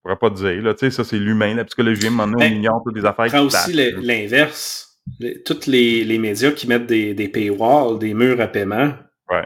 pourrais 0.03 0.17
pas 0.17 0.31
te 0.31 0.37
dire. 0.37 0.63
Là, 0.63 0.75
ça, 0.77 1.05
c'est 1.05 1.19
l'humain, 1.19 1.55
la 1.55 1.65
psychologie, 1.65 2.11
maintenant, 2.11 2.39
on 2.41 2.45
ignore 2.45 2.83
toutes 2.85 2.97
les 2.97 3.05
affaires. 3.05 3.27
Prends 3.27 3.45
aussi 3.45 3.73
l'inverse 3.73 4.88
tous 5.45 5.67
les, 5.67 6.05
les, 6.05 6.19
médias 6.19 6.53
qui 6.53 6.67
mettent 6.67 6.87
des, 6.87 7.15
des, 7.15 7.29
paywalls, 7.29 7.99
des 7.99 8.15
murs 8.15 8.41
à 8.41 8.47
paiement. 8.47 8.93
Ouais. 9.31 9.45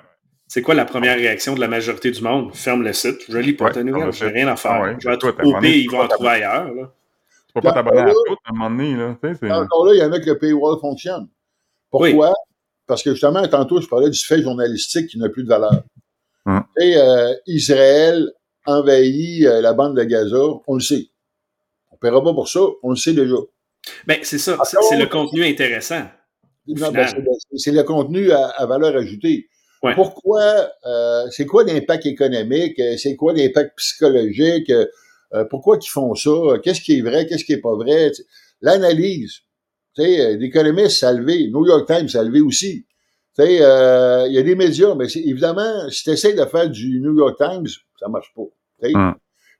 C'est 0.48 0.62
quoi 0.62 0.74
la 0.74 0.84
première 0.84 1.16
réaction 1.16 1.54
de 1.54 1.60
la 1.60 1.68
majorité 1.68 2.10
du 2.10 2.22
monde? 2.22 2.54
Ferme 2.54 2.82
le 2.82 2.92
site, 2.92 3.20
je 3.28 3.38
lis 3.38 3.54
pas 3.54 3.70
ta 3.70 3.82
nouvelle, 3.82 4.12
j'ai 4.12 4.26
rien 4.26 4.48
à 4.48 4.56
faire. 4.56 4.72
Ah 4.72 4.96
je 4.98 5.08
vais 5.08 5.16
au 5.44 5.60
pays, 5.60 5.84
ils 5.84 5.90
vont 5.90 6.02
en 6.02 6.08
trouver 6.08 6.28
ailleurs. 6.30 6.72
Là. 6.74 6.92
Tu 7.46 7.54
peux 7.54 7.60
pas 7.60 7.72
t'abonner 7.72 8.00
à 8.00 8.12
tout 8.12 8.36
à 8.44 8.50
un 8.50 8.52
moment 8.52 8.70
donné. 8.70 8.96
Là. 8.96 9.16
Encore 9.60 9.86
là, 9.86 9.94
il 9.94 9.98
y 9.98 10.02
en 10.02 10.12
a 10.12 10.20
que 10.20 10.26
le 10.26 10.38
paywall 10.38 10.78
fonctionne. 10.80 11.28
Pourquoi? 11.90 12.32
Parce 12.86 13.02
que 13.02 13.12
justement, 13.12 13.46
tantôt, 13.48 13.80
je 13.80 13.88
parlais 13.88 14.10
du 14.10 14.18
fait 14.18 14.42
journalistique 14.42 15.08
qui 15.08 15.18
n'a 15.18 15.28
plus 15.28 15.44
de 15.44 15.48
valeur. 15.48 15.82
Hum. 16.44 16.62
Et 16.80 16.96
euh, 16.96 17.32
Israël 17.46 18.30
envahit 18.66 19.46
euh, 19.46 19.60
la 19.60 19.72
bande 19.72 19.96
de 19.96 20.02
Gaza, 20.04 20.42
on 20.66 20.74
le 20.74 20.80
sait. 20.80 21.08
On 21.90 21.94
ne 21.94 21.98
paiera 21.98 22.22
pas 22.22 22.34
pour 22.34 22.48
ça, 22.48 22.60
on 22.82 22.90
le 22.90 22.96
sait 22.96 23.12
déjà. 23.12 23.36
Ben, 24.06 24.18
c'est 24.22 24.38
ça, 24.38 24.58
c'est 24.64 24.96
le 24.96 25.06
contenu 25.06 25.44
intéressant. 25.44 26.04
Ben, 26.66 27.06
c'est 27.56 27.72
le 27.72 27.82
contenu 27.82 28.30
à, 28.30 28.66
valeur 28.66 28.96
ajoutée. 28.96 29.48
Pourquoi, 29.94 30.70
euh, 30.86 31.26
c'est 31.30 31.44
quoi 31.46 31.64
l'impact 31.64 32.06
économique, 32.06 32.80
c'est 32.98 33.16
quoi 33.16 33.32
l'impact 33.32 33.76
psychologique, 33.78 34.70
euh, 34.70 35.44
pourquoi 35.50 35.78
ils 35.82 35.88
font 35.88 36.14
ça, 36.14 36.30
qu'est-ce 36.62 36.80
qui 36.80 36.98
est 36.98 37.00
vrai, 37.00 37.26
qu'est-ce 37.26 37.44
qui 37.44 37.54
est 37.54 37.60
pas 37.60 37.74
vrai, 37.74 38.12
l'analyse. 38.60 39.40
Tu 39.94 40.02
sais, 40.02 40.36
l'économiste, 40.36 40.98
ça 40.98 41.12
levé, 41.12 41.48
New 41.48 41.66
York 41.66 41.86
Times, 41.86 42.08
ça 42.08 42.20
a 42.20 42.22
levé 42.22 42.40
aussi. 42.40 42.86
Tu 43.34 43.42
sais, 43.42 43.62
euh, 43.62 44.26
il 44.28 44.34
y 44.34 44.38
a 44.38 44.42
des 44.42 44.54
médias, 44.54 44.94
mais 44.94 45.06
évidemment, 45.06 45.90
si 45.90 46.04
tu 46.04 46.10
essaies 46.10 46.34
de 46.34 46.44
faire 46.44 46.68
du 46.68 47.00
New 47.00 47.16
York 47.18 47.36
Times, 47.38 47.66
ça 47.98 48.08
marche 48.08 48.32
pas. 48.36 48.42
Il 48.82 48.96
hum. 48.96 49.14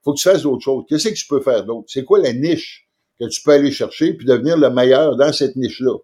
faut 0.04 0.12
que 0.12 0.18
tu 0.18 0.28
fasses 0.28 0.42
d'autres 0.42 0.62
choses. 0.62 0.84
Qu'est-ce 0.88 1.08
que 1.08 1.14
tu 1.14 1.26
peux 1.26 1.40
faire 1.40 1.64
d'autre? 1.64 1.86
C'est 1.88 2.04
quoi 2.04 2.20
la 2.20 2.32
niche? 2.32 2.86
Que 3.28 3.32
tu 3.32 3.42
peux 3.42 3.52
aller 3.52 3.70
chercher 3.70 4.14
puis 4.14 4.26
devenir 4.26 4.56
le 4.56 4.70
meilleur 4.70 5.16
dans 5.16 5.32
cette 5.32 5.56
niche-là. 5.56 5.96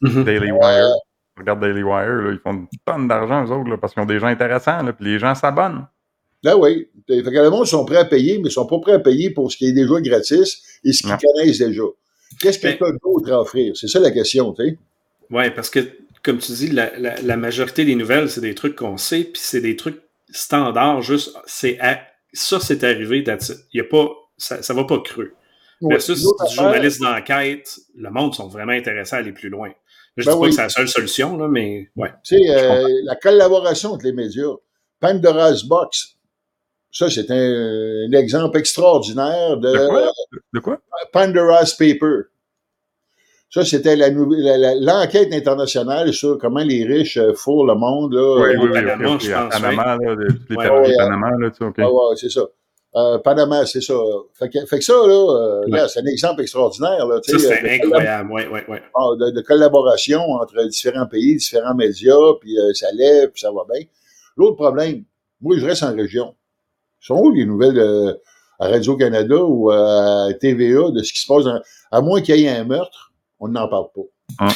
Mhm. 0.00 0.24
Daily 0.24 0.52
Wire. 0.52 0.94
Regarde 1.36 1.60
Daily 1.60 1.82
Wire, 1.82 2.22
là, 2.22 2.32
ils 2.32 2.38
font 2.38 2.52
une 2.52 2.66
tonne 2.84 3.06
d'argent, 3.06 3.44
eux 3.44 3.50
autres, 3.52 3.70
là, 3.70 3.76
parce 3.78 3.94
qu'ils 3.94 4.02
ont 4.02 4.06
des 4.06 4.18
gens 4.18 4.26
intéressants, 4.26 4.82
là, 4.82 4.92
puis 4.92 5.04
les 5.04 5.18
gens 5.18 5.34
s'abonnent. 5.34 5.86
Là, 6.42 6.56
oui. 6.56 6.88
Fait 7.06 7.22
que 7.22 7.30
le 7.30 7.50
monde 7.50 7.66
sont 7.66 7.84
prêts 7.84 7.96
à 7.96 8.04
payer, 8.04 8.38
mais 8.38 8.48
ils 8.48 8.52
sont 8.52 8.66
pas 8.66 8.78
prêts 8.78 8.92
à 8.92 8.98
payer 8.98 9.30
pour 9.30 9.50
ce 9.50 9.56
qui 9.56 9.66
est 9.66 9.72
déjà 9.72 10.00
gratis 10.00 10.62
et 10.84 10.92
ce 10.92 11.02
qu'ils 11.02 11.16
connaissent 11.16 11.58
déjà. 11.58 11.82
Qu'est-ce 12.40 12.58
que 12.58 12.68
tu 12.68 12.84
as 12.84 12.92
d'autre 12.92 13.32
à 13.32 13.40
offrir? 13.40 13.76
C'est 13.76 13.88
ça 13.88 13.98
la 13.98 14.10
question, 14.10 14.52
tu 14.52 14.64
sais. 14.64 14.78
Oui, 15.30 15.50
parce 15.50 15.70
que, 15.70 15.80
comme 16.22 16.38
tu 16.38 16.52
dis, 16.52 16.70
la, 16.70 16.90
la, 16.98 17.36
majorité 17.36 17.84
des 17.84 17.94
nouvelles, 17.94 18.30
c'est 18.30 18.40
des 18.40 18.54
trucs 18.54 18.76
qu'on 18.76 18.96
sait, 18.96 19.24
puis 19.24 19.40
c'est 19.42 19.60
des 19.60 19.76
trucs 19.76 20.00
standards, 20.30 21.02
juste, 21.02 21.36
c'est 21.46 21.78
ça, 22.32 22.60
c'est 22.60 22.84
arrivé, 22.84 23.24
il 23.26 23.78
y 23.78 23.80
a 23.80 23.84
pas, 23.84 24.08
ça, 24.36 24.62
ça 24.62 24.74
va 24.74 24.84
pas 24.84 25.00
creux. 25.00 25.32
Versus 25.80 26.20
du 26.20 26.54
journaliste 26.54 27.00
d'enquête, 27.00 27.78
le 27.94 28.10
monde 28.10 28.34
sont 28.34 28.48
vraiment 28.48 28.72
intéressés 28.72 29.16
à 29.16 29.18
aller 29.20 29.32
plus 29.32 29.48
loin. 29.48 29.70
Je 30.16 30.22
ne 30.22 30.26
ben 30.26 30.32
dis 30.32 30.40
pas 30.40 30.46
que 30.46 30.52
c'est 30.52 30.62
la 30.62 30.68
seule 30.68 30.88
solution, 30.88 31.36
là, 31.36 31.46
mais 31.48 31.88
ouais. 31.96 32.12
Tu 32.24 32.36
sais, 32.36 32.50
euh, 32.50 32.88
la 33.04 33.14
collaboration 33.14 33.92
entre 33.92 34.04
les 34.04 34.12
médias. 34.12 34.54
Pandora's 35.00 35.62
Box, 35.62 36.18
ça, 36.90 37.08
c'est 37.08 37.30
un, 37.30 38.12
exemple 38.12 38.58
extraordinaire 38.58 39.56
de. 39.58 39.70
De 39.70 39.88
quoi? 39.88 40.12
De 40.54 40.60
quoi? 40.60 40.78
Pandora's 41.12 41.74
Paper. 41.74 42.22
Ça, 43.50 43.64
c'était 43.64 43.96
l'enquête 43.96 45.32
internationale 45.32 46.12
sur 46.12 46.36
comment 46.36 46.62
les 46.62 46.84
riches 46.84 47.16
euh, 47.16 47.32
fourrent 47.32 47.64
le 47.64 47.74
monde. 47.76 48.12
Là, 48.12 48.42
oui, 48.42 48.56
oui, 48.58 48.68
oui, 48.68 48.72
Panama, 48.72 49.18
je 49.18 49.32
pense. 49.32 49.60
Panama, 49.60 49.96
là, 49.96 50.16
les 50.50 50.56
ouais, 50.56 50.96
Panama, 50.96 51.30
là, 51.38 51.50
tu 51.50 51.56
sais, 51.58 51.64
OK. 51.64 51.78
ouais, 51.78 52.16
c'est 52.16 52.30
ça. 52.30 52.42
Euh, 52.96 53.18
Panama, 53.18 53.66
c'est 53.66 53.82
ça. 53.82 53.94
Fait 54.34 54.48
que, 54.48 54.64
fait 54.64 54.78
que 54.78 54.84
ça, 54.84 54.94
là, 54.94 55.62
euh, 55.70 55.88
c'est 55.88 56.00
un 56.00 56.06
exemple 56.06 56.40
extraordinaire. 56.40 57.06
Là, 57.06 57.20
ça, 57.22 57.38
c'est 57.38 57.82
incroyable, 57.82 58.30
oui, 58.32 58.42
oui, 58.50 58.60
oui. 58.68 58.78
De, 59.32 59.40
collaboration 59.42 60.20
entre 60.20 60.64
différents 60.64 61.06
pays, 61.06 61.36
différents 61.36 61.74
médias, 61.74 62.34
puis 62.40 62.58
euh, 62.58 62.72
ça 62.72 62.90
lève, 62.92 63.30
puis 63.30 63.40
ça 63.40 63.52
va 63.52 63.64
bien. 63.72 63.84
L'autre 64.36 64.56
problème, 64.56 65.04
moi, 65.40 65.56
je 65.58 65.66
reste 65.66 65.82
en 65.82 65.94
région. 65.94 66.34
sont 67.00 67.20
où 67.20 67.30
les 67.30 67.44
nouvelles 67.44 67.74
de, 67.74 68.20
à 68.58 68.68
Radio-Canada 68.68 69.36
ou 69.36 69.70
à 69.70 70.28
TVA 70.40 70.90
de 70.90 71.02
ce 71.02 71.12
qui 71.12 71.20
se 71.20 71.26
passe? 71.26 71.44
à 71.90 72.00
moins 72.00 72.20
qu'il 72.20 72.36
y 72.36 72.44
ait 72.44 72.48
un 72.48 72.64
meurtre, 72.64 73.12
on 73.40 73.48
n'en 73.48 73.68
parle 73.68 73.86
pas. 73.94 74.02
Ah. 74.38 74.52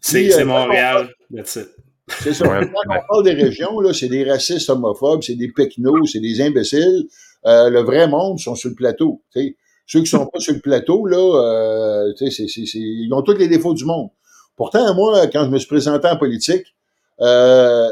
C'est 0.00 0.40
euh, 0.40 0.44
Montréal, 0.44 1.10
C'est 1.44 2.34
ça. 2.34 2.44
Quand 2.44 2.66
on 2.88 3.06
parle 3.08 3.24
des 3.24 3.34
régions, 3.34 3.80
là, 3.80 3.92
c'est 3.94 4.08
des 4.08 4.28
racistes 4.28 4.68
homophobes, 4.68 5.22
c'est 5.22 5.36
des 5.36 5.50
pecnos, 5.52 6.10
c'est 6.12 6.20
des 6.20 6.40
imbéciles. 6.40 7.06
Euh, 7.46 7.70
le 7.70 7.80
vrai 7.80 8.08
monde 8.08 8.38
sont 8.38 8.54
sur 8.54 8.70
le 8.70 8.74
plateau. 8.74 9.22
Ceux 9.86 10.00
qui 10.00 10.06
sont 10.06 10.26
pas 10.32 10.40
sur 10.40 10.54
le 10.54 10.60
plateau, 10.60 11.06
là, 11.06 11.18
euh, 11.18 12.12
ils 12.20 13.08
ont 13.12 13.22
tous 13.22 13.36
les 13.36 13.48
défauts 13.48 13.74
du 13.74 13.84
monde. 13.84 14.10
Pourtant, 14.56 14.94
moi, 14.94 15.26
quand 15.28 15.44
je 15.44 15.50
me 15.50 15.58
suis 15.58 15.68
présenté 15.68 16.08
en 16.08 16.16
politique, 16.16 16.66
euh, 17.20 17.90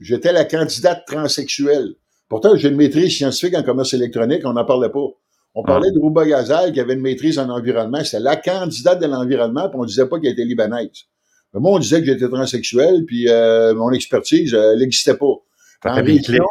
j'étais 0.00 0.32
la 0.32 0.44
candidate 0.44 1.04
transsexuelle. 1.06 1.94
Pourtant, 2.28 2.56
j'ai 2.56 2.68
une 2.68 2.76
maîtrise 2.76 3.16
scientifique 3.16 3.54
en 3.54 3.62
commerce 3.62 3.94
électronique, 3.94 4.42
on 4.44 4.54
n'en 4.54 4.64
parlait 4.64 4.88
pas. 4.88 5.06
On 5.54 5.62
ah. 5.62 5.66
parlait 5.66 5.90
de 5.92 5.98
Rouba 6.00 6.26
Gazal 6.26 6.72
qui 6.72 6.80
avait 6.80 6.94
une 6.94 7.00
maîtrise 7.00 7.38
en 7.38 7.48
environnement. 7.48 8.02
C'était 8.02 8.22
la 8.22 8.36
candidate 8.36 9.00
de 9.00 9.06
l'environnement, 9.06 9.68
puis 9.68 9.78
on 9.80 9.84
disait 9.84 10.06
pas 10.06 10.18
qu'elle 10.18 10.32
était 10.32 10.44
libanaise. 10.44 11.04
Mais 11.52 11.60
moi, 11.60 11.72
on 11.72 11.78
disait 11.78 12.00
que 12.00 12.06
j'étais 12.06 12.28
transsexuel, 12.28 13.04
puis 13.06 13.28
euh, 13.28 13.74
mon 13.74 13.92
expertise, 13.92 14.52
elle 14.54 14.78
n'existait 14.78 15.16
pas. 15.16 15.34
En 15.84 15.94
région, 16.02 16.44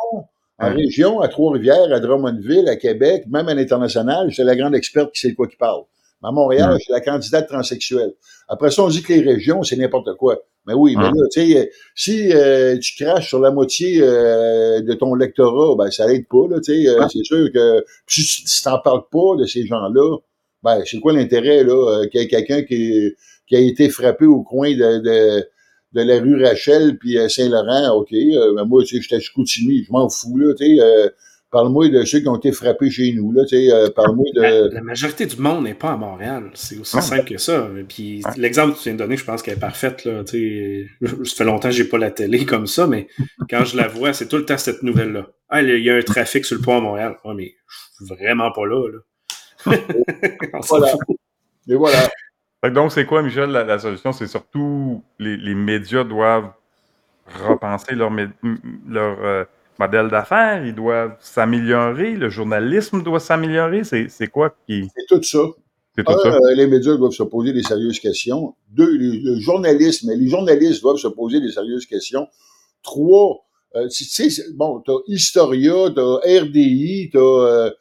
en 0.64 0.76
région, 0.76 1.20
à 1.22 1.28
Trois-Rivières, 1.28 1.92
à 1.92 2.00
Drummondville, 2.00 2.68
à 2.68 2.76
Québec, 2.76 3.26
même 3.30 3.48
à 3.48 3.54
l'international, 3.54 4.30
j'étais 4.30 4.44
la 4.44 4.56
grande 4.56 4.76
experte 4.76 5.14
qui 5.14 5.20
sait 5.20 5.30
de 5.30 5.36
quoi 5.36 5.48
qui 5.48 5.58
parle. 5.58 5.84
À 6.24 6.32
Montréal, 6.32 6.76
je 6.80 6.86
suis 6.86 6.94
la 6.94 7.02
candidate 7.02 7.48
transsexuelle. 7.50 8.14
Après 8.48 8.72
ça, 8.72 8.84
on 8.84 8.88
dit 8.88 9.04
que 9.04 9.12
les 9.12 9.22
régions, 9.22 9.62
c'est 9.64 9.76
n'importe 9.76 10.16
quoi. 10.16 10.40
Mais 10.66 10.74
oui, 10.74 10.96
mais 10.96 11.04
là, 11.04 11.28
tu 11.30 11.52
sais, 11.52 11.72
si 11.94 12.34
euh, 12.34 12.78
tu 12.78 13.04
craches 13.04 13.28
sur 13.28 13.40
la 13.40 13.52
moitié 13.52 14.00
euh, 14.02 14.80
de 14.82 14.94
ton 14.94 15.14
lectorat, 15.14 15.76
ben 15.76 15.92
ça 15.92 16.12
aide 16.14 16.26
pas, 16.30 16.48
là, 16.50 16.62
tu 16.62 16.74
sais. 16.74 16.88
Euh, 16.88 17.06
c'est 17.12 17.24
sûr 17.24 17.52
que 17.54 17.84
si 18.08 18.46
tu 18.46 18.64
t'en 18.64 18.80
parles 18.80 19.04
pas 19.12 19.36
de 19.38 19.46
ces 19.46 19.66
gens-là, 19.66 20.20
ben 20.64 20.82
c'est 20.86 21.02
quoi 21.02 21.12
l'intérêt, 21.12 21.66
là, 21.66 22.06
qu'il 22.08 22.22
y 22.22 22.24
ait 22.24 22.28
quelqu'un 22.28 22.64
qui, 22.64 23.12
qui 23.46 23.56
a 23.58 23.60
été 23.60 23.90
frappé 23.90 24.26
au 24.26 24.44
coin 24.44 24.72
de, 24.72 25.00
de, 25.00 25.46
de 25.94 26.02
la 26.02 26.20
rue 26.20 26.44
Rachel 26.44 26.98
puis 26.98 27.18
Saint-Laurent, 27.30 27.96
OK, 27.98 28.12
mais 28.12 28.66
moi, 28.66 28.84
tu 28.84 28.96
sais, 28.96 29.02
j'étais 29.02 29.16
à 29.16 29.20
Chicoutimi, 29.20 29.84
je 29.84 29.92
m'en 29.92 30.10
fous, 30.10 30.38
là, 30.38 30.54
tu 30.54 30.66
sais 30.66 31.14
Parle-moi 31.54 31.90
de 31.90 32.04
ceux 32.04 32.20
qui 32.20 32.28
ont 32.28 32.36
été 32.36 32.52
frappés 32.52 32.90
chez 32.90 33.14
nous. 33.14 33.32
Là, 33.32 33.44
euh, 33.54 33.92
parle-moi 33.92 34.26
de... 34.34 34.74
La, 34.74 34.82
majorité 34.82 35.28
du 35.28 35.38
monde 35.38 35.66
n'est 35.66 35.76
pas 35.76 35.92
à 35.92 35.98
Montréal. 35.98 36.50
C'est 36.56 36.80
aussi 36.80 37.00
simple 37.00 37.26
que 37.26 37.38
ça. 37.38 37.70
Puis 37.88 38.24
l'exemple 38.38 38.74
que 38.74 38.80
tu 38.80 38.86
viens 38.86 38.94
de 38.94 38.98
donner, 38.98 39.18
je 39.18 39.24
pense 39.24 39.44
qu'elle 39.44 39.54
est 39.54 39.60
parfaite. 39.60 40.04
Là, 40.04 40.24
ça 40.26 40.34
fait 40.34 41.44
longtemps 41.44 41.70
que 41.70 41.76
j'ai 41.76 41.84
pas 41.84 42.00
la 42.00 42.10
télé 42.10 42.44
comme 42.44 42.66
ça, 42.66 42.88
mais 42.88 43.08
quand 43.52 43.66
je 43.66 43.78
la 43.78 43.88
vois, 43.88 44.14
c'est 44.14 44.28
tout 44.28 44.38
le 44.38 44.46
temps 44.46 44.58
cette 44.58 44.82
nouvelle-là. 44.82 45.28
Ah, 45.48 45.62
il 45.62 45.84
y 45.84 45.92
a 45.92 45.96
un 45.96 46.02
trafic 46.02 46.44
sur 46.44 46.58
le 46.58 46.64
pont 46.64 46.78
à 46.78 46.82
Montréal. 46.82 47.18
Ouais, 47.24 47.36
mais 47.36 47.54
je 48.00 48.06
suis 48.06 48.16
vraiment 48.16 48.52
pas 48.52 48.66
là. 48.66 48.88
là. 48.88 49.78
voilà. 50.68 50.92
Et 51.70 51.76
voilà. 51.76 52.10
Donc, 52.72 52.92
c'est 52.92 53.06
quoi, 53.06 53.22
Michel, 53.22 53.50
la, 53.50 53.80
solution? 53.80 54.12
C'est 54.12 54.28
surtout 54.28 55.04
les, 55.20 55.38
les, 55.38 55.56
médias 55.56 56.04
doivent 56.04 56.52
repenser 57.48 57.96
leur, 57.96 58.12
leur 58.88 59.18
euh, 59.24 59.44
modèle 59.80 60.10
d'affaires, 60.10 60.66
ils 60.66 60.76
doivent 60.76 61.16
s'améliorer, 61.20 62.16
le 62.16 62.30
journalisme 62.30 63.04
doit 63.04 63.20
s'améliorer. 63.20 63.84
C'est 63.84 64.28
quoi 64.28 64.56
qui? 64.66 64.88
C'est 64.96 65.06
tout 65.08 65.24
ça. 65.24 65.40
C'est 65.96 66.04
tout 66.04 66.20
ça. 66.20 66.30
Euh, 66.30 66.40
les 66.56 66.68
médias 66.68 66.96
doivent 66.96 67.12
se 67.12 67.24
poser 67.24 67.54
des 67.54 67.64
sérieuses 67.64 68.00
questions. 68.00 68.56
Deux, 68.70 68.98
le 68.98 69.40
journalisme, 69.40 70.12
les 70.16 70.28
journalistes 70.28 70.82
doivent 70.82 70.98
se 70.98 71.08
poser 71.08 71.40
des 71.40 71.52
sérieuses 71.52 71.86
questions. 71.86 72.28
Trois, 72.82 73.44
euh, 73.76 73.88
tu 73.88 74.04
sais, 74.04 74.30
bon, 74.54 74.82
t'as 74.86 74.94
Historia, 75.08 75.90
t'as 75.96 76.18
RDI, 76.42 77.10
t'as 77.12 77.20
euh, 77.20 77.72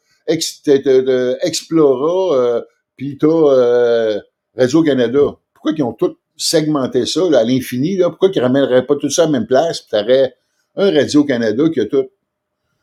Explora, 1.41 2.35
euh, 2.35 2.61
puis 2.95 3.17
t'as 3.19 4.19
Radio-Canada. 4.57 5.37
Pourquoi 5.53 5.71
ils 5.75 5.83
ont 5.83 5.93
tous 5.93 6.15
segmenté 6.35 7.05
ça 7.05 7.21
à 7.33 7.43
l'infini? 7.43 7.97
Pourquoi 7.97 8.29
ils 8.33 8.37
ne 8.37 8.43
ramèneraient 8.43 8.85
pas 8.85 8.95
tout 8.95 9.09
ça 9.09 9.23
à 9.23 9.25
la 9.25 9.31
même 9.31 9.47
place? 9.47 9.81
Puis 9.81 9.89
t'aurais 9.91 10.35
un 10.75 10.91
Radio-Canada 10.91 11.63
qui 11.73 11.79
a 11.79 11.85
tout? 11.85 12.05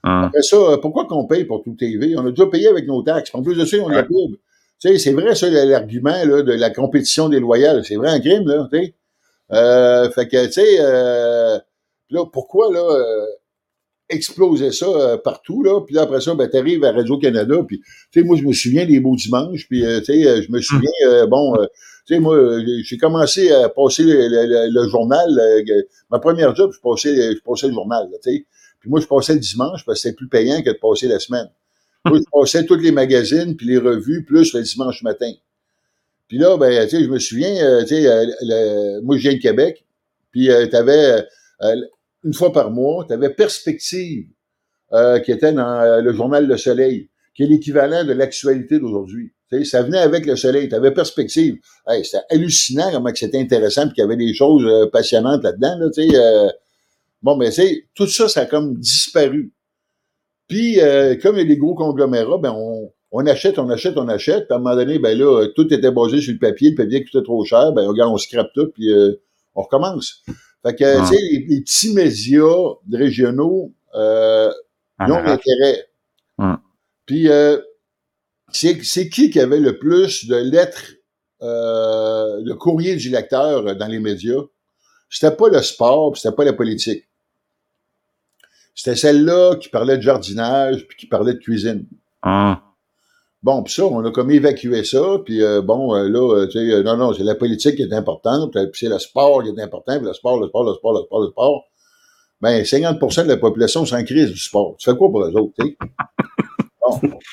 Ah. 0.02 0.26
Après 0.26 0.42
ça, 0.42 0.56
pourquoi 0.80 1.06
qu'on 1.06 1.26
paye 1.26 1.44
pour 1.44 1.62
tout 1.62 1.74
TV? 1.74 2.16
On 2.16 2.26
a 2.26 2.30
déjà 2.30 2.46
payé 2.46 2.68
avec 2.68 2.86
nos 2.86 3.02
taxes. 3.02 3.30
En 3.34 3.42
plus 3.42 3.56
de 3.56 3.64
ça, 3.64 3.76
on 3.78 3.90
a 3.90 4.02
pub. 4.02 4.36
Tu 4.80 4.88
sais, 4.88 4.98
c'est 4.98 5.12
vrai, 5.12 5.34
ça, 5.34 5.50
l'argument 5.50 6.24
de 6.24 6.52
la 6.52 6.70
compétition 6.70 7.28
déloyale. 7.28 7.84
C'est 7.84 7.96
vrai 7.96 8.10
un 8.10 8.20
crime, 8.20 8.48
là, 8.48 8.66
tu 8.72 8.78
sais. 8.78 8.94
Euh, 9.52 10.10
fait 10.10 10.28
que, 10.28 10.46
tu 10.46 10.52
sais, 10.52 10.76
euh, 10.80 11.58
là, 12.10 12.24
pourquoi, 12.32 12.72
là, 12.72 12.80
euh, 12.80 13.26
exploser 14.10 14.72
ça 14.72 14.86
euh, 14.86 15.16
partout, 15.16 15.62
là, 15.62 15.80
puis 15.80 15.94
là, 15.94 16.02
après 16.02 16.20
ça, 16.20 16.34
ben, 16.34 16.48
t'arrives 16.48 16.84
à 16.84 16.92
Radio-Canada, 16.92 17.56
puis, 17.66 17.80
tu 18.10 18.20
sais, 18.20 18.22
moi, 18.22 18.36
je 18.36 18.42
me 18.42 18.52
souviens 18.52 18.86
des 18.86 19.00
beaux 19.00 19.16
dimanches, 19.16 19.66
puis, 19.68 19.82
tu 19.82 20.04
sais, 20.04 20.42
je 20.42 20.52
me 20.52 20.60
souviens, 20.60 21.26
bon, 21.28 21.56
tu 22.06 22.14
sais, 22.14 22.20
moi, 22.20 22.60
j'ai 22.82 22.98
commencé 22.98 23.50
à 23.50 23.68
passer 23.68 24.04
le, 24.04 24.88
journal. 24.88 25.28
ma 26.10 26.18
première 26.18 26.54
job, 26.54 26.72
je 26.72 26.80
passais, 26.80 27.14
je 27.14 27.40
passais 27.42 27.68
le 27.68 27.74
journal, 27.74 28.08
tu 28.22 28.30
sais. 28.30 28.46
Puis 28.80 28.88
moi, 28.88 29.00
je 29.00 29.06
passais 29.06 29.34
le 29.34 29.40
dimanche 29.40 29.84
parce 29.84 29.98
que 29.98 30.02
c'était 30.02 30.16
plus 30.16 30.28
payant 30.28 30.62
que 30.62 30.70
de 30.70 30.78
passer 30.80 31.06
la 31.06 31.18
semaine. 31.18 31.48
Moi, 32.06 32.18
je 32.18 32.24
passais 32.32 32.64
tous 32.64 32.76
les 32.76 32.92
magazines 32.92 33.56
puis 33.56 33.66
les 33.66 33.78
revues, 33.78 34.24
plus 34.24 34.54
le 34.54 34.62
dimanche 34.62 35.02
matin. 35.02 35.30
Puis 36.28 36.38
là, 36.38 36.56
ben, 36.56 36.88
tu 36.88 36.96
sais, 36.96 37.04
je 37.04 37.08
me 37.08 37.18
souviens, 37.18 37.54
euh, 37.62 37.82
tu 37.82 37.88
sais, 37.88 38.06
euh, 38.06 39.00
moi, 39.02 39.16
je 39.16 39.22
viens 39.22 39.34
de 39.34 39.42
Québec, 39.42 39.84
puis 40.30 40.50
euh, 40.50 40.66
tu 40.66 40.76
avais, 40.76 41.26
une 42.24 42.34
fois 42.34 42.52
par 42.52 42.70
mois, 42.70 43.04
tu 43.06 43.12
avais 43.12 43.30
Perspective, 43.30 44.26
qui 45.24 45.32
était 45.32 45.52
dans 45.52 46.02
le 46.02 46.12
journal 46.12 46.46
Le 46.46 46.56
Soleil, 46.56 47.10
qui 47.34 47.44
est 47.44 47.46
l'équivalent 47.46 48.04
de 48.04 48.12
l'actualité 48.12 48.78
d'aujourd'hui 48.78 49.32
ça 49.64 49.82
venait 49.82 49.98
avec 49.98 50.26
le 50.26 50.36
soleil, 50.36 50.68
tu 50.68 50.74
avais 50.74 50.92
perspective. 50.92 51.58
Hey, 51.86 52.04
c'était 52.04 52.22
hallucinant 52.30 52.90
comment 52.92 53.10
c'était 53.14 53.40
intéressant 53.40 53.86
et 53.86 53.92
qu'il 53.92 53.98
y 53.98 54.02
avait 54.02 54.16
des 54.16 54.32
choses 54.32 54.64
euh, 54.64 54.88
passionnantes 54.90 55.42
là-dedans. 55.42 55.76
Là, 55.78 55.88
euh. 55.98 56.48
Bon, 57.22 57.36
mais 57.36 57.50
tout 57.94 58.06
ça, 58.06 58.28
ça 58.28 58.42
a 58.42 58.46
comme 58.46 58.76
disparu. 58.78 59.52
Puis, 60.48 60.80
euh, 60.80 61.16
comme 61.20 61.36
il 61.36 61.42
y 61.42 61.44
a 61.44 61.48
des 61.48 61.56
gros 61.56 61.74
conglomérats, 61.74 62.38
ben 62.38 62.52
on, 62.56 62.90
on 63.10 63.26
achète, 63.26 63.58
on 63.58 63.68
achète, 63.68 63.96
on 63.96 64.08
achète. 64.08 64.46
Puis 64.46 64.54
à 64.54 64.56
un 64.56 64.58
moment 64.58 64.76
donné, 64.76 64.98
ben 64.98 65.18
là, 65.18 65.46
tout 65.54 65.72
était 65.72 65.90
basé 65.90 66.20
sur 66.20 66.32
le 66.32 66.38
papier, 66.38 66.70
le 66.70 66.76
papier 66.76 67.04
coûtait 67.04 67.24
trop 67.24 67.44
cher. 67.44 67.72
Ben 67.72 67.86
regarde, 67.86 68.12
on 68.12 68.18
scrape 68.18 68.50
tout, 68.54 68.70
puis 68.72 68.88
on 69.54 69.62
recommence. 69.62 70.22
Fait 70.62 70.74
que, 70.74 71.00
tu 71.00 71.06
sais, 71.06 71.22
les, 71.48 71.60
petits 71.62 71.94
médias 71.94 72.74
régionaux, 72.92 73.72
euh, 73.94 74.52
ils 75.00 75.12
ont 75.12 75.22
l'intérêt. 75.22 75.86
Puis, 77.06 77.28
c'est 78.52 79.08
qui 79.08 79.30
qui 79.30 79.40
avait 79.40 79.60
le 79.60 79.78
plus 79.78 80.26
de 80.26 80.36
lettres, 80.36 80.92
euh, 81.42 82.42
de 82.42 82.52
courrier 82.52 82.96
du 82.96 83.08
lecteur 83.10 83.76
dans 83.76 83.86
les 83.86 84.00
médias? 84.00 84.42
C'était 85.08 85.34
pas 85.34 85.48
le 85.48 85.62
sport, 85.62 86.16
c'était 86.16 86.34
pas 86.34 86.44
la 86.44 86.52
politique. 86.52 87.08
C'était 88.74 88.96
celle-là 88.96 89.56
qui 89.56 89.68
parlait 89.68 89.96
de 89.96 90.02
jardinage, 90.02 90.86
puis 90.86 90.96
qui 90.96 91.06
parlait 91.06 91.34
de 91.34 91.38
cuisine. 91.38 91.86
Ah. 92.22 92.62
Bon, 93.42 93.62
puis 93.62 93.72
ça, 93.72 93.86
on 93.86 94.04
a 94.04 94.10
comme 94.10 94.30
évacué 94.30 94.84
ça, 94.84 95.00
puis 95.24 95.42
euh, 95.42 95.62
bon, 95.62 95.94
euh, 95.94 96.08
là, 96.08 96.46
tu 96.46 96.58
sais, 96.58 96.82
non, 96.82 96.96
non, 96.98 97.14
c'est 97.14 97.22
la 97.22 97.34
politique 97.34 97.76
qui 97.76 97.82
est 97.82 97.92
importante, 97.94 98.52
puis 98.52 98.68
c'est 98.74 98.88
le 98.88 98.98
sport 98.98 99.42
qui 99.42 99.48
est 99.48 99.62
important, 99.62 99.96
puis 99.96 100.06
le 100.06 100.12
sport, 100.12 100.38
le 100.38 100.48
sport, 100.48 100.64
le 100.64 100.74
sport, 100.74 100.92
le 100.92 101.02
sport, 101.04 101.20
le 101.22 101.28
sport. 101.28 101.64
Ben, 102.42 102.62
50% 102.62 103.24
de 103.24 103.28
la 103.28 103.36
population 103.36 103.84
s'en 103.84 104.02
crise 104.02 104.30
du 104.30 104.38
sport. 104.38 104.76
Tu 104.78 104.90
fais 104.90 104.96
quoi 104.96 105.10
pour 105.10 105.24
les 105.26 105.34
autres, 105.34 105.52
tu 105.58 105.66
sais? 105.66 105.76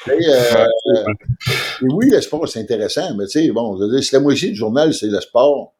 Euh, 0.09 0.67
et, 1.81 1.85
oui, 1.91 2.09
le 2.11 2.21
sport, 2.21 2.47
c'est 2.47 2.59
intéressant, 2.59 3.15
mais 3.15 3.25
tu 3.25 3.43
sais, 3.43 3.51
bon, 3.51 3.75
je 3.75 3.83
veux 3.83 3.89
dire, 3.89 4.03
si 4.03 4.13
la 4.13 4.21
moitié 4.21 4.49
du 4.49 4.55
journal, 4.55 4.93
c'est 4.93 5.07
le 5.07 5.19
sport, 5.19 5.73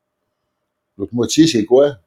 l'autre 0.97 1.13
moitié, 1.13 1.45
c'est 1.45 1.63
quoi? 1.63 1.97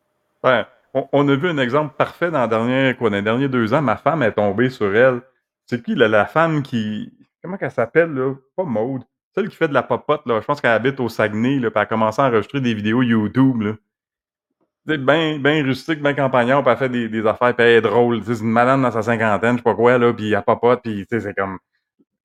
Ouais. 0.43 0.65
On, 1.13 1.29
a 1.29 1.37
vu 1.37 1.49
un 1.49 1.59
exemple 1.59 1.95
parfait 1.97 2.31
dans, 2.31 2.47
dernier, 2.49 2.95
quoi, 2.99 3.11
dans 3.11 3.17
les 3.17 3.23
derniers 3.23 3.49
deux 3.49 3.73
ans. 3.73 3.83
Ma 3.83 3.97
femme 3.97 4.25
est 4.25 4.33
tombée 4.33 4.71
sur 4.71 4.95
elle. 4.95 5.21
C'est 5.67 5.83
qui, 5.83 5.95
la 5.95 6.27
femme 6.27 6.63
qui. 6.63 7.13
Comment 7.51 7.59
qu'elle 7.59 7.73
s'appelle, 7.73 8.15
là? 8.15 8.35
Pas 8.55 8.63
Maude. 8.63 9.03
Celle 9.35 9.49
qui 9.49 9.57
fait 9.57 9.67
de 9.67 9.75
la 9.75 9.83
popote, 9.83 10.25
là. 10.25 10.41
Je 10.41 10.47
pense 10.47 10.61
qu'elle 10.61 10.71
habite 10.71 11.01
au 11.01 11.09
Saguenay, 11.09 11.59
là, 11.59 11.69
puis 11.69 11.79
elle 11.79 11.83
a 11.83 11.87
commencé 11.87 12.23
à 12.23 12.27
enregistrer 12.27 12.61
des 12.61 12.75
vidéos 12.75 13.03
YouTube, 13.03 13.63
là. 13.63 13.73
Bien 14.87 15.41
ben 15.41 15.67
rustique, 15.67 16.01
bien 16.01 16.15
campagnard, 16.15 16.63
puis 16.63 16.71
elle 16.71 16.79
fait 16.79 16.89
des, 16.89 17.09
des 17.09 17.27
affaires, 17.27 17.57
puis 17.57 17.67
elle 17.67 17.79
est 17.79 17.81
drôle. 17.81 18.23
C'est 18.23 18.39
une 18.39 18.53
madame 18.53 18.83
dans 18.83 18.93
sa 18.93 19.03
cinquantaine, 19.03 19.55
je 19.55 19.57
sais 19.57 19.63
pas 19.65 19.75
quoi, 19.75 19.99
là, 19.99 20.13
puis 20.13 20.33
elle 20.33 20.43
papote, 20.45 20.81
puis 20.85 21.05
c'est 21.11 21.35
comme 21.35 21.59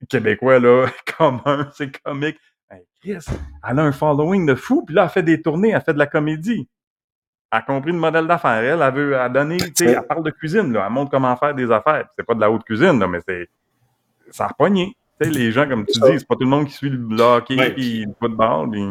québécois, 0.08 0.60
là, 0.60 0.86
commun, 1.18 1.68
c'est 1.72 2.00
comique. 2.04 2.38
Ben, 2.70 2.78
Chris, 3.00 3.26
elle 3.68 3.78
a 3.80 3.82
un 3.82 3.90
following 3.90 4.46
de 4.46 4.54
fou, 4.54 4.84
puis 4.86 4.94
là, 4.94 5.04
elle 5.04 5.10
fait 5.10 5.24
des 5.24 5.42
tournées, 5.42 5.70
elle 5.70 5.82
fait 5.82 5.94
de 5.94 5.98
la 5.98 6.06
comédie. 6.06 6.68
Elle 7.50 7.58
a 7.58 7.62
compris 7.62 7.90
le 7.90 7.98
modèle 7.98 8.28
d'affaires. 8.28 8.62
Elle, 8.62 8.80
elle 8.80 8.94
veut 8.94 9.12
elle 9.14 9.32
donner, 9.32 9.56
tu 9.56 9.72
sais, 9.74 9.86
elle 9.86 10.06
parle 10.06 10.22
de 10.22 10.30
cuisine, 10.30 10.72
là, 10.72 10.84
elle 10.86 10.92
montre 10.92 11.10
comment 11.10 11.34
faire 11.34 11.52
des 11.52 11.72
affaires. 11.72 12.06
C'est 12.16 12.24
pas 12.24 12.34
de 12.34 12.40
la 12.40 12.48
haute 12.48 12.62
cuisine, 12.62 13.00
là, 13.00 13.08
mais 13.08 13.18
c'est. 13.26 13.48
Ça 14.30 14.46
a. 14.46 14.68
Sais, 15.20 15.30
les 15.30 15.50
gens, 15.50 15.66
comme 15.68 15.86
tu 15.86 15.98
dis, 15.98 16.18
c'est 16.18 16.28
pas 16.28 16.34
tout 16.34 16.44
le 16.44 16.50
monde 16.50 16.66
qui 16.66 16.74
suit 16.74 16.90
le 16.90 17.20
hockey 17.20 17.56
puis 17.74 18.04
le 18.04 18.12
football. 18.20 18.70
Puis... 18.70 18.82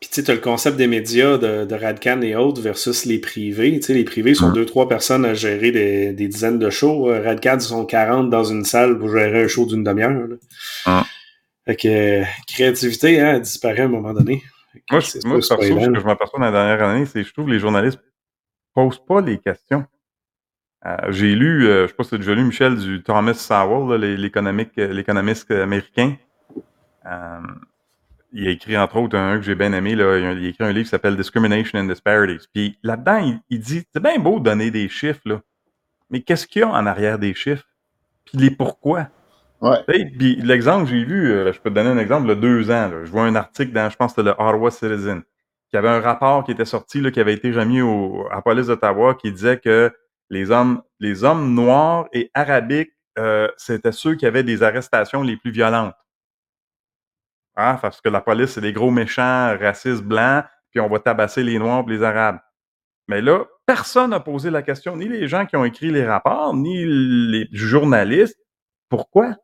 Puis 0.00 0.10
tu 0.10 0.20
sais, 0.20 0.30
as 0.32 0.34
le 0.34 0.40
concept 0.40 0.76
des 0.76 0.88
médias 0.88 1.38
de, 1.38 1.64
de 1.64 1.74
Radcan 1.76 2.22
et 2.22 2.34
autres 2.34 2.60
versus 2.60 3.04
les 3.04 3.18
privés. 3.18 3.78
Tu 3.78 3.86
sais, 3.86 3.94
les 3.94 4.02
privés 4.02 4.34
sont 4.34 4.50
deux, 4.50 4.66
trois 4.66 4.88
personnes 4.88 5.24
à 5.24 5.32
gérer 5.32 5.70
des, 5.70 6.12
dizaines 6.26 6.58
de 6.58 6.70
shows. 6.70 7.04
Radcan, 7.04 7.54
ils 7.54 7.60
sont 7.60 7.86
40 7.86 8.28
dans 8.28 8.42
une 8.42 8.64
salle 8.64 8.98
pour 8.98 9.10
gérer 9.10 9.44
un 9.44 9.48
show 9.48 9.64
d'une 9.64 9.84
demi-heure. 9.84 10.26
Fait 11.64 11.76
que 11.76 12.22
créativité 12.48 13.20
hein, 13.20 13.38
disparaît 13.38 13.82
à 13.82 13.84
un 13.84 13.88
moment 13.88 14.12
donné. 14.12 14.42
Moi, 14.90 15.00
moi 15.24 15.36
perso, 15.36 15.56
ce 15.62 15.68
que 15.68 16.00
je 16.00 16.04
m'aperçois 16.04 16.40
dans 16.40 16.46
la 16.46 16.50
dernière 16.50 16.88
année, 16.88 17.06
c'est 17.06 17.22
que 17.22 17.28
je 17.28 17.32
trouve 17.32 17.46
que 17.46 17.52
les 17.52 17.60
journalistes 17.60 18.00
posent 18.74 19.00
pas 19.06 19.20
les 19.20 19.38
questions. 19.38 19.84
Euh, 20.84 20.96
j'ai 21.10 21.34
lu, 21.34 21.66
euh, 21.66 21.82
je 21.82 21.88
sais 21.88 21.94
pas 21.94 22.02
si 22.02 22.10
tu 22.10 22.14
as 22.16 22.18
déjà 22.18 22.34
lu, 22.34 22.44
Michel, 22.44 22.76
du 22.76 23.02
Thomas 23.02 23.34
Sowell, 23.34 24.00
l'économiste 24.00 25.50
américain. 25.50 26.16
Euh, 27.06 27.40
il 28.32 28.48
a 28.48 28.50
écrit, 28.50 28.76
entre 28.76 28.96
autres, 28.96 29.16
un 29.16 29.36
que 29.36 29.42
j'ai 29.42 29.54
bien 29.54 29.72
aimé, 29.72 29.94
là, 29.94 30.18
il 30.18 30.24
a 30.24 30.48
écrit 30.48 30.64
un 30.64 30.72
livre 30.72 30.84
qui 30.84 30.90
s'appelle 30.90 31.16
Discrimination 31.16 31.78
and 31.78 31.84
Disparities. 31.84 32.46
Puis 32.52 32.78
là-dedans, 32.82 33.18
il, 33.18 33.40
il, 33.50 33.60
dit, 33.60 33.84
c'est 33.92 34.02
bien 34.02 34.18
beau 34.18 34.38
de 34.38 34.44
donner 34.44 34.70
des 34.70 34.88
chiffres, 34.88 35.20
là, 35.26 35.40
mais 36.10 36.20
qu'est-ce 36.20 36.46
qu'il 36.46 36.60
y 36.60 36.62
a 36.64 36.68
en 36.68 36.86
arrière 36.86 37.18
des 37.18 37.34
chiffres? 37.34 37.64
Puis 38.24 38.38
les 38.38 38.50
pourquoi? 38.50 39.08
Ouais. 39.60 39.78
Puis 39.86 40.36
l'exemple 40.42 40.84
que 40.84 40.90
j'ai 40.90 41.04
vu, 41.04 41.30
euh, 41.30 41.52
je 41.52 41.60
peux 41.60 41.70
te 41.70 41.74
donner 41.74 41.90
un 41.90 41.98
exemple, 41.98 42.28
de 42.28 42.34
deux 42.34 42.70
ans. 42.70 42.88
Là, 42.88 43.04
je 43.04 43.10
vois 43.10 43.22
un 43.22 43.34
article 43.34 43.72
dans, 43.72 43.88
je 43.88 43.96
pense 43.96 44.12
que 44.12 44.22
c'était 44.22 44.36
le 44.36 44.44
Ottawa 44.44 44.70
Citizen, 44.70 45.22
qui 45.70 45.76
avait 45.76 45.88
un 45.88 46.00
rapport 46.00 46.44
qui 46.44 46.50
était 46.50 46.64
sorti, 46.64 47.00
là, 47.00 47.10
qui 47.10 47.20
avait 47.20 47.34
été 47.34 47.52
remis 47.52 47.80
au, 47.80 48.26
à 48.30 48.36
la 48.36 48.42
police 48.42 48.66
d'Ottawa, 48.66 49.14
qui 49.14 49.32
disait 49.32 49.58
que 49.58 49.92
les 50.32 50.50
hommes, 50.50 51.54
noirs 51.54 52.08
et 52.12 52.30
arabiques, 52.32 52.92
euh, 53.18 53.48
c'était 53.58 53.92
ceux 53.92 54.14
qui 54.14 54.24
avaient 54.24 54.42
des 54.42 54.62
arrestations 54.62 55.22
les 55.22 55.36
plus 55.36 55.50
violentes. 55.50 55.94
Ah, 57.54 57.78
parce 57.80 58.00
que 58.00 58.08
la 58.08 58.22
police, 58.22 58.52
c'est 58.52 58.62
des 58.62 58.72
gros 58.72 58.90
méchants 58.90 59.54
racistes 59.58 60.02
blancs, 60.02 60.44
puis 60.70 60.80
on 60.80 60.88
va 60.88 60.98
tabasser 61.00 61.42
les 61.42 61.58
noirs 61.58 61.84
et 61.86 61.90
les 61.90 62.02
arabes. 62.02 62.38
Mais 63.08 63.20
là, 63.20 63.44
personne 63.66 64.10
n'a 64.10 64.20
posé 64.20 64.50
la 64.50 64.62
question, 64.62 64.96
ni 64.96 65.06
les 65.06 65.28
gens 65.28 65.44
qui 65.44 65.56
ont 65.56 65.66
écrit 65.66 65.90
les 65.90 66.06
rapports, 66.06 66.54
ni 66.54 66.82
les 66.86 67.46
journalistes. 67.52 68.40
Pourquoi? 68.88 69.36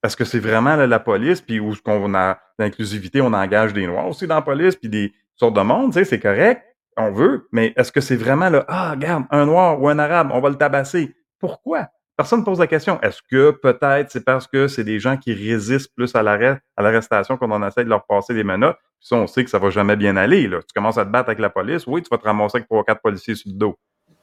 Parce 0.00 0.16
que 0.16 0.24
c'est 0.24 0.40
vraiment 0.40 0.74
la 0.74 0.98
police, 0.98 1.40
puis 1.40 1.60
où 1.60 1.72
qu'on 1.84 2.14
a 2.14 2.40
l'inclusivité, 2.58 3.20
on 3.20 3.32
engage 3.32 3.72
des 3.72 3.86
Noirs 3.86 4.08
aussi 4.08 4.26
dans 4.26 4.36
la 4.36 4.42
police, 4.42 4.74
puis 4.74 4.88
des 4.88 5.12
sortes 5.36 5.54
de 5.54 5.60
monde, 5.60 5.92
c'est 5.92 6.18
correct, 6.18 6.64
on 6.96 7.10
veut, 7.12 7.48
mais 7.52 7.72
est-ce 7.76 7.92
que 7.92 8.00
c'est 8.00 8.16
vraiment 8.16 8.50
là, 8.50 8.64
ah, 8.68 8.90
regarde, 8.92 9.24
un 9.30 9.46
Noir 9.46 9.80
ou 9.80 9.88
un 9.88 9.98
Arabe, 9.98 10.30
on 10.32 10.40
va 10.40 10.50
le 10.50 10.56
tabasser? 10.56 11.14
Pourquoi? 11.38 11.88
Personne 12.16 12.40
ne 12.40 12.44
pose 12.44 12.58
la 12.58 12.66
question. 12.66 13.00
Est-ce 13.00 13.22
que 13.30 13.50
peut-être 13.50 14.10
c'est 14.10 14.24
parce 14.24 14.46
que 14.46 14.68
c'est 14.68 14.84
des 14.84 15.00
gens 15.00 15.16
qui 15.16 15.32
résistent 15.32 15.94
plus 15.94 16.14
à 16.14 16.22
l'arrêt, 16.22 16.60
à 16.76 16.82
l'arrestation 16.82 17.38
qu'on 17.38 17.50
en 17.50 17.66
essaie 17.66 17.84
de 17.84 17.88
leur 17.88 18.04
passer 18.04 18.34
les 18.34 18.44
menottes? 18.44 18.76
Puis 18.98 19.08
ça, 19.08 19.16
on 19.16 19.26
sait 19.26 19.42
que 19.42 19.48
ça 19.48 19.58
va 19.58 19.70
jamais 19.70 19.96
bien 19.96 20.18
aller. 20.18 20.46
Là. 20.46 20.58
Tu 20.58 20.74
commences 20.74 20.98
à 20.98 21.06
te 21.06 21.10
battre 21.10 21.30
avec 21.30 21.38
la 21.38 21.48
police, 21.48 21.86
oui, 21.86 22.02
tu 22.02 22.08
vas 22.10 22.18
te 22.18 22.24
ramasser 22.24 22.58
avec 22.58 22.68
trois 22.68 22.80
ou 22.80 22.84
quatre 22.84 23.00
policiers 23.00 23.34
sur 23.34 23.50
le 23.50 23.56
dos. 23.56 23.78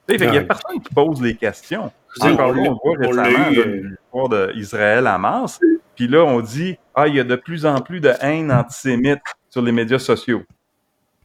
Il 0.08 0.30
n'y 0.30 0.38
a 0.38 0.42
personne 0.42 0.80
qui 0.80 0.94
pose 0.94 1.20
les 1.20 1.34
questions. 1.34 1.90
on, 2.22 2.34
voit 2.34 2.96
récemment 2.98 3.50
l'histoire 3.50 4.52
d'Israël 4.52 5.06
à 5.06 5.18
Mars, 5.18 5.60
puis 5.96 6.08
là, 6.08 6.24
on 6.24 6.40
dit 6.40 6.78
Ah, 6.94 7.08
il 7.08 7.16
y 7.16 7.20
a 7.20 7.24
de 7.24 7.36
plus 7.36 7.66
en 7.66 7.80
plus 7.80 8.00
de 8.00 8.12
haine 8.20 8.52
antisémite 8.52 9.20
sur 9.50 9.60
les 9.60 9.72
médias 9.72 9.98
sociaux. 9.98 10.42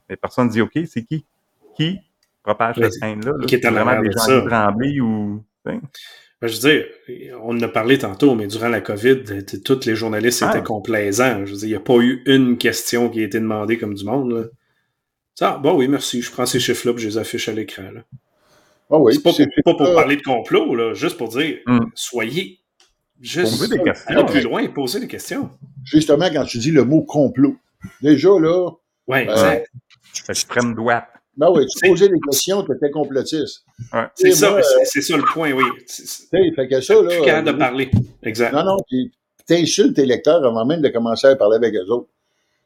Mais 0.09 0.15
personne 0.15 0.47
ne 0.47 0.51
dit 0.51 0.61
OK, 0.61 0.77
c'est 0.87 1.03
qui? 1.03 1.25
Qui 1.75 1.99
propage 2.43 2.75
cette 2.77 3.01
haine-là 3.01 3.33
Qui 3.47 3.55
est 3.55 3.65
vraiment 3.65 4.01
des 4.01 4.11
gens 4.11 4.41
qui 4.41 4.47
tremblent 4.47 5.01
ou. 5.01 5.43
Ben, 5.65 5.79
je 6.47 6.59
veux 6.59 6.69
dire, 6.69 6.85
on 7.41 7.57
en 7.57 7.61
a 7.61 7.69
parlé 7.69 7.97
tantôt, 7.97 8.35
mais 8.35 8.47
durant 8.47 8.67
la 8.67 8.81
COVID, 8.81 9.45
tous 9.63 9.85
les 9.85 9.95
journalistes 9.95 10.43
étaient 10.43 10.61
complaisants. 10.61 11.45
Je 11.45 11.51
veux 11.51 11.57
dire, 11.57 11.67
il 11.67 11.71
n'y 11.71 11.75
a 11.75 11.79
pas 11.79 11.97
eu 11.99 12.21
une 12.25 12.57
question 12.57 13.09
qui 13.09 13.21
a 13.21 13.23
été 13.23 13.39
demandée 13.39 13.77
comme 13.77 13.93
du 13.93 14.03
monde. 14.03 14.31
Là. 14.33 14.43
Ah, 15.39 15.59
bon, 15.61 15.77
oui, 15.77 15.87
merci. 15.87 16.21
Je 16.21 16.31
prends 16.31 16.45
ces 16.45 16.59
chiffres-là 16.59 16.93
et 16.93 16.97
je 16.97 17.07
les 17.07 17.17
affiche 17.17 17.47
à 17.47 17.53
l'écran. 17.53 17.83
Ah 18.89 18.97
oui, 18.97 19.13
c'est 19.15 19.23
pas, 19.63 19.73
pour 19.73 19.93
parler 19.95 20.17
de 20.17 20.21
complot, 20.21 20.75
là, 20.75 20.93
juste 20.93 21.17
pour 21.17 21.29
dire, 21.29 21.59
hmm. 21.65 21.85
soyez 21.95 22.59
juste 23.21 23.69
des 23.69 23.79
allez 24.07 24.25
plus 24.25 24.41
loin 24.41 24.61
et 24.61 24.69
posez 24.69 24.99
des 24.99 25.07
questions. 25.07 25.49
Justement, 25.83 26.29
quand 26.31 26.43
tu 26.43 26.57
dis 26.57 26.71
le 26.71 26.83
mot 26.83 27.01
complot, 27.03 27.55
déjà 28.01 28.29
là. 28.39 28.69
Oui, 29.07 29.19
euh, 29.19 29.31
exact. 29.31 29.71
Extrême 30.29 30.75
droite. 30.75 31.07
Ben 31.35 31.49
oui, 31.51 31.65
tu 31.65 31.89
posais 31.89 32.09
des 32.09 32.19
questions, 32.19 32.63
tu 32.63 32.73
étais 32.73 32.91
complotiste. 32.91 33.63
Ouais. 33.91 34.05
C'est 34.15 34.31
ça, 34.31 34.59
c'est 34.83 35.01
ça 35.01 35.17
le 35.17 35.23
point, 35.23 35.51
oui. 35.51 35.63
Fait 36.55 36.67
que 36.67 36.79
ça, 36.79 37.01
là. 37.01 37.21
Capable 37.25 37.47
de 37.47 37.57
parler. 37.57 37.91
Exact. 38.21 38.53
Non, 38.53 38.63
non, 38.63 38.77
tu 38.87 39.11
insultes 39.49 39.95
tes 39.95 40.05
lecteurs 40.05 40.45
avant 40.45 40.65
même 40.65 40.81
de 40.81 40.89
commencer 40.89 41.27
à 41.27 41.35
parler 41.35 41.57
avec 41.57 41.73
eux 41.75 41.89
autres. 41.89 42.09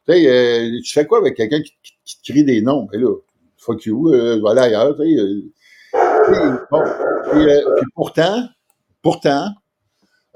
Tu 0.08 0.14
sais, 0.14 0.28
euh, 0.28 0.80
tu 0.84 0.94
fais 0.94 1.06
quoi 1.06 1.20
avec 1.20 1.36
quelqu'un 1.36 1.62
qui, 1.62 1.74
qui, 2.06 2.18
te 2.22 2.32
crie 2.32 2.44
des 2.44 2.62
noms? 2.62 2.88
Ben 2.92 3.02
là, 3.02 3.14
fuck 3.58 3.86
you, 3.86 4.14
euh, 4.14 4.40
voilà 4.40 4.64
ailleurs, 4.64 4.96
tu 4.98 5.04
sais. 5.04 5.22
Euh, 6.30 6.58
bon, 6.70 6.82
euh, 6.82 7.62
puis, 7.76 7.86
pourtant, 7.96 8.48
pourtant, 9.02 9.50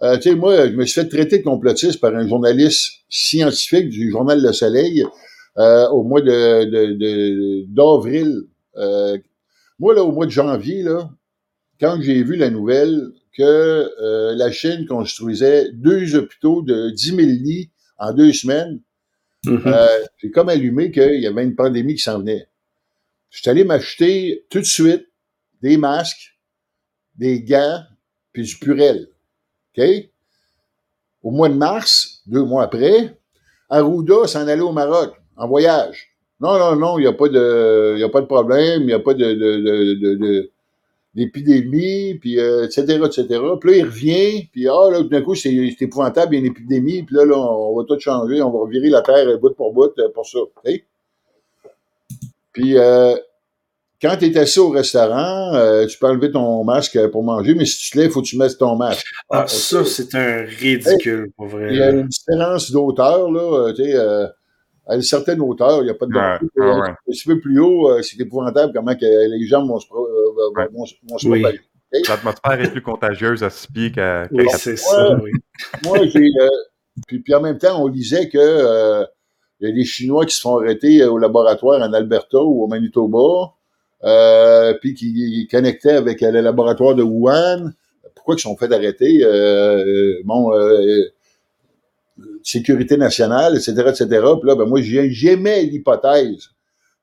euh, 0.04 0.18
tu 0.18 0.30
sais, 0.30 0.36
moi, 0.36 0.68
je 0.68 0.74
me 0.74 0.86
suis 0.86 1.02
fait 1.02 1.08
traiter 1.08 1.40
de 1.40 1.44
complotiste 1.44 2.00
par 2.00 2.16
un 2.16 2.28
journaliste 2.28 2.92
scientifique 3.10 3.90
du 3.90 4.10
journal 4.10 4.42
Le 4.42 4.54
Soleil 4.54 5.04
euh, 5.58 5.88
au 5.90 6.04
mois 6.04 6.22
de, 6.22 7.66
d'avril. 7.66 8.44
moi, 9.80 9.94
là, 9.94 10.04
au 10.04 10.12
mois 10.12 10.26
de 10.26 10.32
janvier, 10.32 10.84
là, 10.84 11.10
quand 11.80 12.00
j'ai 12.02 12.24
vu 12.24 12.36
la 12.36 12.50
nouvelle 12.50 13.12
que 13.38 14.34
la 14.36 14.52
Chine 14.52 14.86
construisait 14.86 15.72
deux 15.72 16.16
hôpitaux 16.16 16.62
de 16.62 16.90
10 16.92 17.16
000 17.16 17.20
lits 17.20 17.72
en 17.98 18.14
deux 18.14 18.34
semaines, 18.34 18.82
mm-hmm. 19.46 20.08
j'ai 20.18 20.32
comme 20.32 20.50
allumé 20.50 20.92
qu'il 20.92 21.20
y 21.20 21.28
avait 21.28 21.44
une 21.44 21.56
pandémie 21.56 21.96
qui 21.96 22.04
s'en 22.04 22.20
venait. 22.20 22.48
Je 23.32 23.40
suis 23.40 23.50
allé 23.50 23.64
m'acheter 23.64 24.46
tout 24.50 24.60
de 24.60 24.66
suite 24.66 25.08
des 25.62 25.78
masques, 25.78 26.38
des 27.16 27.42
gants, 27.42 27.84
puis 28.34 28.44
du 28.44 28.58
purel. 28.58 29.08
OK? 29.78 29.84
Au 31.24 31.32
mois 31.32 31.50
de 31.50 31.54
mars, 31.54 32.22
deux 32.26 32.44
mois 32.44 32.64
après, 32.64 33.18
Arruda 33.70 34.28
s'en 34.28 34.48
allait 34.48 34.62
au 34.62 34.72
Maroc, 34.72 35.16
en 35.42 35.48
voyage. 35.48 36.12
Non, 36.40 36.58
non, 36.58 36.76
non, 36.76 37.00
il 37.00 37.02
n'y 37.02 37.08
a 37.08 37.14
pas 37.14 37.30
de, 37.30 37.96
il 37.98 38.04
a 38.04 38.10
pas 38.10 38.22
de 38.22 38.26
problème, 38.28 38.82
il 38.82 38.88
n'y 38.88 38.94
a 38.94 39.00
pas 39.00 39.14
de, 39.14 39.34
de, 39.34 40.16
de, 40.16 40.52
d'épidémie, 41.16 42.16
puis 42.16 42.34
etc., 42.40 42.86
euh, 42.90 43.06
etc. 43.06 43.26
Puis 43.60 43.72
là, 43.72 43.78
il 43.78 43.86
revient, 43.86 44.48
puis 44.52 44.68
ah, 44.68 44.90
là, 44.92 45.04
d'un 45.04 45.22
coup, 45.22 45.36
c'est, 45.36 45.54
épouvantable, 45.54 46.36
il 46.36 46.40
y 46.40 46.42
a 46.42 46.46
une 46.46 46.52
épidémie, 46.52 47.04
puis 47.04 47.16
là, 47.16 47.26
là, 47.26 47.38
on 47.38 47.76
va 47.76 47.84
tout 47.88 48.00
changer, 48.00 48.42
on 48.42 48.52
va 48.52 48.60
revirer 48.60 48.90
la 48.90 49.02
terre 49.02 49.38
bout 49.40 49.54
pour 49.56 49.74
bout 49.74 49.92
euh, 50.00 50.10
pour 50.14 50.26
ça. 50.28 50.40
Puis, 52.54 52.78
euh, 52.78 53.16
quand 54.02 54.18
tu 54.18 54.26
es 54.26 54.38
assis 54.38 54.60
au 54.60 54.70
restaurant, 54.70 55.54
euh, 55.54 55.86
tu 55.86 56.00
peux 56.00 56.08
enlever 56.08 56.32
ton 56.32 56.64
masque 56.64 57.00
pour 57.12 57.24
manger, 57.24 57.54
mais 57.54 57.66
si 57.66 57.78
tu 57.78 57.92
te 57.92 57.98
lèves, 58.00 58.10
il 58.10 58.12
faut 58.12 58.22
que 58.22 58.28
tu 58.28 58.38
mettes 58.38 58.58
ton 58.58 58.76
masque. 58.76 59.06
Ah, 59.30 59.46
ça, 59.48 59.86
c'est 59.86 60.16
un 60.16 60.44
ridicule, 60.44 61.32
pour 61.38 61.48
vrai. 61.48 61.68
Il 61.72 61.78
y 61.78 61.84
a 61.84 61.92
une 61.92 62.08
différence 62.08 62.72
d'auteur, 62.72 63.32
là. 63.32 63.68
Euh, 63.68 63.74
tu 63.74 63.84
sais, 63.84 63.96
euh, 63.96 64.26
à 64.88 64.96
une 64.96 65.02
certaine 65.02 65.42
hauteur, 65.42 65.82
il 65.82 65.86
n'y 65.86 65.90
a 65.92 65.94
pas 65.94 66.06
de 66.06 66.14
ouais, 66.14 66.40
ouais, 66.58 66.82
ouais. 66.82 66.90
Un 66.90 66.96
petit 67.08 67.26
peu 67.26 67.40
plus 67.40 67.60
haut, 67.60 68.02
c'est 68.02 68.20
épouvantable 68.20 68.74
comment 68.74 68.96
que 68.96 69.30
les 69.30 69.46
gens 69.46 69.66
vont 69.66 69.80
se, 69.80 69.88
vont, 69.88 70.86
vont 71.10 71.18
se 71.18 71.28
oui. 71.28 71.46
L'atmosphère 72.08 72.62
est 72.62 72.72
plus 72.72 72.82
contagieuse 72.82 73.44
à 73.44 73.50
six 73.50 73.68
pieds 73.68 73.92
qu'à 73.92 74.28
Oui, 74.32 74.46
c'est 74.58 74.78
ça, 74.78 75.20
oui. 75.22 75.32
Moi, 75.84 76.06
j'ai... 76.08 76.30
puis, 77.06 77.20
puis 77.20 77.36
en 77.36 77.42
même 77.42 77.58
temps, 77.58 77.84
on 77.84 77.90
disait 77.90 78.30
que 78.30 79.06
il 79.62 79.70
y 79.70 79.72
a 79.72 79.76
des 79.76 79.86
Chinois 79.86 80.26
qui 80.26 80.36
se 80.36 80.42
font 80.42 80.58
arrêter 80.58 81.04
au 81.06 81.18
laboratoire 81.18 81.82
en 81.82 81.94
Alberta 81.94 82.40
ou 82.40 82.64
au 82.64 82.68
Manitoba 82.68 83.54
euh, 84.04 84.74
puis 84.82 84.96
qui 84.96 85.48
connectait 85.50 85.92
avec 85.92 86.22
le 86.22 86.42
laboratoire 86.42 86.96
de 86.96 87.04
Wuhan. 87.04 87.72
Pourquoi 88.16 88.36
ils 88.36 88.42
sont 88.42 88.58
fait 88.58 88.72
arrêter? 88.74 89.20
Euh, 89.24 90.20
bon, 90.26 90.54
euh, 90.54 91.04
sécurité 92.44 92.98
nationale, 92.98 93.56
etc., 93.56 93.72
etc. 93.88 94.06
Puis 94.08 94.48
là, 94.48 94.56
ben 94.56 94.66
moi, 94.66 94.82
j'aimais 94.82 95.64
l'hypothèse 95.64 96.50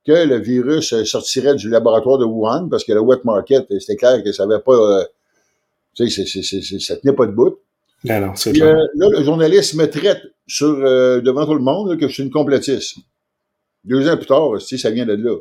que 0.07 0.12
le 0.12 0.39
virus 0.39 1.03
sortirait 1.05 1.55
du 1.55 1.68
laboratoire 1.68 2.18
de 2.18 2.24
Wuhan, 2.24 2.68
parce 2.68 2.84
que 2.84 2.93
le 2.93 3.01
wet 3.01 3.18
market, 3.24 3.66
c'était 3.80 3.97
clair 3.97 4.22
que 4.22 4.32
ça 4.32 4.47
n'avait 4.47 4.62
pas... 4.62 4.72
Euh, 4.72 5.05
tu 5.95 6.09
sais, 6.09 6.78
ça 6.80 6.97
tenait 6.97 7.14
pas 7.14 7.26
de 7.26 7.32
bout. 7.32 7.59
Non, 8.05 8.34
c'est 8.36 8.57
là, 8.57 8.80
le 8.95 9.24
journaliste 9.24 9.74
me 9.74 9.86
traite 9.86 10.22
sur, 10.47 10.76
devant 10.76 11.45
tout 11.45 11.55
le 11.55 11.62
monde 11.62 11.99
que 11.99 12.07
je 12.07 12.12
suis 12.12 12.22
une 12.22 12.30
complotiste. 12.30 12.97
Deux 13.84 14.09
ans 14.09 14.16
plus 14.16 14.26
tard, 14.26 14.61
ça 14.61 14.91
vient 14.91 15.07
de 15.07 15.14
là. 15.14 15.36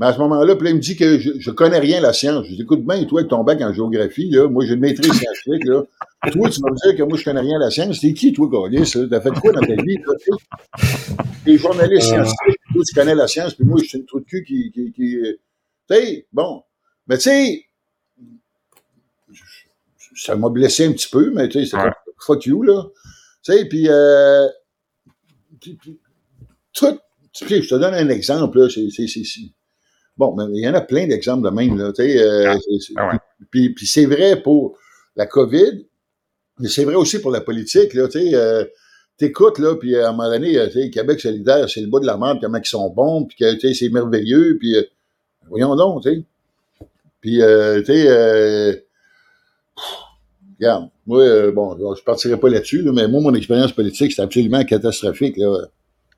Mais 0.00 0.06
à 0.06 0.14
ce 0.14 0.18
moment-là, 0.20 0.56
puis 0.56 0.70
il 0.70 0.76
me 0.76 0.80
dit 0.80 0.96
que 0.96 1.18
je, 1.18 1.32
je 1.38 1.50
connais 1.50 1.78
rien 1.78 1.98
à 1.98 2.00
la 2.00 2.12
science. 2.14 2.46
Je 2.46 2.54
dis, 2.54 2.62
écoute 2.62 2.86
bien, 2.86 3.04
toi, 3.04 3.20
avec 3.20 3.28
ton 3.28 3.44
bac 3.44 3.60
en 3.60 3.70
géographie, 3.70 4.30
là, 4.30 4.48
moi, 4.48 4.64
j'ai 4.64 4.72
une 4.72 4.80
maîtrise 4.80 5.12
scientifique, 5.12 5.66
là. 5.66 5.82
Toi, 6.32 6.48
tu 6.48 6.60
vas 6.62 6.70
me 6.70 6.88
dire 6.88 6.96
que 6.96 7.02
moi, 7.02 7.18
je 7.18 7.24
connais 7.24 7.40
rien 7.40 7.56
à 7.56 7.64
la 7.64 7.70
science. 7.70 8.00
T'es 8.00 8.14
qui, 8.14 8.32
toi, 8.32 8.48
Gaulis? 8.48 8.90
T'as 9.10 9.20
fait 9.20 9.30
quoi 9.32 9.52
dans 9.52 9.60
ta 9.60 9.74
vie? 9.74 9.98
T'es 11.44 11.58
journaliste 11.58 12.14
euh. 12.14 12.24
scientifique, 12.24 12.60
toi, 12.72 12.82
tu 12.82 12.94
connais 12.94 13.14
la 13.14 13.28
science, 13.28 13.54
puis 13.54 13.66
moi, 13.66 13.78
je 13.82 13.88
suis 13.88 13.98
une 13.98 14.06
trou 14.06 14.20
de 14.20 14.24
cul 14.24 14.42
qui, 14.42 14.72
qui, 14.72 14.90
qui... 14.90 15.18
Tu 15.20 15.36
sais, 15.90 16.26
bon. 16.32 16.62
Mais 17.06 17.18
tu 17.18 17.24
sais, 17.24 17.64
ça 20.16 20.34
m'a 20.34 20.48
blessé 20.48 20.86
un 20.86 20.92
petit 20.92 21.10
peu, 21.10 21.30
mais 21.30 21.46
tu 21.50 21.66
sais, 21.66 21.76
fuck 22.18 22.46
you, 22.46 22.62
là. 22.62 22.84
Tu 23.42 23.52
sais, 23.52 23.66
puis, 23.66 23.86
euh, 23.90 24.46
tout, 26.72 26.98
je 27.34 27.68
te 27.68 27.74
donne 27.74 27.92
un 27.92 28.08
exemple, 28.08 28.60
là, 28.60 28.68
c'est, 28.70 28.88
Bon, 30.20 30.34
mais 30.36 30.44
il 30.52 30.62
y 30.62 30.68
en 30.68 30.74
a 30.74 30.82
plein 30.82 31.06
d'exemples 31.06 31.42
de 31.48 31.48
même, 31.48 31.78
là, 31.78 31.94
tu 31.94 32.02
sais, 32.02 32.22
euh, 32.22 32.52
ah, 32.96 33.12
ah 33.12 33.18
puis, 33.50 33.70
puis 33.70 33.86
c'est 33.86 34.04
vrai 34.04 34.42
pour 34.42 34.76
la 35.16 35.24
COVID, 35.24 35.86
mais 36.58 36.68
c'est 36.68 36.84
vrai 36.84 36.94
aussi 36.94 37.22
pour 37.22 37.30
la 37.30 37.40
politique, 37.40 37.94
là, 37.94 38.06
tu 38.06 38.18
euh, 38.34 38.66
t'écoutes, 39.16 39.58
là, 39.58 39.76
puis 39.76 39.96
à 39.96 40.10
un 40.10 40.12
moment 40.12 40.28
donné, 40.28 40.58
tu 40.70 40.72
sais, 40.82 40.90
Québec 40.90 41.20
solidaire, 41.20 41.70
c'est 41.70 41.80
le 41.80 41.86
bout 41.86 42.00
de 42.00 42.06
la 42.06 42.18
merde, 42.18 42.36
comment 42.38 42.58
ils 42.58 42.66
sont 42.66 42.90
bons, 42.90 43.24
puis 43.24 43.38
que, 43.38 43.72
c'est 43.72 43.88
merveilleux, 43.88 44.58
puis 44.60 44.76
voyons 45.48 45.74
donc, 45.74 46.02
tu 46.02 46.10
sais. 46.10 46.24
Puis, 47.22 47.40
euh, 47.40 47.80
tu 47.80 47.86
sais, 47.86 48.04
euh, 48.08 48.74
regarde, 50.58 50.90
moi, 51.06 51.22
euh, 51.22 51.50
bon, 51.50 51.94
je 51.94 52.02
partirai 52.02 52.38
pas 52.38 52.50
là-dessus, 52.50 52.82
mais 52.92 53.08
moi, 53.08 53.22
mon 53.22 53.34
expérience 53.34 53.72
politique, 53.72 54.12
c'est 54.12 54.20
absolument 54.20 54.62
catastrophique. 54.64 55.38
Là. 55.38 55.64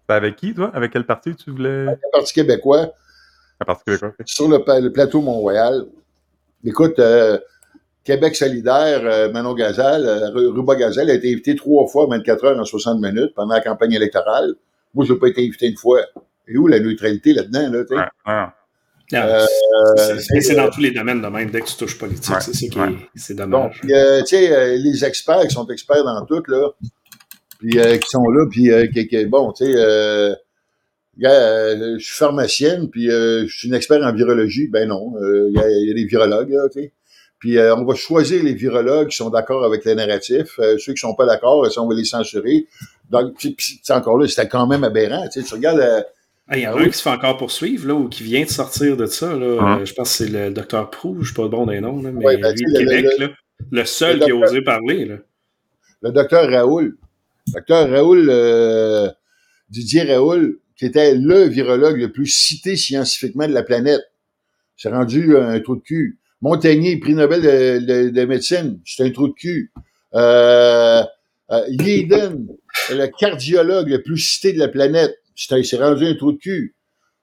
avec 0.08 0.34
qui, 0.34 0.54
toi? 0.54 0.72
Avec 0.74 0.92
quel 0.92 1.06
parti 1.06 1.36
tu 1.36 1.52
voulais? 1.52 1.86
Avec 1.86 2.00
le 2.02 2.10
Parti 2.18 2.34
québécois. 2.34 2.92
Sur 4.24 4.48
le, 4.48 4.90
plateau 4.90 5.20
Mont-Royal. 5.20 5.86
Écoute, 6.64 7.00
Québec 8.04 8.36
solidaire, 8.36 9.30
Manon 9.32 9.54
Gazal, 9.54 10.32
Ruba 10.34 10.76
Gazal 10.76 11.10
a 11.10 11.14
été 11.14 11.32
invité 11.32 11.56
trois 11.56 11.86
fois 11.86 12.06
24 12.08 12.44
heures 12.44 12.58
en 12.58 12.64
60 12.64 13.00
minutes 13.00 13.34
pendant 13.34 13.54
la 13.54 13.60
campagne 13.60 13.92
électorale. 13.92 14.54
Moi, 14.94 15.04
je 15.06 15.12
n'ai 15.12 15.18
pas 15.18 15.28
été 15.28 15.42
invité 15.42 15.68
une 15.68 15.76
fois. 15.76 16.00
Et 16.48 16.56
où 16.56 16.66
la 16.66 16.80
neutralité 16.80 17.32
là-dedans? 17.32 17.70
Là, 17.70 17.78
ouais, 17.88 18.04
ouais. 18.26 18.46
Euh, 19.14 19.46
c'est 20.18 20.54
dans 20.54 20.70
tous 20.70 20.80
les 20.80 20.90
domaines 20.90 21.20
de 21.20 21.26
même, 21.26 21.50
dès 21.50 21.60
que 21.60 21.66
tu 21.66 21.76
touches 21.76 21.98
politique. 21.98 22.34
c'est 22.40 22.54
ça 22.54 22.66
qui 22.66 22.96
c'est 23.14 23.34
dommage. 23.34 23.80
Donc, 23.80 23.90
euh, 23.90 24.20
tu 24.20 24.36
sais, 24.36 24.52
euh, 24.52 24.76
les 24.76 25.04
experts 25.04 25.42
qui 25.42 25.54
sont 25.54 25.66
experts 25.68 26.04
dans 26.04 26.24
tout, 26.24 26.42
là, 26.48 26.70
puis 27.58 27.72
qui 27.72 28.08
sont 28.08 28.24
là, 28.28 28.46
puis 28.50 28.70
qui, 29.08 29.26
bon, 29.26 29.52
tu 29.52 29.66
sais, 29.66 30.36
je 31.18 31.96
suis 31.98 32.16
pharmacienne, 32.16 32.88
puis 32.90 33.06
je 33.06 33.46
suis 33.48 33.68
une 33.68 33.74
expert 33.74 34.02
en 34.02 34.12
virologie. 34.12 34.68
Ben 34.68 34.88
non, 34.88 35.12
il 35.20 35.52
y, 35.54 35.90
a 35.90 35.94
des 35.94 36.04
virologues, 36.04 36.56
tu 36.72 36.80
sais. 36.80 36.92
Puis 37.38 37.58
on 37.58 37.84
va 37.84 37.94
choisir 37.94 38.42
les 38.42 38.54
virologues 38.54 39.08
qui 39.08 39.16
sont 39.16 39.30
d'accord 39.30 39.64
avec 39.64 39.84
les 39.84 39.94
narratifs. 39.94 40.58
ceux 40.78 40.92
qui 40.92 41.00
sont 41.00 41.14
pas 41.14 41.26
d'accord, 41.26 41.66
on 41.76 41.88
va 41.88 41.94
les 41.94 42.04
censurer. 42.04 42.66
Donc, 43.10 43.34
c'est 43.58 43.92
encore 43.92 44.16
là, 44.18 44.26
c'était 44.26 44.48
quand 44.48 44.66
même 44.66 44.84
aberrant. 44.84 45.28
Tu, 45.28 45.40
sais, 45.40 45.46
tu 45.46 45.54
regardes 45.54 46.06
il 46.54 46.62
y 46.62 46.66
en 46.66 46.76
a 46.76 46.80
un 46.80 46.86
qui 46.86 46.98
se 46.98 47.02
fait 47.02 47.10
encore 47.10 47.36
poursuivre, 47.36 47.88
là, 47.88 47.94
ou 47.94 48.08
qui 48.08 48.22
vient 48.22 48.42
de 48.42 48.50
sortir 48.50 48.96
de 48.96 49.06
ça. 49.06 49.34
Là. 49.34 49.56
Ah. 49.60 49.78
Euh, 49.78 49.84
je 49.84 49.94
pense 49.94 50.10
que 50.10 50.24
c'est 50.24 50.30
le 50.30 50.50
docteur 50.50 50.90
Prou, 50.90 51.14
je 51.14 51.20
ne 51.20 51.24
suis 51.24 51.34
pas 51.34 51.48
bon 51.48 51.66
des 51.66 51.80
noms, 51.80 52.02
là, 52.02 52.10
mais 52.12 52.36
ben, 52.36 52.54
lui, 52.54 52.64
de 52.64 52.78
Québec, 52.78 53.06
le, 53.18 53.26
là, 53.26 53.32
le 53.70 53.84
seul 53.84 54.20
qui 54.20 54.30
a 54.30 54.34
osé 54.34 54.60
parler. 54.62 55.04
Là. 55.04 55.16
Le 56.02 56.10
docteur 56.10 56.50
Raoul. 56.50 56.96
Docteur 57.48 57.88
Raoul, 57.88 58.26
euh, 58.28 59.08
Didier 59.70 60.02
Raoul, 60.02 60.58
qui 60.82 60.86
était 60.86 61.14
le 61.14 61.44
virologue 61.44 62.00
le 62.00 62.10
plus 62.10 62.26
cité 62.26 62.74
scientifiquement 62.74 63.46
de 63.46 63.52
la 63.52 63.62
planète. 63.62 64.00
C'est 64.76 64.88
rendu 64.88 65.36
un 65.36 65.60
trou 65.60 65.76
de 65.76 65.80
cul. 65.80 66.18
Montagnier, 66.40 66.98
prix 66.98 67.14
Nobel 67.14 67.40
de, 67.40 68.10
de, 68.10 68.24
médecine, 68.24 68.80
c'est 68.84 69.04
un 69.04 69.10
trou 69.12 69.28
de 69.28 69.32
cul. 69.34 69.70
Euh, 70.14 71.04
euh, 71.52 71.66
le 71.68 73.06
cardiologue 73.16 73.90
le 73.90 74.02
plus 74.02 74.18
cité 74.18 74.52
de 74.52 74.58
la 74.58 74.66
planète, 74.66 75.14
c'est 75.36 75.76
rendu 75.76 76.04
un 76.04 76.16
trou 76.16 76.32
de 76.32 76.38
cul. 76.38 76.74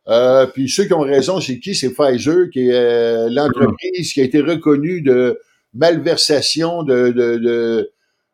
Euh, 0.07 0.45
puis 0.45 0.69
ceux 0.69 0.85
qui 0.85 0.93
ont 0.93 1.01
raison, 1.01 1.41
c'est 1.41 1.59
qui? 1.59 1.75
C'est 1.75 1.93
Pfizer, 1.93 2.49
qui 2.53 2.69
est 2.69 2.73
euh, 2.73 3.27
l'entreprise 3.29 4.13
qui 4.13 4.21
a 4.21 4.23
été 4.23 4.39
reconnue 4.39 5.01
de 5.01 5.37
malversation 5.73 6.83
de, 6.83 7.91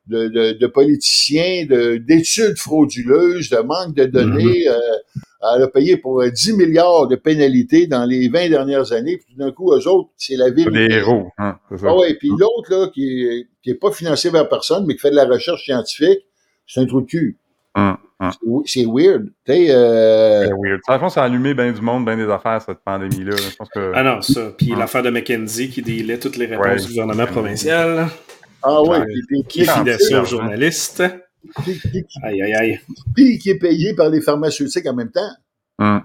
de, 0.08 0.53
de 0.53 0.68
politiciens, 0.68 1.66
d'études 1.66 2.58
frauduleuses, 2.58 3.49
de 3.49 3.58
manque 3.58 3.95
de 3.95 4.06
données. 4.06 4.66
Mm-hmm. 4.66 4.70
Euh, 4.70 5.56
elle 5.56 5.64
a 5.64 5.68
payé 5.68 5.97
pour 5.97 6.24
10 6.24 6.53
milliards 6.58 7.08
de 7.08 7.16
pénalités 7.16 7.88
dans 7.88 8.06
les 8.06 8.30
20 8.30 8.49
dernières 8.49 8.91
années. 8.93 9.18
Puis 9.18 9.34
tout 9.34 9.39
d'un 9.39 9.51
coup, 9.51 9.74
eux 9.74 9.88
autres, 9.88 10.10
c'est 10.18 10.36
la 10.36 10.49
ville. 10.49 10.70
Des 10.72 10.88
héros. 10.91 11.28
Hein, 11.38 11.58
ah 11.84 11.95
ouais, 11.95 12.16
puis 12.16 12.30
l'autre, 12.30 12.72
là, 12.72 12.88
qui 12.93 13.26
est, 13.26 13.47
qui 13.62 13.72
est 13.72 13.76
pas 13.76 13.91
financé 13.91 14.32
par 14.32 14.47
personne, 14.49 14.86
mais 14.88 14.95
qui 14.95 15.01
fait 15.01 15.12
de 15.12 15.16
la 15.16 15.26
recherche 15.26 15.64
scientifique, 15.64 16.26
c'est 16.68 16.82
un 16.82 16.86
trou 16.86 17.01
de 17.01 17.06
cul. 17.06 17.38
Hum, 17.76 17.97
hum. 18.20 18.32
C'est 18.66 18.86
weird. 18.86 19.28
Euh... 19.49 20.45
C'est 20.45 20.53
weird. 20.53 21.10
Ça 21.12 21.22
a 21.22 21.26
allumé 21.26 21.53
bien 21.53 21.72
du 21.72 21.82
monde, 21.82 22.06
bien 22.06 22.18
des 22.18 22.32
affaires, 22.32 22.62
cette 22.62 22.80
pandémie-là. 22.80 23.36
Ah 23.93 24.03
non, 24.03 24.22
ça. 24.22 24.53
Puis 24.58 24.74
hum. 24.74 24.80
l'affaire 24.80 25.03
de 25.03 25.10
McKenzie 25.10 25.70
qui 25.70 25.82
délait 25.82 26.18
toutes 26.18 26.38
les 26.38 26.45
réponses 26.45 26.88
du 26.88 26.93
gouvernement 26.93 27.28
provincial. 27.28 28.08
Ah 28.68 28.82
oui. 28.82 28.97
Qui 29.47 29.63
aux 30.16 30.26
journalistes? 30.26 31.03
aïe, 32.24 32.41
aïe, 32.41 32.53
aïe. 32.53 32.80
Puis 33.13 33.38
qui 33.38 33.51
est 33.51 33.59
payé 33.59 33.93
par 33.93 34.09
les 34.09 34.22
pharmaceutiques 34.22 34.88
en 34.88 34.95
même 34.95 35.11
temps. 35.11 36.01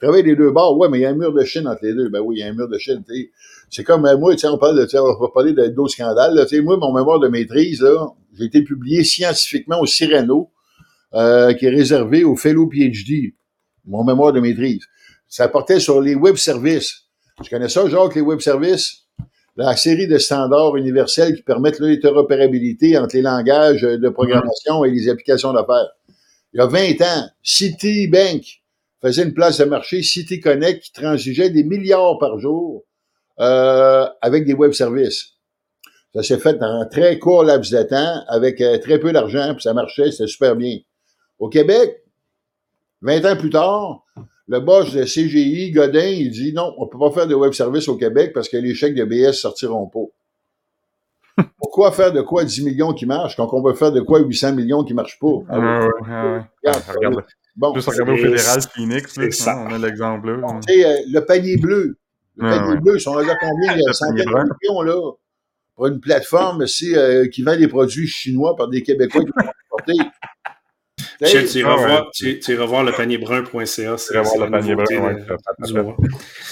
Travaille 0.00 0.22
les 0.22 0.36
deux 0.36 0.50
bords, 0.50 0.76
ouais, 0.78 0.88
mais 0.88 0.98
il 0.98 1.02
y 1.02 1.06
a 1.06 1.10
un 1.10 1.14
mur 1.14 1.32
de 1.32 1.42
Chine 1.44 1.66
entre 1.66 1.80
les 1.82 1.94
deux. 1.94 2.08
Ben 2.10 2.20
oui, 2.20 2.36
il 2.36 2.40
y 2.40 2.42
a 2.42 2.46
un 2.46 2.52
mur 2.52 2.68
de 2.68 2.78
Chine. 2.78 3.02
C'est 3.70 3.84
comme 3.84 4.06
euh, 4.06 4.16
moi, 4.16 4.34
on 4.44 4.58
parle 4.58 4.76
de, 4.76 4.98
on 4.98 5.20
va 5.20 5.28
parler 5.32 5.52
d'autres 5.70 5.92
scandales. 5.92 6.34
Là, 6.34 6.44
moi, 6.62 6.76
mon 6.76 6.92
mémoire 6.92 7.18
de 7.18 7.28
maîtrise, 7.28 7.80
là, 7.80 8.08
j'ai 8.38 8.44
été 8.44 8.62
publié 8.62 9.02
scientifiquement 9.02 9.80
au 9.80 9.86
Cyrano 9.86 10.52
euh, 11.14 11.52
qui 11.54 11.66
est 11.66 11.70
réservé 11.70 12.22
aux 12.22 12.36
fellow 12.36 12.68
PhD, 12.68 13.34
mon 13.86 14.04
mémoire 14.04 14.32
de 14.32 14.40
maîtrise. 14.40 14.84
Ça 15.26 15.48
portait 15.48 15.80
sur 15.80 16.00
les 16.00 16.14
web 16.14 16.36
services. 16.36 17.06
Tu 17.42 17.50
connais 17.50 17.68
ça, 17.68 17.88
Jacques, 17.88 18.14
les 18.14 18.20
web 18.20 18.40
services? 18.40 19.03
La 19.56 19.76
série 19.76 20.08
de 20.08 20.18
standards 20.18 20.76
universels 20.76 21.36
qui 21.36 21.42
permettent 21.42 21.78
l'interopérabilité 21.78 22.98
entre 22.98 23.14
les 23.14 23.22
langages 23.22 23.82
de 23.82 24.08
programmation 24.08 24.84
et 24.84 24.90
les 24.90 25.08
applications 25.08 25.52
d'affaires. 25.52 25.90
Il 26.52 26.58
y 26.58 26.60
a 26.60 26.66
20 26.66 27.00
ans, 27.02 27.28
Citibank 27.42 28.42
faisait 29.00 29.22
une 29.22 29.34
place 29.34 29.58
de 29.58 29.64
marché, 29.64 30.02
City 30.02 30.40
Connect, 30.40 30.82
qui 30.82 30.92
transigeait 30.92 31.50
des 31.50 31.62
milliards 31.62 32.18
par 32.18 32.38
jour 32.38 32.84
euh, 33.40 34.06
avec 34.22 34.44
des 34.44 34.54
web 34.54 34.72
services. 34.72 35.34
Ça 36.14 36.22
s'est 36.22 36.38
fait 36.38 36.54
dans 36.54 36.80
un 36.80 36.86
très 36.86 37.18
court 37.18 37.44
laps 37.44 37.72
de 37.72 37.82
temps, 37.82 38.24
avec 38.28 38.60
euh, 38.60 38.78
très 38.78 38.98
peu 38.98 39.12
d'argent, 39.12 39.52
puis 39.54 39.62
ça 39.62 39.74
marchait, 39.74 40.10
c'était 40.10 40.28
super 40.28 40.56
bien. 40.56 40.78
Au 41.38 41.48
Québec, 41.48 42.04
20 43.02 43.24
ans 43.24 43.36
plus 43.36 43.50
tard, 43.50 44.04
le 44.48 44.60
boss 44.60 44.92
de 44.92 45.04
CGI, 45.04 45.70
Godin, 45.70 46.06
il 46.06 46.30
dit 46.30 46.52
non, 46.52 46.74
on 46.78 46.86
peut 46.86 46.98
pas 46.98 47.10
faire 47.10 47.26
de 47.26 47.34
web 47.34 47.52
service 47.52 47.88
au 47.88 47.96
Québec 47.96 48.32
parce 48.34 48.48
que 48.48 48.56
les 48.56 48.74
chèques 48.74 48.94
de 48.94 49.04
BS 49.04 49.32
sortiront 49.32 49.86
pas. 49.86 51.42
Pourquoi 51.58 51.92
faire 51.92 52.12
de 52.12 52.20
quoi 52.20 52.44
10 52.44 52.62
millions 52.64 52.92
qui 52.92 53.06
marchent 53.06 53.36
quand 53.36 53.48
on 53.52 53.62
peut 53.62 53.74
faire 53.74 53.90
de 53.90 54.00
quoi 54.00 54.20
800 54.20 54.54
millions 54.54 54.84
qui 54.84 54.94
marchent 54.94 55.18
pas? 55.18 55.38
Ah, 55.48 55.58
ouais, 55.58 55.86
ouais, 55.86 56.72
regarde, 56.94 57.24
bon, 57.56 57.74
Juste 57.74 57.88
regarder 57.88 58.12
au 58.12 58.16
fédéral 58.16 58.60
Phoenix, 58.74 59.16
là, 59.16 59.30
ça. 59.30 59.58
on 59.58 59.72
a 59.72 59.78
l'exemple 59.78 60.30
là. 60.30 60.36
Bon, 60.36 60.56
euh, 60.56 60.96
le 61.10 61.20
panier 61.20 61.56
bleu. 61.56 61.96
Le 62.36 62.48
panier 62.48 62.80
bleu, 62.80 62.98
si 62.98 63.08
on 63.08 63.16
a 63.16 63.22
combien? 63.22 63.74
Il 63.74 63.82
y 63.82 63.88
a 63.88 63.92
centaines 63.92 64.26
de 64.26 64.30
millions 64.30 64.82
là. 64.82 65.12
Pour 65.74 65.86
une 65.86 65.98
plateforme 65.98 66.62
aussi, 66.62 66.94
euh, 66.94 67.26
qui 67.26 67.42
vend 67.42 67.56
des 67.56 67.66
produits 67.66 68.06
chinois 68.06 68.54
par 68.54 68.68
des 68.68 68.82
Québécois 68.82 69.22
qui 69.22 69.32
vont 69.34 69.50
importer. 69.72 70.10
Michel, 71.20 71.48
tu 71.48 71.58
iras, 71.58 71.76
voir, 71.76 72.10
tu, 72.12 72.38
tu 72.40 72.52
iras 72.52 72.66
voir 72.66 72.82
le 72.82 72.92
panier-brun.ca. 72.92 73.98
C'est 73.98 74.20
voir 74.20 74.46
le 74.46 74.50
panier-brun, 74.50 74.84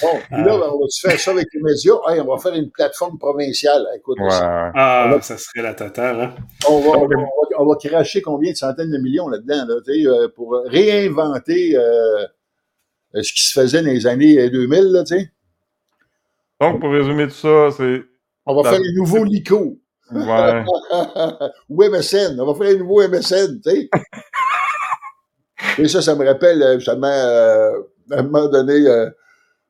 Bon, 0.01 0.19
puis 0.31 0.43
là, 0.43 0.55
on 0.55 0.79
va-tu 0.79 1.01
faire 1.01 1.19
ça 1.19 1.31
avec 1.31 1.47
les 1.53 1.61
médias? 1.61 1.93
Hey, 2.07 2.21
on 2.21 2.33
va 2.33 2.37
faire 2.41 2.53
une 2.53 2.69
plateforme 2.71 3.17
provinciale. 3.17 3.85
Écoute, 3.95 4.17
Ah, 4.21 5.17
ça 5.21 5.37
serait 5.37 5.61
la 5.61 5.73
totale. 5.73 6.21
Hein? 6.21 6.35
On, 6.69 6.79
va, 6.79 6.97
on, 6.97 7.07
va, 7.07 7.15
on, 7.59 7.65
va, 7.65 7.75
cracher 7.75 8.21
combien 8.21 8.51
de 8.51 8.57
centaines 8.57 8.91
de 8.91 8.97
millions 8.97 9.27
là-dedans, 9.27 9.65
là, 9.67 9.75
euh, 9.87 10.29
pour 10.35 10.61
réinventer 10.65 11.75
euh, 11.75 12.25
ce 13.13 13.33
qui 13.33 13.43
se 13.43 13.59
faisait 13.59 13.81
dans 13.81 13.91
les 13.91 14.07
années 14.07 14.49
2000, 14.49 14.79
euh, 14.79 14.91
là, 14.91 15.03
tu 15.03 15.17
sais. 15.17 15.31
Donc, 16.61 16.79
pour 16.79 16.91
résumer 16.91 17.27
tout 17.27 17.33
ça, 17.33 17.69
c'est... 17.75 18.03
On 18.45 18.61
va 18.61 18.69
faire 18.69 18.79
un 18.79 18.95
nouveau 18.95 19.23
LICO. 19.23 19.77
Ouais. 20.11 20.63
Ou 21.69 21.83
MSN. 21.83 22.39
On 22.39 22.45
va 22.45 22.53
faire 22.55 22.75
un 22.75 22.79
nouveau 22.79 23.07
MSN, 23.07 23.61
tu 23.61 23.69
sais. 23.69 23.89
Et 25.79 25.87
ça, 25.87 26.01
ça 26.01 26.15
me 26.15 26.25
rappelle 26.25 26.61
euh, 26.61 26.75
justement, 26.75 27.07
euh, 27.07 27.71
à 28.11 28.19
un 28.19 28.23
moment 28.23 28.47
donné, 28.47 28.73
euh, 28.87 29.09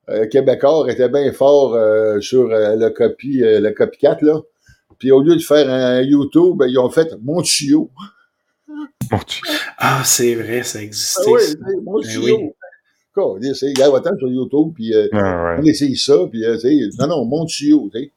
euh 0.10 0.28
Québécois 0.28 0.92
était 0.92 1.10
bien 1.10 1.32
fort 1.32 1.78
sur 2.22 2.48
le 2.48 2.90
copy, 2.90 3.40
le 3.40 3.70
copycat, 3.72 4.18
là. 4.22 4.42
Puis 5.00 5.12
au 5.12 5.22
lieu 5.22 5.36
de 5.36 5.42
faire 5.42 5.70
un 5.70 6.02
YouTube, 6.02 6.58
ben, 6.58 6.68
ils 6.68 6.78
ont 6.78 6.90
fait 6.90 7.16
mon 7.22 7.42
tuyau. 7.42 7.90
Ah, 9.78 10.02
c'est 10.06 10.36
vrai, 10.36 10.64
ça 10.64 10.82
existait. 10.82 11.22
Ah 11.26 11.32
oui, 11.32 11.76
mon 11.84 12.00
ben 12.00 12.08
tuyau. 12.08 12.38
Oui. 12.38 12.50
Quoi, 13.14 13.38
il 13.42 13.48
y 13.48 13.52
a 13.52 13.54
sur 13.54 14.28
YouTube, 14.28 14.74
puis 14.74 14.94
ah, 15.14 15.56
ouais. 15.56 15.60
on 15.60 15.64
essaye 15.64 15.96
ça, 15.96 16.16
puis 16.30 16.44
non, 17.00 17.08
non, 17.08 17.26
mon 17.26 17.46
tuyau, 17.46 17.90
tu 17.94 18.00
sais. 18.00 18.12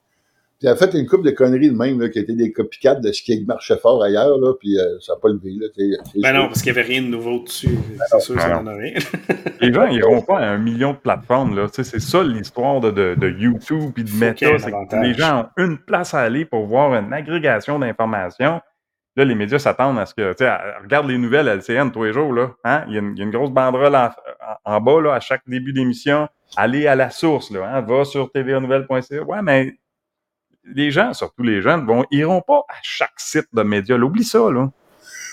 Puis 0.59 0.67
elle 0.67 0.73
a 0.73 0.77
fait 0.77 0.95
une 0.95 1.07
coupe 1.07 1.23
de 1.23 1.33
conneries 1.33 1.71
de 1.71 1.77
même, 1.77 2.01
là, 2.01 2.09
qui 2.09 2.19
étaient 2.19 2.35
des 2.35 2.51
copycats 2.51 2.95
de 2.95 3.13
ce 3.13 3.23
qui 3.23 3.45
marchait 3.45 3.77
fort 3.77 4.03
ailleurs, 4.03 4.39
là, 4.39 4.55
puis 4.59 4.79
euh, 4.79 4.99
ça 5.01 5.13
n'a 5.13 5.19
pas 5.21 5.29
levé. 5.29 5.53
Là, 5.53 5.67
ben 6.23 6.33
non, 6.33 6.47
parce 6.47 6.63
qu'il 6.63 6.73
n'y 6.73 6.79
avait 6.79 6.89
rien 6.89 7.03
de 7.03 7.09
nouveau 7.09 7.41
dessus. 7.41 7.69
Ben 7.69 8.05
c'est 8.11 8.21
sûr 8.21 8.41
ça 8.41 8.49
n'en 8.49 8.67
a 8.67 8.75
rien. 8.75 8.95
Les 9.61 9.71
gens 9.71 9.87
n'iront 9.87 10.23
pas 10.23 10.39
à 10.39 10.47
un 10.47 10.59
million 10.59 10.93
de 10.93 10.99
plateformes. 10.99 11.55
Là. 11.55 11.67
C'est 11.71 11.85
ça 11.85 12.25
l'histoire 12.25 12.81
de, 12.81 12.91
de, 12.91 13.15
de, 13.19 13.29
YouTube 13.29 13.93
et 13.99 14.03
de 14.03 14.11
Meta. 14.13 15.03
les 15.03 15.13
gens 15.13 15.41
ont 15.41 15.63
une 15.63 15.77
place 15.77 16.15
à 16.15 16.21
aller 16.21 16.47
pour 16.47 16.67
voir 16.67 16.95
une 16.95 17.13
agrégation 17.13 17.79
d'informations. 17.79 18.61
Là, 19.17 19.25
les 19.25 19.35
médias 19.35 19.59
s'attendent 19.59 19.99
à 19.99 20.07
ce 20.07 20.15
que, 20.15 20.33
tu 20.33 20.45
sais, 20.45 20.51
regarde 20.83 21.09
les 21.09 21.19
nouvelles 21.19 21.49
LCN 21.49 21.91
tous 21.91 22.05
les 22.05 22.13
jours, 22.13 22.33
là. 22.33 22.51
Hein? 22.65 22.85
Il, 22.89 22.95
y 22.95 22.97
a 22.97 23.01
une, 23.01 23.13
il 23.13 23.19
y 23.19 23.23
a 23.23 23.25
une 23.25 23.31
grosse 23.31 23.51
banderole 23.51 23.95
en, 23.95 24.11
en 24.65 24.81
bas, 24.81 25.01
là, 25.01 25.15
à 25.15 25.21
chaque 25.21 25.41
début 25.47 25.73
d'émission, 25.73 26.29
aller 26.57 26.87
à 26.87 26.95
la 26.95 27.11
source, 27.11 27.51
là, 27.51 27.67
hein, 27.67 27.81
va 27.81 28.05
sur 28.05 28.31
tvanouvelle.ca. 28.31 29.23
Ouais, 29.23 29.43
mais 29.43 29.75
les 30.75 30.91
gens, 30.91 31.13
surtout 31.13 31.43
les 31.43 31.63
jeunes, 31.63 31.87
vont, 31.87 32.05
iront 32.11 32.43
pas 32.43 32.65
à 32.69 32.77
chaque 32.83 33.19
site 33.19 33.47
de 33.53 33.63
médias. 33.63 33.99
Oublie 33.99 34.25
ça, 34.25 34.51
là. 34.51 34.71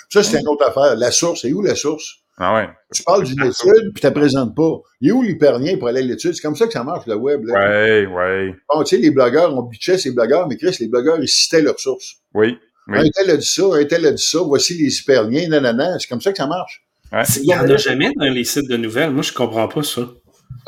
Ça, 0.09 0.21
c'est 0.21 0.39
une 0.39 0.47
autre 0.47 0.67
affaire. 0.67 0.95
La 0.95 1.11
source, 1.11 1.41
c'est 1.41 1.51
où 1.53 1.61
la 1.61 1.75
source? 1.75 2.17
Ah 2.37 2.55
ouais. 2.55 2.69
Tu 2.93 3.03
parles 3.03 3.23
d'une 3.23 3.43
étude, 3.43 3.93
puis 3.93 4.01
tu 4.01 4.03
la 4.03 4.11
présentes 4.11 4.55
pas. 4.55 4.79
Il 5.01 5.09
est 5.09 5.11
où 5.11 5.21
l'hyperlien 5.21 5.77
pour 5.77 5.87
aller 5.87 5.99
à 5.99 6.03
l'étude? 6.03 6.33
C'est 6.33 6.41
comme 6.41 6.55
ça 6.55 6.65
que 6.65 6.73
ça 6.73 6.83
marche, 6.83 7.05
le 7.05 7.15
web. 7.15 7.45
Là. 7.45 7.53
Ouais, 7.53 8.05
ouais. 8.07 8.55
Bon, 8.73 8.83
tu 8.83 8.95
sais, 8.95 9.01
les 9.01 9.11
blogueurs, 9.11 9.55
on 9.55 9.61
bitchait 9.63 9.97
ces 9.97 10.11
blogueurs, 10.11 10.47
mais 10.47 10.57
Chris, 10.57 10.75
les 10.79 10.87
blogueurs, 10.87 11.17
ils 11.21 11.27
citaient 11.27 11.61
leurs 11.61 11.79
sources. 11.79 12.15
Oui. 12.33 12.57
oui. 12.87 12.99
Un 12.99 13.09
tel 13.09 13.29
a 13.29 13.37
dit 13.37 13.45
ça, 13.45 13.63
un 13.73 13.85
tel 13.85 14.05
a 14.05 14.11
dit 14.11 14.23
ça, 14.23 14.39
voici 14.39 14.75
les 14.75 14.95
hyperliens, 14.99 15.49
nanana. 15.49 15.97
C'est 15.99 16.07
comme 16.07 16.21
ça 16.21 16.31
que 16.31 16.37
ça 16.37 16.47
marche. 16.47 16.83
Ouais. 17.11 17.23
Il 17.37 17.43
n'y 17.43 17.55
en 17.55 17.69
a 17.69 17.77
jamais 17.77 18.11
dans 18.15 18.31
les 18.31 18.43
sites 18.43 18.67
de 18.67 18.77
nouvelles. 18.77 19.11
Moi, 19.11 19.21
je 19.21 19.33
comprends 19.33 19.67
pas 19.67 19.83
ça. 19.83 20.01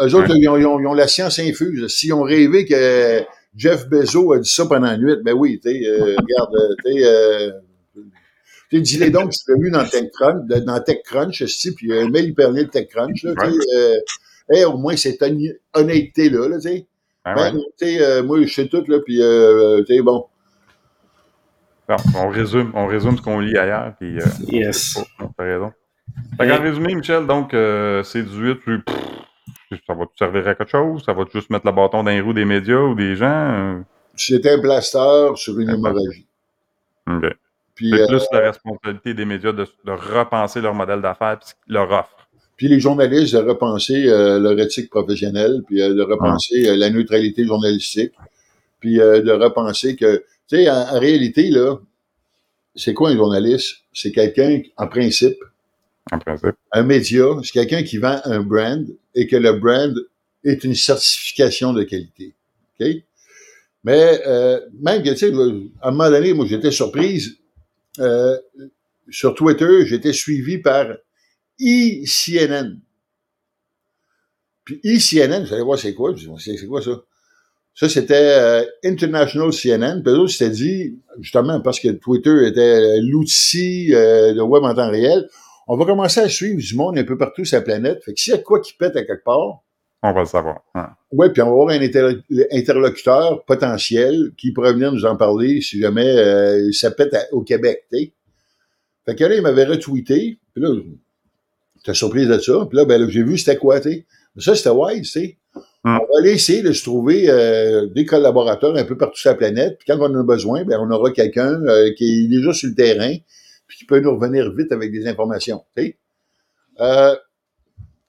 Eux 0.02 0.16
autres, 0.16 0.36
ils, 0.36 0.48
ont, 0.48 0.58
ils, 0.58 0.66
ont, 0.66 0.80
ils, 0.80 0.88
ont, 0.88 0.94
la 0.94 1.08
science 1.08 1.40
infuse. 1.40 1.88
S'ils 1.88 2.14
ont 2.14 2.24
rêvé 2.24 2.66
que 2.66 3.24
Jeff 3.56 3.88
Bezos 3.88 4.34
a 4.34 4.40
dit 4.40 4.50
ça 4.50 4.66
pendant 4.66 4.88
la 4.88 4.98
nuit, 4.98 5.16
ben 5.24 5.34
oui, 5.34 5.60
tu 5.64 5.72
sais, 5.72 5.88
euh, 5.88 6.16
regarde, 6.18 6.76
tu 6.86 6.92
sais, 6.94 7.06
euh, 7.06 7.52
dis-les 8.72 9.10
donc, 9.10 9.32
tu 9.32 9.40
l'as 9.48 9.58
vu 9.58 9.72
dans 9.72 9.86
TechCrunch, 9.86 10.48
dans 10.48 10.80
TechCrunch, 10.82 11.44
puis 11.76 11.92
euh, 11.92 12.08
mets 12.10 12.22
l'hyperlien 12.22 12.64
de 12.64 12.70
TechCrunch, 12.70 13.24
là, 13.24 13.34
tu 13.36 13.52
sais, 13.52 13.78
euh, 13.78 13.96
hey, 14.50 14.66
au 14.66 14.78
moins 14.78 14.96
cette 14.96 15.24
honnêteté-là, 15.74 16.50
là, 16.50 16.56
tu 16.58 16.70
sais. 16.70 16.88
Ah 17.24 17.34
Ben, 17.36 17.56
ouais. 17.56 17.62
tu 17.80 17.86
sais, 17.86 18.02
euh, 18.04 18.24
moi, 18.24 18.42
je 18.44 18.54
sais 18.54 18.68
tout, 18.68 18.84
là, 18.88 19.00
puis, 19.04 19.22
euh, 19.22 19.84
tu 19.88 19.96
sais, 19.96 20.02
bon. 20.02 20.26
Bon, 21.88 21.96
on 22.16 22.30
résume, 22.30 22.72
on 22.74 22.88
résume 22.88 23.18
ce 23.18 23.22
qu'on 23.22 23.40
lit 23.40 23.58
ailleurs, 23.58 23.94
puis 24.00 24.20
euh, 24.20 24.26
Yes. 24.48 24.98
oh, 25.20 25.26
t'as 25.38 25.44
raison. 25.44 25.72
Fait 26.38 26.48
qu'en 26.48 26.62
résumé, 26.62 26.96
Michel, 26.96 27.26
donc, 27.28 27.54
euh, 27.54 28.04
c'est 28.04 28.24
18, 28.24 28.56
puis, 28.56 28.80
pff, 28.82 28.96
ça 29.86 29.94
va 29.94 30.06
te 30.06 30.18
servir 30.18 30.48
à 30.48 30.56
quelque 30.56 30.70
chose? 30.72 31.04
Ça 31.06 31.14
va 31.14 31.26
te 31.26 31.32
juste 31.32 31.50
mettre 31.50 31.66
le 31.66 31.72
bâton 31.74 32.04
dans 32.04 32.12
les 32.12 32.22
roues 32.22 32.34
des 32.34 32.46
médias 32.46 32.80
ou 32.82 32.96
des 32.96 33.16
gens? 33.16 33.26
euh? 33.80 33.82
C'était 34.16 34.52
un 34.52 34.58
blaster 34.60 35.32
sur 35.36 35.60
une 35.60 35.70
hémorragie. 35.70 36.28
OK. 37.08 37.26
Puis, 37.76 37.92
C'est 37.92 38.02
euh, 38.02 38.08
plus 38.08 38.24
la 38.32 38.40
responsabilité 38.40 39.14
des 39.14 39.26
médias 39.26 39.52
de, 39.52 39.66
de 39.86 39.92
repenser 39.92 40.62
leur 40.62 40.74
modèle 40.74 41.02
d'affaires 41.02 41.40
puis 41.40 41.54
leur 41.68 41.92
offre. 41.92 42.28
puis 42.56 42.68
les 42.70 42.80
journalistes 42.80 43.34
de 43.36 43.40
repenser 43.40 44.08
euh, 44.08 44.40
leur 44.40 44.58
éthique 44.60 44.90
professionnelle, 44.90 45.62
puis 45.68 45.82
euh, 45.82 45.94
de 45.94 46.02
repenser 46.02 46.70
euh, 46.70 46.76
la 46.78 46.90
neutralité 46.90 47.46
journalistique, 47.46 48.14
puis 48.80 49.02
euh, 49.02 49.22
de 49.22 49.32
repenser 49.32 49.96
que, 49.98 50.24
tu 50.48 50.58
sais, 50.58 50.70
en, 50.70 50.96
en 50.96 51.00
réalité, 51.00 51.50
là, 51.50 51.76
c'est 52.76 52.94
quoi 52.94 53.10
un 53.10 53.16
journaliste? 53.18 53.78
C'est 53.94 54.12
quelqu'un, 54.12 54.62
en 54.78 54.88
principe, 54.88 55.38
Un 56.72 56.84
média, 56.84 57.26
c'est 57.44 57.52
quelqu'un 57.52 57.84
qui 57.84 57.98
vend 57.98 58.20
un 58.26 58.42
brand 58.42 58.86
et 59.16 59.28
que 59.28 59.36
le 59.36 59.54
brand 59.54 59.96
est 60.44 60.64
une 60.64 60.76
certification 60.76 61.74
de 61.74 61.84
qualité. 61.84 62.36
OK? 62.80 62.88
Mais 63.84 64.22
euh, 64.26 64.60
même 64.82 65.04
que, 65.04 65.10
tu 65.10 65.18
sais, 65.18 65.32
à 65.82 65.90
un 65.90 65.92
moment 65.92 66.10
donné, 66.10 66.34
moi, 66.34 66.46
j'étais 66.48 66.72
surprise. 66.72 67.38
euh, 68.00 68.38
sur 69.10 69.36
Twitter, 69.36 69.86
j'étais 69.86 70.14
suivi 70.14 70.58
par 70.58 70.88
eCNN. 71.60 72.80
Puis 74.64 74.80
eCNN, 74.84 75.46
j'allais 75.46 75.62
voir 75.62 75.78
c'est 75.78 75.94
quoi? 75.94 76.16
C'est 76.40 76.66
quoi 76.66 76.82
ça? 76.82 77.04
Ça, 77.76 77.88
c'était 77.90 78.16
euh, 78.16 78.66
International 78.84 79.52
CNN. 79.52 80.02
Puis 80.02 80.14
l'autre 80.14 80.32
s'était 80.32 80.50
dit, 80.50 80.98
justement, 81.20 81.62
parce 81.62 81.80
que 81.80 81.90
Twitter 81.90 82.48
était 82.48 83.00
l'outil 83.02 83.90
de 83.90 84.42
web 84.42 84.64
en 84.64 84.74
temps 84.74 84.90
réel, 84.90 85.30
on 85.68 85.78
va 85.78 85.86
commencer 85.86 86.20
à 86.20 86.30
suivre 86.30 86.60
du 86.62 86.76
monde 86.76 86.98
un 86.98 87.04
peu 87.04 87.18
partout 87.18 87.46
sur 87.46 87.58
la 87.58 87.64
planète. 87.64 88.04
Fait 88.04 88.14
que 88.14 88.20
s'il 88.20 88.32
y 88.32 88.34
a 88.34 88.38
de 88.38 88.44
quoi 88.44 88.60
qui 88.62 88.74
pète 88.74 88.96
à 88.96 89.04
quelque 89.04 89.24
part, 89.24 89.62
On 90.04 90.14
va 90.14 90.20
le 90.22 90.26
savoir. 90.28 90.62
Ouais. 90.76 90.82
ouais, 91.14 91.30
puis 91.32 91.42
on 91.42 91.46
va 91.48 91.52
avoir 91.52 91.70
un 91.70 91.82
inter- 91.82 92.20
interlocuteur 92.52 93.44
potentiel 93.46 94.32
qui 94.38 94.52
pourrait 94.52 94.74
venir 94.74 94.92
nous 94.92 95.06
en 95.06 95.16
parler 95.16 95.62
si 95.62 95.80
jamais 95.80 96.06
euh, 96.18 96.72
ça 96.72 96.92
pète 96.92 97.14
à- 97.14 97.26
au 97.32 97.42
Québec, 97.42 97.86
tu. 97.92 98.14
Fait 99.06 99.16
que 99.16 99.24
là, 99.24 99.36
il 99.36 99.42
m'avait 99.42 99.66
retweeté, 99.66 100.40
puis 100.54 100.64
là, 100.64 100.70
j'étais 101.78 101.94
surprise 101.94 102.28
de 102.28 102.38
ça. 102.40 102.66
Puis 102.70 102.78
là, 102.78 102.86
ben, 102.86 103.02
là, 103.02 103.08
j'ai 103.10 103.24
vu 103.24 103.38
c'était 103.38 103.58
quoi, 103.58 103.80
tu. 103.80 104.06
Ça, 104.38 104.56
c'était 104.56 104.70
wise, 104.72 105.12
tu. 105.12 105.38
Hmm. 105.84 105.98
On 106.02 106.06
va 106.06 106.20
aller 106.20 106.32
essayer 106.32 106.62
de 106.64 106.72
se 106.74 106.84
trouver 106.84 107.30
euh, 107.30 107.86
des 107.88 108.06
collaborateurs 108.06 108.76
un 108.76 108.84
peu 108.84 108.98
partout 108.98 109.18
sur 109.20 109.30
la 109.30 109.36
planète. 109.36 109.78
Puis 109.80 109.86
quand 109.88 109.98
on 110.00 110.06
en 110.14 110.20
a 110.20 110.24
besoin, 110.24 110.64
ben, 110.66 110.80
on 110.82 110.90
aura 110.92 111.12
quelqu'un 111.12 111.62
euh, 111.68 111.92
qui 111.96 112.26
est 112.26 112.28
déjà 112.28 112.52
sur 112.54 112.68
le 112.70 112.76
terrain, 112.76 113.16
puis 113.76 113.80
qui 113.80 113.86
peut 113.86 114.00
nous 114.00 114.16
revenir 114.16 114.52
vite 114.54 114.72
avec 114.72 114.90
des 114.92 115.06
informations. 115.06 115.64
Euh, 116.80 117.16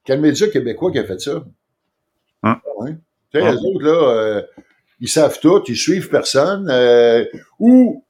quel 0.05 0.21
média 0.21 0.47
québécois 0.47 0.93
qui 0.93 0.99
a 1.01 1.05
fait 1.05 1.21
ça? 1.21 1.43
Tu 2.45 2.51
sais, 3.33 3.43
Hmm. 3.43 3.49
les 3.49 3.57
autres, 3.57 3.83
là, 3.83 4.09
euh, 4.11 4.43
ils 5.01 5.09
savent 5.09 5.41
tout, 5.41 5.61
ils 5.67 5.77
suivent 5.77 6.09
personne, 6.09 6.69
euh, 6.71 7.25
ou 7.59 8.05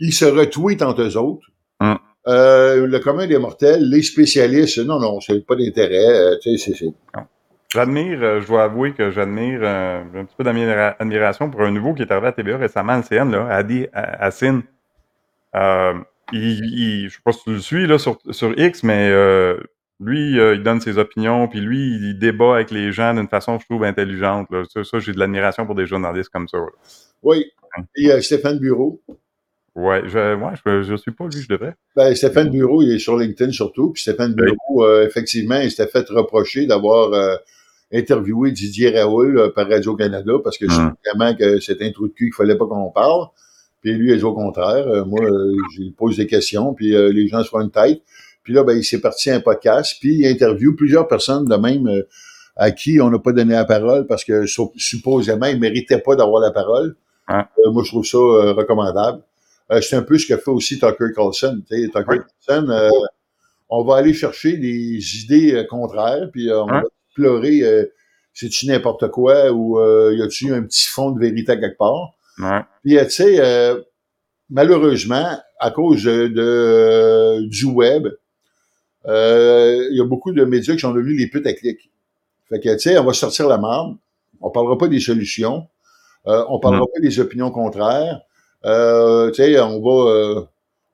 ils 0.00 0.12
se 0.12 0.24
retweetent 0.24 0.82
entre 0.82 1.02
eux 1.02 1.16
autres. 1.16 1.46
Hmm. 1.80 1.94
Euh, 2.26 2.86
le 2.86 2.98
commun 2.98 3.28
des 3.28 3.38
mortels, 3.38 3.88
les 3.88 4.02
spécialistes, 4.02 4.78
non, 4.78 4.98
non, 4.98 5.20
c'est 5.20 5.46
pas 5.46 5.54
d'intérêt. 5.54 6.36
J'admire, 7.72 8.40
je 8.40 8.46
dois 8.46 8.64
avouer 8.64 8.92
que 8.92 9.10
j'admire 9.12 9.60
j'ai 9.60 10.18
un 10.18 10.24
petit 10.24 10.34
peu 10.36 10.42
d'admiration 10.42 11.50
pour 11.50 11.60
un 11.60 11.70
nouveau 11.70 11.94
qui 11.94 12.02
est 12.02 12.10
arrivé 12.10 12.26
à 12.28 12.32
TVA 12.32 12.56
récemment, 12.56 12.96
le 12.96 13.02
CN, 13.02 13.30
là, 13.30 13.46
Adi 13.48 13.86
Hassin. 13.92 14.62
Il, 16.32 16.60
il, 16.72 17.08
je 17.08 17.14
sais 17.14 17.20
pas 17.24 17.32
si 17.32 17.42
tu 17.44 17.52
le 17.52 17.60
suis 17.60 17.86
là, 17.86 17.98
sur, 17.98 18.18
sur 18.30 18.58
X, 18.58 18.82
mais 18.82 19.10
euh, 19.10 19.56
lui, 20.00 20.38
euh, 20.38 20.54
il 20.54 20.62
donne 20.62 20.80
ses 20.80 20.98
opinions, 20.98 21.48
puis 21.48 21.60
lui, 21.60 21.96
il 21.96 22.18
débat 22.18 22.56
avec 22.56 22.70
les 22.70 22.92
gens 22.92 23.14
d'une 23.14 23.28
façon, 23.28 23.58
je 23.58 23.64
trouve, 23.66 23.84
intelligente. 23.84 24.46
Là. 24.50 24.62
Ça, 24.68 24.84
ça, 24.84 24.98
j'ai 24.98 25.12
de 25.12 25.18
l'admiration 25.18 25.64
pour 25.66 25.74
des 25.74 25.86
journalistes 25.86 26.28
comme 26.30 26.46
ça. 26.48 26.58
là. 26.58 26.66
Oui. 27.22 27.46
Et 27.96 28.10
euh, 28.12 28.20
Stéphane 28.20 28.58
Bureau. 28.58 29.00
Ouais, 29.74 30.02
je, 30.06 30.34
ouais, 30.34 30.52
je, 30.66 30.82
je 30.82 30.96
suis 30.96 31.12
pas 31.12 31.24
lui, 31.26 31.40
je 31.40 31.48
devrais. 31.48 31.74
Ben, 31.94 32.14
Stéphane 32.14 32.50
Bureau, 32.50 32.82
il 32.82 32.92
est 32.94 32.98
sur 32.98 33.16
LinkedIn 33.16 33.52
surtout. 33.52 33.92
Puis 33.92 34.02
Stéphane 34.02 34.34
Oui. 34.38 34.46
Bureau, 34.50 35.00
effectivement, 35.02 35.60
il 35.60 35.70
s'était 35.70 35.86
fait 35.90 36.08
reprocher 36.08 36.66
d'avoir 36.66 37.10
interviewé 37.92 38.50
Didier 38.50 38.90
Raoul 38.90 39.52
par 39.54 39.68
Radio-Canada 39.68 40.32
parce 40.42 40.58
que 40.58 40.66
Hmm. 40.66 40.92
c'est 41.04 41.10
vraiment 41.10 41.34
que 41.34 41.60
c'est 41.60 41.80
un 41.82 41.90
trou 41.92 42.08
de 42.08 42.12
cul 42.12 42.26
qu'il 42.26 42.34
fallait 42.34 42.56
pas 42.58 42.66
qu'on 42.66 42.90
parle. 42.90 43.26
Puis 43.80 43.92
lui, 43.92 44.12
il 44.12 44.18
est 44.18 44.22
au 44.22 44.34
contraire. 44.34 44.86
Euh, 44.88 45.04
moi, 45.04 45.24
euh, 45.24 45.56
je 45.76 45.90
pose 45.96 46.16
des 46.16 46.26
questions, 46.26 46.74
puis 46.74 46.94
euh, 46.94 47.12
les 47.12 47.28
gens 47.28 47.42
se 47.42 47.48
font 47.48 47.60
une 47.60 47.70
tête. 47.70 48.02
Puis 48.42 48.52
là, 48.52 48.64
ben, 48.64 48.76
il 48.76 48.84
s'est 48.84 49.00
parti 49.00 49.30
à 49.30 49.36
un 49.36 49.40
podcast, 49.40 49.96
puis 50.00 50.16
il 50.20 50.26
interviewe 50.26 50.74
plusieurs 50.74 51.06
personnes 51.06 51.44
de 51.44 51.56
même 51.56 51.86
euh, 51.86 52.02
à 52.56 52.70
qui 52.70 53.00
on 53.00 53.10
n'a 53.10 53.18
pas 53.18 53.32
donné 53.32 53.52
la 53.52 53.64
parole 53.64 54.06
parce 54.06 54.24
que 54.24 54.46
sup- 54.46 54.72
supposément, 54.76 55.46
ils 55.46 55.60
méritaient 55.60 56.00
pas 56.00 56.16
d'avoir 56.16 56.42
la 56.42 56.50
parole. 56.50 56.96
Moi, 57.72 57.82
je 57.84 57.90
trouve 57.90 58.04
ça 58.04 58.18
euh, 58.18 58.52
recommandable. 58.52 59.22
Euh, 59.70 59.80
c'est 59.80 59.96
un 59.96 60.02
peu 60.02 60.18
ce 60.18 60.26
que 60.26 60.36
fait 60.36 60.50
aussi 60.50 60.78
Tucker 60.78 61.12
Carlson. 61.14 61.60
Tucker. 61.68 61.90
Carlson, 62.46 62.70
euh, 62.70 62.90
on 63.68 63.84
va 63.84 63.96
aller 63.96 64.14
chercher 64.14 64.56
des 64.56 64.98
idées 65.22 65.66
contraires, 65.68 66.30
puis 66.32 66.50
euh, 66.50 66.62
on 66.62 66.66
va 66.66 66.82
euh, 67.64 67.84
c'est-tu 68.32 68.66
n'importe 68.66 69.08
quoi 69.10 69.50
ou 69.50 69.78
euh, 69.78 70.14
y 70.16 70.22
a-tu 70.22 70.54
un 70.54 70.62
petit 70.62 70.86
fond 70.88 71.10
de 71.10 71.20
vérité 71.20 71.52
à 71.52 71.56
quelque 71.56 71.76
part? 71.76 72.12
Ouais. 72.38 72.60
Puis, 72.84 72.98
euh, 72.98 73.04
tu 73.04 73.10
sais, 73.10 73.36
euh, 73.40 73.80
malheureusement, 74.50 75.38
à 75.58 75.70
cause 75.70 76.04
de, 76.04 76.28
de- 76.28 77.46
du 77.48 77.64
web, 77.66 78.08
euh, 79.06 79.88
il 79.90 79.96
y 79.96 80.00
a 80.00 80.04
beaucoup 80.04 80.32
de 80.32 80.44
médias 80.44 80.74
qui 80.74 80.80
sont 80.80 80.92
devenus 80.92 81.18
les 81.18 81.28
putes 81.28 81.46
à 81.46 81.52
clics. 81.52 81.90
Fait 82.48 82.60
que, 82.60 82.72
tu 82.74 82.78
sais, 82.78 82.98
on 82.98 83.04
va 83.04 83.12
sortir 83.12 83.48
la 83.48 83.58
marde, 83.58 83.96
on 84.40 84.50
parlera 84.50 84.78
pas 84.78 84.88
des 84.88 85.00
solutions, 85.00 85.66
euh, 86.26 86.44
on 86.48 86.58
parlera 86.60 86.84
pas 86.94 87.00
des 87.00 87.20
opinions 87.20 87.50
contraires, 87.50 88.20
euh, 88.64 89.30
tu 89.30 89.42
sais, 89.42 89.60
on 89.60 89.80
va... 89.80 90.10
euh, 90.10 90.40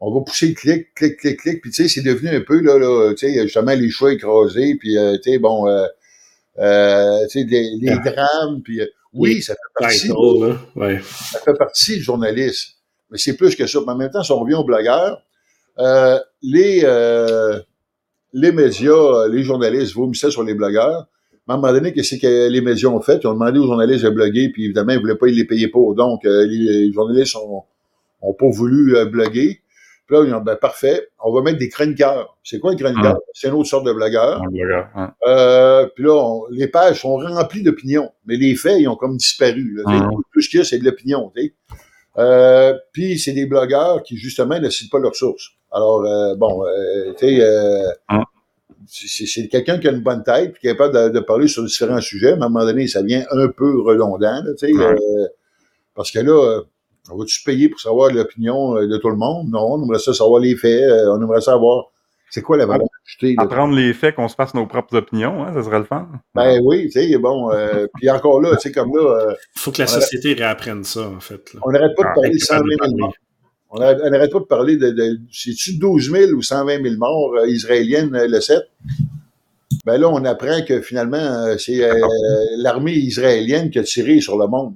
on 0.01 0.13
va 0.13 0.21
pousser 0.21 0.49
le 0.49 0.55
clic, 0.55 0.93
clic, 0.95 1.17
clic, 1.17 1.41
clic, 1.41 1.63
puis 1.63 1.71
tu 1.71 1.83
sais, 1.83 1.89
c'est 1.89 2.03
devenu 2.07 2.29
un 2.29 2.41
peu, 2.43 2.61
là, 2.61 2.79
là 2.79 3.15
tu 3.15 3.27
sais, 3.27 3.43
justement, 3.43 3.73
les 3.73 3.89
choix 3.89 4.13
écrasés, 4.13 4.75
puis, 4.75 4.99
euh, 4.99 5.17
tu 5.23 5.33
sais, 5.33 5.39
bon, 5.39 5.67
euh, 5.67 5.87
euh, 6.59 7.23
tu 7.31 7.41
sais, 7.41 7.45
des- 7.45 7.71
les 7.81 7.97
drames, 8.05 8.61
puis 8.63 8.81
euh, 8.83 8.87
oui, 9.15 9.43
ça 9.43 9.55
fait 9.55 9.83
partie. 9.85 10.11
Ouais. 10.77 11.01
ça 11.03 11.41
fait 11.41 11.55
partie 11.55 11.97
du 11.97 12.03
journalisme. 12.03 12.73
Mais 13.11 13.19
c'est 13.19 13.37
plus 13.37 13.55
que 13.55 13.67
ça. 13.67 13.79
Mais 13.87 13.93
en 13.93 13.97
même 13.97 14.11
temps, 14.11 14.23
si 14.23 14.33
on 14.33 14.41
revient 14.41 14.55
aux 14.55 14.65
blogueurs, 14.65 15.23
euh, 15.79 16.19
les, 16.43 16.83
euh, 16.85 17.61
les 18.33 18.53
médias, 18.53 19.29
les 19.29 19.43
journalistes 19.43 19.95
vomissaient 19.95 20.31
sur 20.31 20.43
les 20.43 20.55
blogueurs. 20.55 21.07
Mais 21.47 21.55
à 21.55 21.57
un 21.57 21.61
moment 21.61 21.73
donné, 21.73 21.93
qu'est-ce 21.93 22.17
que 22.17 22.49
les 22.49 22.61
médias 22.61 22.89
ont 22.89 23.01
fait? 23.01 23.21
Ils 23.23 23.27
ont 23.27 23.35
demandé 23.35 23.59
aux 23.59 23.67
journalistes 23.67 24.05
de 24.05 24.11
bloguer, 24.11 24.49
puis 24.51 24.65
évidemment, 24.65 24.93
ils 24.93 24.97
ne 24.97 25.01
voulaient 25.01 25.17
pas 25.17 25.27
les 25.27 25.45
payer 25.45 25.69
pour. 25.69 25.95
Donc, 25.95 26.25
euh, 26.25 26.47
les, 26.47 26.87
les 26.87 26.93
journalistes 26.93 27.37
ont, 27.37 27.63
ont 28.23 28.35
pas 28.35 28.49
voulu 28.49 28.97
euh, 28.97 29.05
bloguer. 29.05 29.61
Puis 30.07 30.17
là, 30.17 30.25
ils 30.27 30.35
ont 30.35 30.39
dit, 30.39 30.45
ben, 30.45 30.57
parfait, 30.57 31.09
on 31.25 31.33
va 31.33 31.41
mettre 31.41 31.59
des 31.59 31.71
chroniqueurs. 31.71 32.37
C'est 32.43 32.59
quoi 32.59 32.73
un 32.73 32.77
chroniqueur? 32.77 33.19
C'est 33.33 33.49
une 33.49 33.55
autre 33.55 33.69
sorte 33.71 33.87
de 33.87 33.93
blogueur. 33.93 34.43
Un 34.43 34.49
blogueur, 34.49 34.89
ouais. 34.97 35.07
Euh, 35.27 35.87
puis 35.95 36.05
là, 36.05 36.13
on- 36.15 36.45
les 36.51 36.69
pages 36.69 37.01
sont 37.01 37.17
remplies 37.17 37.63
d'opinions, 37.63 38.11
mais 38.27 38.37
les 38.37 38.55
faits, 38.55 38.77
ils 38.79 38.87
ont 38.89 38.97
comme 38.97 39.17
disparu. 39.17 39.77
Là. 39.85 39.91
Mhm. 39.93 40.11
Tout 40.33 40.41
ce 40.43 40.49
qu'il 40.51 40.59
y 40.59 40.61
a, 40.61 40.65
c'est 40.65 40.79
de 40.79 40.85
l'opinion. 40.85 41.33
tu 41.35 41.43
sais. 41.43 41.55
Euh, 42.19 42.75
puis 42.93 43.19
c'est 43.19 43.33
des 43.33 43.47
blogueurs 43.47 44.03
qui, 44.03 44.17
justement, 44.19 44.61
ne 44.61 44.69
citent 44.71 44.91
pas 44.93 44.99
leurs 45.01 45.17
sources. 45.17 45.49
Alors, 45.73 46.05
euh, 46.05 46.35
bon, 46.37 46.65
euh, 46.65 47.13
tu 47.19 47.27
sais, 47.27 47.39
euh, 47.41 47.89
Mhm. 48.11 48.23
c'est 48.87 49.49
quelqu'un 49.49 49.79
qui 49.79 49.89
a 49.89 49.91
une 49.91 50.03
bonne 50.03 50.23
tête, 50.23 50.59
qui 50.59 50.69
est 50.69 50.77
capable 50.77 51.13
de, 51.13 51.21
parler 51.21 51.49
sur 51.49 51.65
différents 51.65 52.01
sujets, 52.01 52.37
mais 52.37 52.43
à 52.43 52.47
un 52.47 52.49
moment 52.51 52.65
donné, 52.67 52.87
ça 52.87 53.03
devient 53.03 53.25
un 53.31 53.49
peu 53.49 53.81
redondant, 53.81 54.43
tu 54.59 54.69
sais, 54.69 54.73
euh, 54.81 55.27
parce 55.95 56.11
que 56.13 56.21
là, 56.21 56.61
on 57.11 57.19
va-tu 57.19 57.43
payer 57.43 57.69
pour 57.69 57.81
savoir 57.81 58.13
l'opinion 58.13 58.75
de 58.75 58.97
tout 58.97 59.11
le 59.11 59.17
monde? 59.17 59.51
Non, 59.51 59.75
on 59.75 59.83
aimerait 59.83 59.99
ça 59.99 60.15
savoir 60.15 60.41
les 60.41 60.57
faits, 60.57 60.83
on 61.09 61.21
aimerait 61.21 61.41
savoir 61.41 61.87
c'est 62.31 62.43
quoi 62.43 62.57
la 62.57 62.67
valeur 62.67 62.89
ajoutée. 63.07 63.37
Apprendre 63.39 63.75
les 63.75 63.93
faits, 63.93 64.17
qu'on 64.17 64.27
se 64.29 64.35
fasse 64.35 64.55
nos 64.55 64.67
propres 64.67 64.97
opinions, 64.97 65.45
hein, 65.45 65.53
ça 65.55 65.63
serait 65.63 65.79
le 65.79 65.85
fun. 65.85 66.09
Ben 66.35 66.61
oui, 66.65 66.89
tu 66.91 67.01
sais, 67.01 67.19
bon, 67.19 67.51
puis 67.95 68.11
encore 68.11 68.41
là, 68.41 68.57
tu 68.57 68.69
sais, 68.69 68.73
comme 68.73 68.97
là... 68.97 69.35
Il 69.57 69.61
faut 69.61 69.71
que 69.71 69.81
la 69.81 69.87
société 69.87 70.33
réapprenne 70.33 70.83
ça, 70.83 71.09
en 71.09 71.21
fait. 71.21 71.53
On 71.63 71.71
n'arrête 71.71 71.95
pas 71.97 72.03
de 72.03 72.15
parler 72.15 72.31
de 72.31 72.39
120 72.39 72.65
000 72.87 72.97
morts. 72.97 73.15
On 73.77 73.81
n'arrête 73.81 74.31
pas 74.31 74.39
de 74.39 74.45
parler 74.45 74.77
de, 74.77 74.91
de 74.91 75.21
c'est-tu 75.33 75.79
12 75.79 76.13
000 76.13 76.33
ou 76.33 76.43
120 76.43 76.81
000 76.81 76.95
morts 76.97 77.35
euh, 77.35 77.49
israéliennes 77.49 78.15
euh, 78.15 78.29
le 78.29 78.41
7? 78.41 78.61
Ben 79.85 79.99
là, 79.99 80.09
on 80.09 80.25
apprend 80.25 80.63
que 80.65 80.81
finalement, 80.81 81.17
euh, 81.17 81.57
c'est 81.59 81.83
l'armée 82.59 82.93
israélienne 82.93 83.71
qui 83.71 83.81
a 83.81 83.83
tiré 83.83 84.21
sur 84.21 84.39
le 84.39 84.47
monde. 84.47 84.75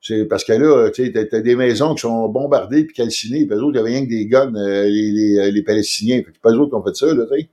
C'est 0.00 0.24
parce 0.26 0.44
que 0.44 0.52
là, 0.52 0.90
tu 0.90 1.12
sais, 1.12 1.28
t'as 1.28 1.40
des 1.40 1.56
maisons 1.56 1.94
qui 1.94 2.02
sont 2.02 2.28
bombardées 2.28 2.84
puis 2.84 2.94
calcinées, 2.94 3.46
puis 3.46 3.56
eux 3.56 3.62
autres, 3.62 3.74
il 3.74 3.76
y 3.76 3.80
avait 3.80 3.90
rien 3.90 4.04
que 4.04 4.10
des 4.10 4.26
guns, 4.26 4.52
les, 4.54 5.10
les, 5.10 5.50
les, 5.50 5.62
Palestiniens. 5.62 6.18
Fait 6.18 6.32
que 6.32 6.38
pas 6.40 6.52
eux 6.52 6.58
autres 6.58 6.70
qui 6.70 6.74
ont 6.76 6.84
fait 6.84 6.94
ça, 6.94 7.12
là, 7.12 7.24
tu 7.30 7.40
sais. 7.40 7.48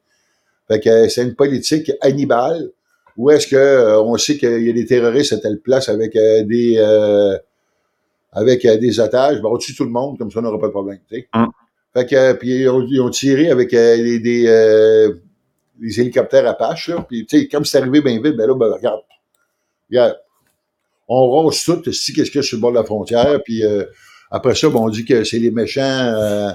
Fait 0.67 0.79
que 0.79 1.09
c'est 1.09 1.23
une 1.23 1.35
politique 1.35 1.91
hannibale 2.01 2.71
où 3.17 3.31
est-ce 3.31 3.47
que 3.47 3.99
on 3.99 4.15
sait 4.17 4.37
qu'il 4.37 4.63
y 4.63 4.69
a 4.69 4.73
des 4.73 4.85
terroristes 4.85 5.33
à 5.33 5.37
telle 5.37 5.59
place 5.59 5.89
avec 5.89 6.13
des 6.13 6.77
avec 8.35 8.65
euh, 8.65 8.77
des 8.77 8.99
otages, 8.99 9.41
ben, 9.41 9.49
on 9.49 9.57
tue 9.57 9.73
tout 9.73 9.85
le 9.85 9.89
monde, 9.89 10.17
comme 10.17 10.29
ça, 10.29 10.39
on 10.39 10.41
n'aura 10.43 10.59
pas 10.59 10.67
de 10.67 10.71
problème. 10.71 10.99
Tu 11.09 11.15
sais. 11.15 11.27
Hum. 11.33 11.49
Fait 11.93 12.05
que, 12.05 12.33
puis 12.33 12.63
ils 12.63 13.01
ont, 13.01 13.09
tiré 13.09 13.49
avec 13.49 13.73
euh, 13.73 13.95
des, 13.95 14.19
des, 14.19 14.47
euh, 14.47 15.13
des, 15.79 16.01
hélicoptères 16.01 16.45
Apache, 16.45 16.89
là, 16.89 17.05
puis 17.07 17.25
tu 17.25 17.39
sais, 17.39 17.47
comme 17.47 17.63
c'est 17.63 17.77
arrivé 17.77 18.01
bien 18.01 18.21
vite, 18.21 18.35
ben 18.35 18.45
là, 18.47 18.53
ben, 18.53 18.73
regarde, 18.73 19.01
regarde, 19.89 20.17
on 21.07 21.27
rose 21.27 21.63
tout, 21.63 21.91
si 21.91 22.13
qu'est-ce 22.13 22.31
qu'il 22.31 22.39
y 22.39 22.43
a 22.43 22.47
sur 22.47 22.57
le 22.57 22.61
bord 22.61 22.71
de 22.71 22.77
la 22.77 22.83
frontière, 22.83 23.39
puis 23.43 23.63
après 24.31 24.55
ça, 24.55 24.69
ben, 24.69 24.77
on 24.77 24.89
dit 24.89 25.05
que 25.05 25.23
c'est 25.23 25.39
les 25.39 25.51
méchants 25.51 26.53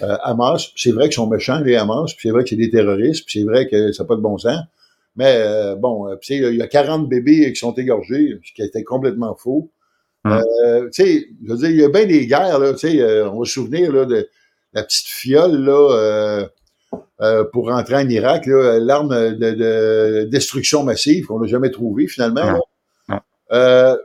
Hamas, 0.00 0.70
c'est 0.76 0.92
vrai 0.92 1.04
qu'ils 1.04 1.14
sont 1.14 1.26
méchants, 1.26 1.60
les 1.60 1.76
Hamas, 1.76 2.14
puis 2.14 2.28
c'est 2.28 2.32
vrai 2.32 2.44
que 2.44 2.50
c'est 2.50 2.56
des 2.56 2.70
terroristes, 2.70 3.24
puis 3.26 3.40
c'est 3.40 3.44
vrai 3.44 3.68
que 3.68 3.92
ça 3.92 4.04
n'a 4.04 4.06
pas 4.08 4.16
de 4.16 4.20
bon 4.20 4.38
sens, 4.38 4.60
mais 5.16 5.44
bon, 5.78 6.06
puis 6.20 6.36
il 6.36 6.56
y 6.56 6.62
a 6.62 6.68
40 6.68 7.08
bébés 7.08 7.52
qui 7.52 7.58
sont 7.58 7.74
égorgés, 7.74 8.38
ce 8.44 8.52
qui 8.54 8.62
était 8.62 8.84
complètement 8.84 9.34
faux. 9.34 9.70
Hum. 10.24 10.32
Euh, 10.32 10.90
tu 10.90 11.02
sais, 11.02 11.26
je 11.42 11.52
veux 11.52 11.58
dire, 11.58 11.70
il 11.70 11.80
y 11.80 11.84
a 11.84 11.88
bien 11.88 12.04
des 12.04 12.26
guerres, 12.26 12.58
là, 12.58 12.72
tu 12.72 12.90
sais, 12.90 13.00
euh, 13.00 13.30
on 13.30 13.38
va 13.38 13.44
se 13.46 13.52
souvenir, 13.52 13.90
là, 13.92 14.04
de 14.04 14.28
la 14.74 14.82
petite 14.82 15.06
fiole, 15.06 15.56
là, 15.64 15.96
euh, 15.96 16.46
euh 17.22 17.44
pour 17.52 17.68
rentrer 17.70 17.96
en 17.96 18.08
Irak, 18.08 18.44
l'arme 18.46 19.34
de, 19.36 19.52
de, 19.52 20.28
destruction 20.30 20.84
massive 20.84 21.26
qu'on 21.26 21.40
n'a 21.40 21.46
jamais 21.46 21.70
trouvée, 21.70 22.06
finalement. 22.06 22.60
Euh, 23.52 23.96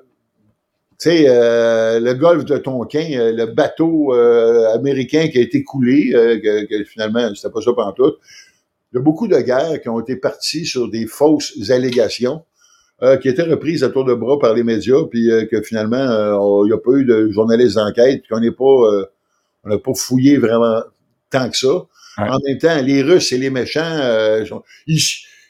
tu 1.00 1.10
sais, 1.10 1.26
le 1.28 2.14
golfe 2.14 2.46
de 2.46 2.58
Tonkin, 2.58 3.32
le 3.34 3.46
bateau 3.46 4.14
américain 4.14 5.28
qui 5.28 5.38
a 5.38 5.42
été 5.42 5.64
coulé, 5.64 6.12
que, 6.12 6.66
que, 6.66 6.84
finalement, 6.86 7.34
c'était 7.36 7.52
pas 7.52 7.62
ça 7.62 7.72
tout. 7.96 8.14
Il 8.94 8.96
y 8.96 9.00
a 9.00 9.02
beaucoup 9.02 9.28
de 9.28 9.38
guerres 9.38 9.82
qui 9.82 9.90
ont 9.90 10.00
été 10.00 10.16
parties 10.16 10.66
sur 10.66 10.90
des 10.90 11.06
fausses 11.06 11.70
allégations. 11.70 12.44
Euh, 13.04 13.18
qui 13.18 13.28
était 13.28 13.44
reprise 13.44 13.84
à 13.84 13.90
tour 13.90 14.06
de 14.06 14.14
bras 14.14 14.40
par 14.40 14.54
les 14.54 14.64
médias, 14.64 15.04
puis 15.12 15.30
euh, 15.30 15.46
que 15.46 15.62
finalement, 15.62 15.98
euh, 15.98 16.64
il 16.64 16.68
n'y 16.68 16.74
a 16.74 16.78
pas 16.78 16.94
eu 16.94 17.04
de 17.04 17.30
journalistes 17.30 17.76
d'enquête, 17.76 18.22
puis 18.22 18.30
qu'on 18.30 18.40
n'est 18.40 18.52
pas, 18.52 18.64
on 18.64 19.70
n'a 19.70 19.78
pas 19.78 19.94
fouillé 19.94 20.38
vraiment 20.38 20.82
tant 21.30 21.50
que 21.50 21.58
ça. 21.58 21.88
En 22.18 22.40
même 22.48 22.58
temps, 22.58 22.82
les 22.82 23.02
Russes 23.02 23.34
et 23.34 23.38
les 23.38 23.50
méchants, 23.50 24.00
ils, 24.88 25.02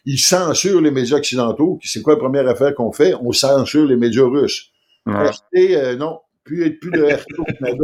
ils, 0.05 0.19
censurent 0.19 0.81
les 0.81 0.91
médias 0.91 1.17
occidentaux. 1.17 1.79
C'est 1.83 2.01
quoi 2.01 2.13
la 2.13 2.19
première 2.19 2.47
affaire 2.47 2.73
qu'on 2.75 2.91
fait? 2.91 3.13
On 3.15 3.31
censure 3.31 3.85
les 3.85 3.95
médias 3.95 4.25
russes. 4.25 4.71
Ouais. 5.05 5.95
non, 5.97 6.19
plus, 6.43 6.79
plus 6.79 6.91
de 6.91 7.03
RT 7.03 7.25
au 7.37 7.43
Canada. 7.43 7.83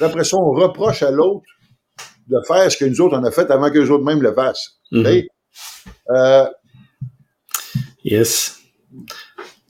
Après 0.00 0.24
ça, 0.24 0.36
on 0.36 0.52
reproche 0.52 1.02
à 1.02 1.10
l'autre 1.10 1.44
de 2.28 2.36
faire 2.46 2.70
ce 2.70 2.76
que 2.76 2.84
nous 2.84 3.00
autres, 3.00 3.18
on 3.18 3.24
a 3.24 3.30
fait 3.30 3.50
avant 3.50 3.70
que 3.70 3.78
les 3.78 3.90
autres 3.90 4.04
même 4.04 4.22
le 4.22 4.32
fassent. 4.32 4.78
Mm 4.90 5.20
yes. 8.04 8.60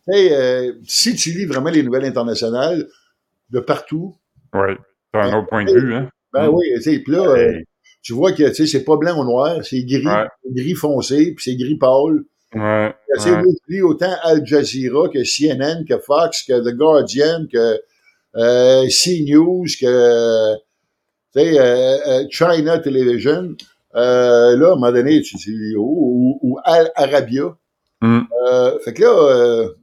Hey, 0.07 0.33
euh, 0.33 0.73
si 0.87 1.15
tu 1.17 1.31
lis 1.31 1.45
vraiment 1.45 1.71
les 1.71 1.83
nouvelles 1.83 2.05
internationales 2.05 2.89
de 3.51 3.61
partout. 3.61 4.17
Oui, 4.55 4.75
c'est 5.13 5.21
un 5.21 5.39
autre 5.39 5.49
point 5.49 5.65
de 5.65 5.73
vue, 5.73 5.95
hein? 5.95 6.11
Ben 6.33 6.49
oui, 6.49 6.67
tu 6.77 6.83
sais, 6.83 6.99
puis 7.01 7.13
là, 7.13 7.27
euh, 7.27 7.61
tu 8.03 8.13
vois 8.13 8.33
que 8.33 8.53
c'est 8.53 8.85
pas 8.85 8.97
blanc 8.97 9.21
ou 9.21 9.25
noir, 9.25 9.65
c'est 9.65 9.83
gris, 9.83 10.05
gris 10.55 10.75
foncé, 10.75 11.35
puis 11.35 11.45
c'est 11.45 11.57
gris 11.57 11.77
pâle. 11.77 12.25
Ouais. 12.55 12.95
Tu 13.23 13.31
lis 13.69 13.83
autant 13.83 14.15
Al 14.23 14.47
Jazeera 14.47 15.09
que 15.09 15.23
CNN, 15.25 15.85
que 15.85 15.99
Fox, 15.99 16.45
que 16.45 16.61
The 16.61 16.75
Guardian, 16.75 17.47
que 17.53 17.81
euh, 18.37 18.87
CNews, 18.89 19.67
que 19.81 20.55
euh, 21.37 22.25
China 22.31 22.79
Television. 22.79 23.55
là, 23.93 24.01
à 24.01 24.55
un 24.55 24.57
moment 24.57 24.93
donné, 24.93 25.21
tu 25.21 25.37
dis, 25.37 25.75
ou, 25.77 26.39
ou 26.43 26.59
Al 26.65 26.91
Arabia. 26.95 27.57
Mm. 28.01 28.21
Euh, 28.47 28.79
fait 28.81 28.95
que 28.95 29.03
là, 29.03 29.11
euh, 29.11 29.75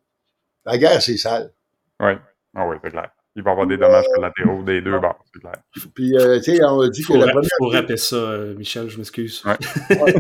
la 0.66 0.78
guerre, 0.78 1.01
c'est 1.01 1.18
sale. 1.18 1.51
Oui, 1.99 2.13
ah 2.55 2.68
oui, 2.68 2.78
c'est 2.84 2.91
clair. 2.91 3.09
Il 3.38 3.43
va 3.43 3.51
y 3.51 3.53
avoir 3.53 3.67
des 3.67 3.75
dommages 3.75 4.05
collatéraux 4.13 4.63
des 4.63 4.79
deux 4.79 4.97
bords, 4.97 5.19
c'est 5.33 5.41
clair. 5.41 5.57
Puis, 5.93 6.15
euh, 6.15 6.38
tu 6.38 6.55
sais, 6.55 6.63
on 6.63 6.79
a 6.79 6.88
dit 6.88 7.03
que 7.03 7.13
la 7.13 7.27
première. 7.27 7.43
Il 7.43 7.65
faut 7.65 7.69
rappeler 7.69 7.97
ça, 7.97 8.15
euh, 8.15 8.55
Michel, 8.55 8.88
je 8.88 8.97
m'excuse. 8.97 9.43
Ouais. 9.89 10.13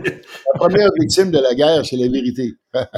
la 0.53 0.59
première 0.59 0.89
victime 0.99 1.31
de 1.31 1.39
la 1.39 1.53
guerre, 1.55 1.85
c'est 1.85 1.95
la 1.95 2.09
vérité. 2.09 2.55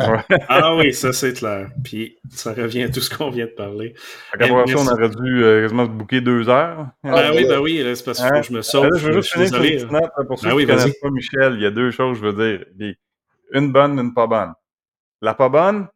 ah 0.50 0.76
oui, 0.76 0.92
ça, 0.92 1.14
c'est 1.14 1.34
clair. 1.34 1.70
Puis, 1.84 2.18
ça 2.32 2.54
revient 2.54 2.84
à 2.84 2.90
tout 2.90 3.00
ce 3.00 3.16
qu'on 3.16 3.30
vient 3.30 3.46
de 3.46 3.52
parler. 3.52 3.94
À 4.34 4.44
ça, 4.44 4.54
on 4.54 4.88
aurait 4.88 5.10
dû 5.10 5.44
euh, 5.44 5.62
quasiment 5.64 5.86
se 5.86 5.92
bouquer 5.92 6.22
deux 6.22 6.50
heures. 6.50 6.88
Ben 7.04 7.32
oui, 7.36 7.46
ben 7.48 7.60
oui, 7.60 7.84
c'est 7.96 8.04
parce 8.04 8.20
que 8.20 8.34
hein? 8.34 8.42
je 8.42 8.54
me 8.54 8.62
sauve. 8.64 8.90
je 8.96 9.06
veux 9.06 9.14
juste 9.14 9.34
finir 9.34 9.50
sur 9.50 9.64
une 9.64 9.92
note, 9.92 10.12
pour 10.28 10.40
ceux 10.40 10.50
ben 10.50 10.58
qui 10.58 10.66
ne 10.66 10.72
connaissent 10.72 11.00
pas 11.00 11.12
Michel. 11.12 11.54
Il 11.56 11.62
y 11.62 11.66
a 11.66 11.72
deux 11.72 11.92
choses, 11.92 12.18
je 12.18 12.26
veux 12.26 12.34
dire. 12.34 12.66
Une 13.52 13.72
bonne, 13.72 14.00
une 14.00 14.14
pas 14.16 14.26
bonne. 14.26 14.54
La 15.22 15.34
pas 15.34 15.50
bonne, 15.50 15.88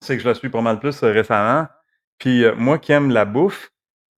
c'est 0.00 0.16
que 0.16 0.22
je 0.22 0.28
la 0.28 0.34
suis 0.34 0.48
pas 0.48 0.60
mal 0.60 0.80
plus 0.80 1.02
euh, 1.02 1.12
récemment. 1.12 1.66
Puis 2.18 2.44
euh, 2.44 2.54
moi 2.56 2.78
qui 2.78 2.92
aime 2.92 3.10
la 3.10 3.24
bouffe, 3.24 3.70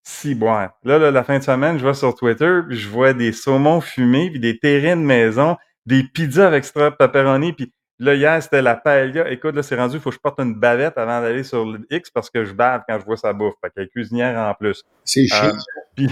si 0.02 0.34
boire. 0.34 0.72
Là, 0.84 0.98
là, 0.98 1.10
la 1.10 1.24
fin 1.24 1.38
de 1.38 1.44
semaine, 1.44 1.78
je 1.78 1.82
vois 1.82 1.94
sur 1.94 2.14
Twitter, 2.14 2.60
puis 2.68 2.76
je 2.76 2.88
vois 2.88 3.14
des 3.14 3.32
saumons 3.32 3.80
fumés, 3.80 4.30
puis 4.30 4.40
des 4.40 4.58
terrines 4.58 5.00
de 5.00 5.06
maison, 5.06 5.56
des 5.86 6.04
pizzas 6.04 6.48
avec 6.48 6.58
extra 6.58 6.90
pepperoni, 6.90 7.54
puis 7.54 7.72
là, 7.98 8.14
hier, 8.14 8.42
c'était 8.42 8.62
la 8.62 8.76
paella. 8.76 9.30
Écoute, 9.30 9.54
là, 9.54 9.62
c'est 9.62 9.76
rendu, 9.76 9.96
il 9.96 10.00
faut 10.00 10.10
que 10.10 10.16
je 10.16 10.20
porte 10.20 10.40
une 10.40 10.54
bavette 10.54 10.98
avant 10.98 11.20
d'aller 11.20 11.44
sur 11.44 11.64
le 11.64 11.86
X 11.90 12.10
parce 12.10 12.30
que 12.30 12.44
je 12.44 12.52
bave 12.52 12.82
quand 12.88 12.98
je 12.98 13.04
vois 13.04 13.16
sa 13.16 13.32
bouffe. 13.32 13.54
Fait 13.62 13.70
qu'elle 13.74 13.88
cuisinière 13.88 14.36
en 14.38 14.54
plus. 14.54 14.84
C'est 15.04 15.22
euh, 15.22 15.26
chien. 15.26 15.52
puis, 15.94 16.08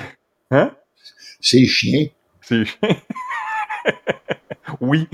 hein? 0.50 0.74
C'est 1.40 1.64
chien. 1.66 2.06
C'est 2.40 2.64
chien. 2.64 2.96
oui. 4.80 5.08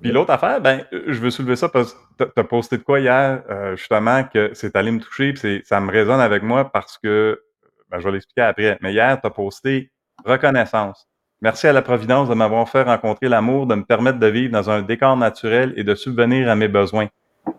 Puis 0.00 0.12
l'autre 0.12 0.30
affaire, 0.30 0.60
ben, 0.60 0.84
je 0.92 1.20
veux 1.20 1.30
soulever 1.30 1.56
ça 1.56 1.68
parce 1.68 1.92
que 2.18 2.24
tu 2.24 2.40
as 2.40 2.44
posté 2.44 2.78
de 2.78 2.82
quoi 2.82 3.00
hier, 3.00 3.42
euh, 3.50 3.76
justement, 3.76 4.24
que 4.24 4.50
c'est 4.54 4.74
allé 4.76 4.90
me 4.90 5.00
toucher, 5.00 5.34
puis 5.34 5.62
ça 5.64 5.80
me 5.80 5.90
résonne 5.90 6.20
avec 6.20 6.42
moi 6.42 6.70
parce 6.70 6.96
que, 6.98 7.42
ben, 7.90 7.98
je 7.98 8.04
vais 8.04 8.12
l'expliquer 8.12 8.42
après, 8.42 8.78
mais 8.80 8.92
hier, 8.92 9.20
tu 9.20 9.26
as 9.26 9.30
posté 9.30 9.90
reconnaissance. 10.24 11.06
Merci 11.42 11.66
à 11.66 11.72
la 11.72 11.82
Providence 11.82 12.28
de 12.28 12.34
m'avoir 12.34 12.68
fait 12.68 12.82
rencontrer 12.82 13.28
l'amour, 13.28 13.66
de 13.66 13.74
me 13.74 13.84
permettre 13.84 14.18
de 14.18 14.26
vivre 14.26 14.52
dans 14.52 14.70
un 14.70 14.82
décor 14.82 15.16
naturel 15.16 15.72
et 15.76 15.84
de 15.84 15.94
subvenir 15.94 16.50
à 16.50 16.54
mes 16.54 16.68
besoins. 16.68 17.08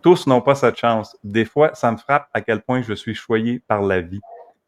Tous 0.02 0.26
n'ont 0.26 0.40
pas 0.40 0.54
cette 0.54 0.76
chance. 0.76 1.16
Des 1.24 1.44
fois, 1.44 1.74
ça 1.74 1.90
me 1.90 1.96
frappe 1.96 2.28
à 2.32 2.40
quel 2.40 2.62
point 2.62 2.82
je 2.82 2.94
suis 2.94 3.14
choyé 3.14 3.60
par 3.66 3.82
la 3.82 4.00
vie. 4.00 4.20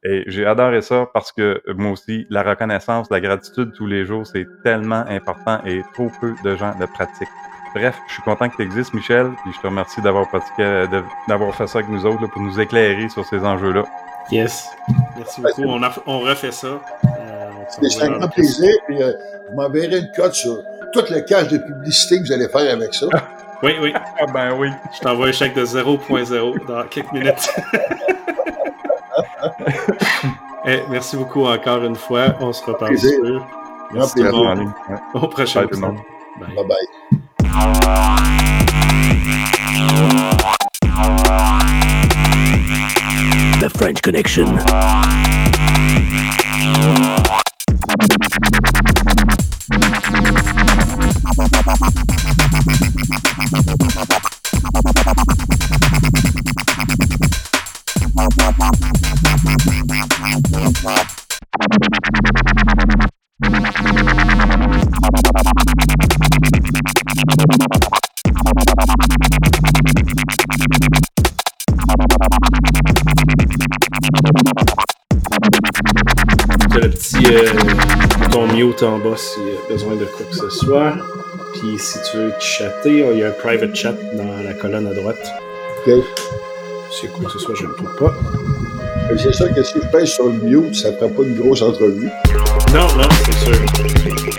Et 0.02 0.24
j'ai 0.26 0.44
adoré 0.44 0.82
ça 0.82 1.08
parce 1.14 1.32
que 1.32 1.62
moi 1.74 1.92
aussi, 1.92 2.26
la 2.28 2.42
reconnaissance, 2.42 3.10
la 3.10 3.20
gratitude 3.20 3.72
tous 3.72 3.86
les 3.86 4.04
jours, 4.04 4.26
c'est 4.26 4.46
tellement 4.62 5.04
important 5.08 5.60
et 5.64 5.82
trop 5.94 6.10
peu 6.20 6.34
de 6.44 6.56
gens 6.56 6.74
le 6.78 6.86
pratiquent. 6.86 7.28
Bref, 7.74 7.98
je 8.06 8.12
suis 8.12 8.22
content 8.22 8.48
que 8.48 8.56
tu 8.56 8.62
existes, 8.62 8.94
Michel, 8.94 9.32
et 9.46 9.52
je 9.52 9.60
te 9.60 9.66
remercie 9.66 10.00
d'avoir 10.00 10.28
pratiqué, 10.28 10.86
d'avoir 11.26 11.54
fait 11.54 11.66
ça 11.66 11.78
avec 11.78 11.90
nous 11.90 12.06
autres 12.06 12.26
pour 12.28 12.40
nous 12.40 12.60
éclairer 12.60 13.08
sur 13.08 13.24
ces 13.26 13.40
enjeux-là. 13.40 13.84
Yes. 14.30 14.70
Merci 15.16 15.40
beaucoup. 15.40 15.64
On, 15.64 15.80
on 16.06 16.20
refait 16.20 16.52
ça. 16.52 16.66
Euh, 16.68 17.50
C'est 17.80 18.02
un 18.02 18.18
grand 18.18 18.28
plaisir. 18.28 18.72
Puis, 18.86 19.02
euh, 19.02 19.12
vous 19.50 19.56
m'enverrez 19.56 19.98
une 19.98 20.10
cote 20.16 20.34
sur 20.34 20.62
toute 20.92 21.10
le 21.10 21.20
cache 21.20 21.48
de 21.48 21.58
publicité 21.58 22.20
que 22.20 22.26
vous 22.26 22.32
allez 22.32 22.48
faire 22.48 22.72
avec 22.72 22.94
ça. 22.94 23.06
oui, 23.62 23.72
oui. 23.80 23.92
Ah 23.94 24.26
ben 24.32 24.56
oui. 24.56 24.68
Je 24.94 25.00
t'envoie 25.00 25.28
un 25.28 25.32
chèque 25.32 25.54
de 25.54 25.66
0.0 25.66 26.66
dans 26.66 26.84
quelques 26.84 27.12
minutes. 27.12 27.50
hey, 30.64 30.78
eh, 30.78 30.82
merci 30.90 31.16
beaucoup 31.16 31.44
encore 31.46 31.84
une 31.84 31.96
fois. 31.96 32.34
On 32.40 32.52
se 32.52 32.64
reparle. 32.64 32.96
Merci. 33.92 34.22
Au 35.14 35.28
prochain. 35.28 35.66
Bye, 35.66 36.54
bye. 36.54 36.64
bye. 36.66 37.20
The 43.60 43.70
French 43.78 44.02
Connection. 44.02 44.58
le 76.84 76.90
petit 76.90 77.16
euh, 77.26 77.52
bouton 78.18 78.46
mute 78.48 78.82
en 78.82 78.98
bas 78.98 79.16
si 79.16 79.40
a 79.40 79.72
besoin 79.72 79.94
de 79.96 80.04
quoi 80.04 80.26
que 80.30 80.36
ce 80.36 80.50
soit. 80.50 80.94
Puis 81.54 81.78
si 81.78 81.98
tu 82.10 82.16
veux 82.18 82.32
chatter, 82.40 83.06
il 83.12 83.18
y 83.18 83.22
a 83.22 83.28
un 83.28 83.30
private 83.30 83.74
chat 83.74 83.94
dans 84.14 84.42
la 84.42 84.52
colonne 84.54 84.86
à 84.86 84.94
droite. 84.94 85.32
Ok. 85.86 85.94
C'est 86.90 87.10
quoi 87.12 87.26
que 87.26 87.32
ce 87.32 87.38
soit, 87.38 87.54
je 87.54 87.66
ne 87.66 87.72
trouve 87.72 87.96
pas. 87.96 88.14
C'est 89.16 89.32
sûr 89.32 89.52
que 89.54 89.62
si 89.62 89.74
je 89.82 89.88
pêche 89.88 90.10
sur 90.10 90.26
le 90.26 90.32
mute, 90.32 90.74
ça 90.74 90.90
ne 90.90 90.96
prend 90.96 91.08
pas 91.08 91.22
une 91.22 91.34
grosse 91.34 91.62
entrevue. 91.62 92.10
Non, 92.72 92.86
non, 92.96 93.08
c'est 93.24 93.32
sûr. 93.44 94.33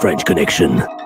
French 0.00 0.24
Connection. 0.24 0.99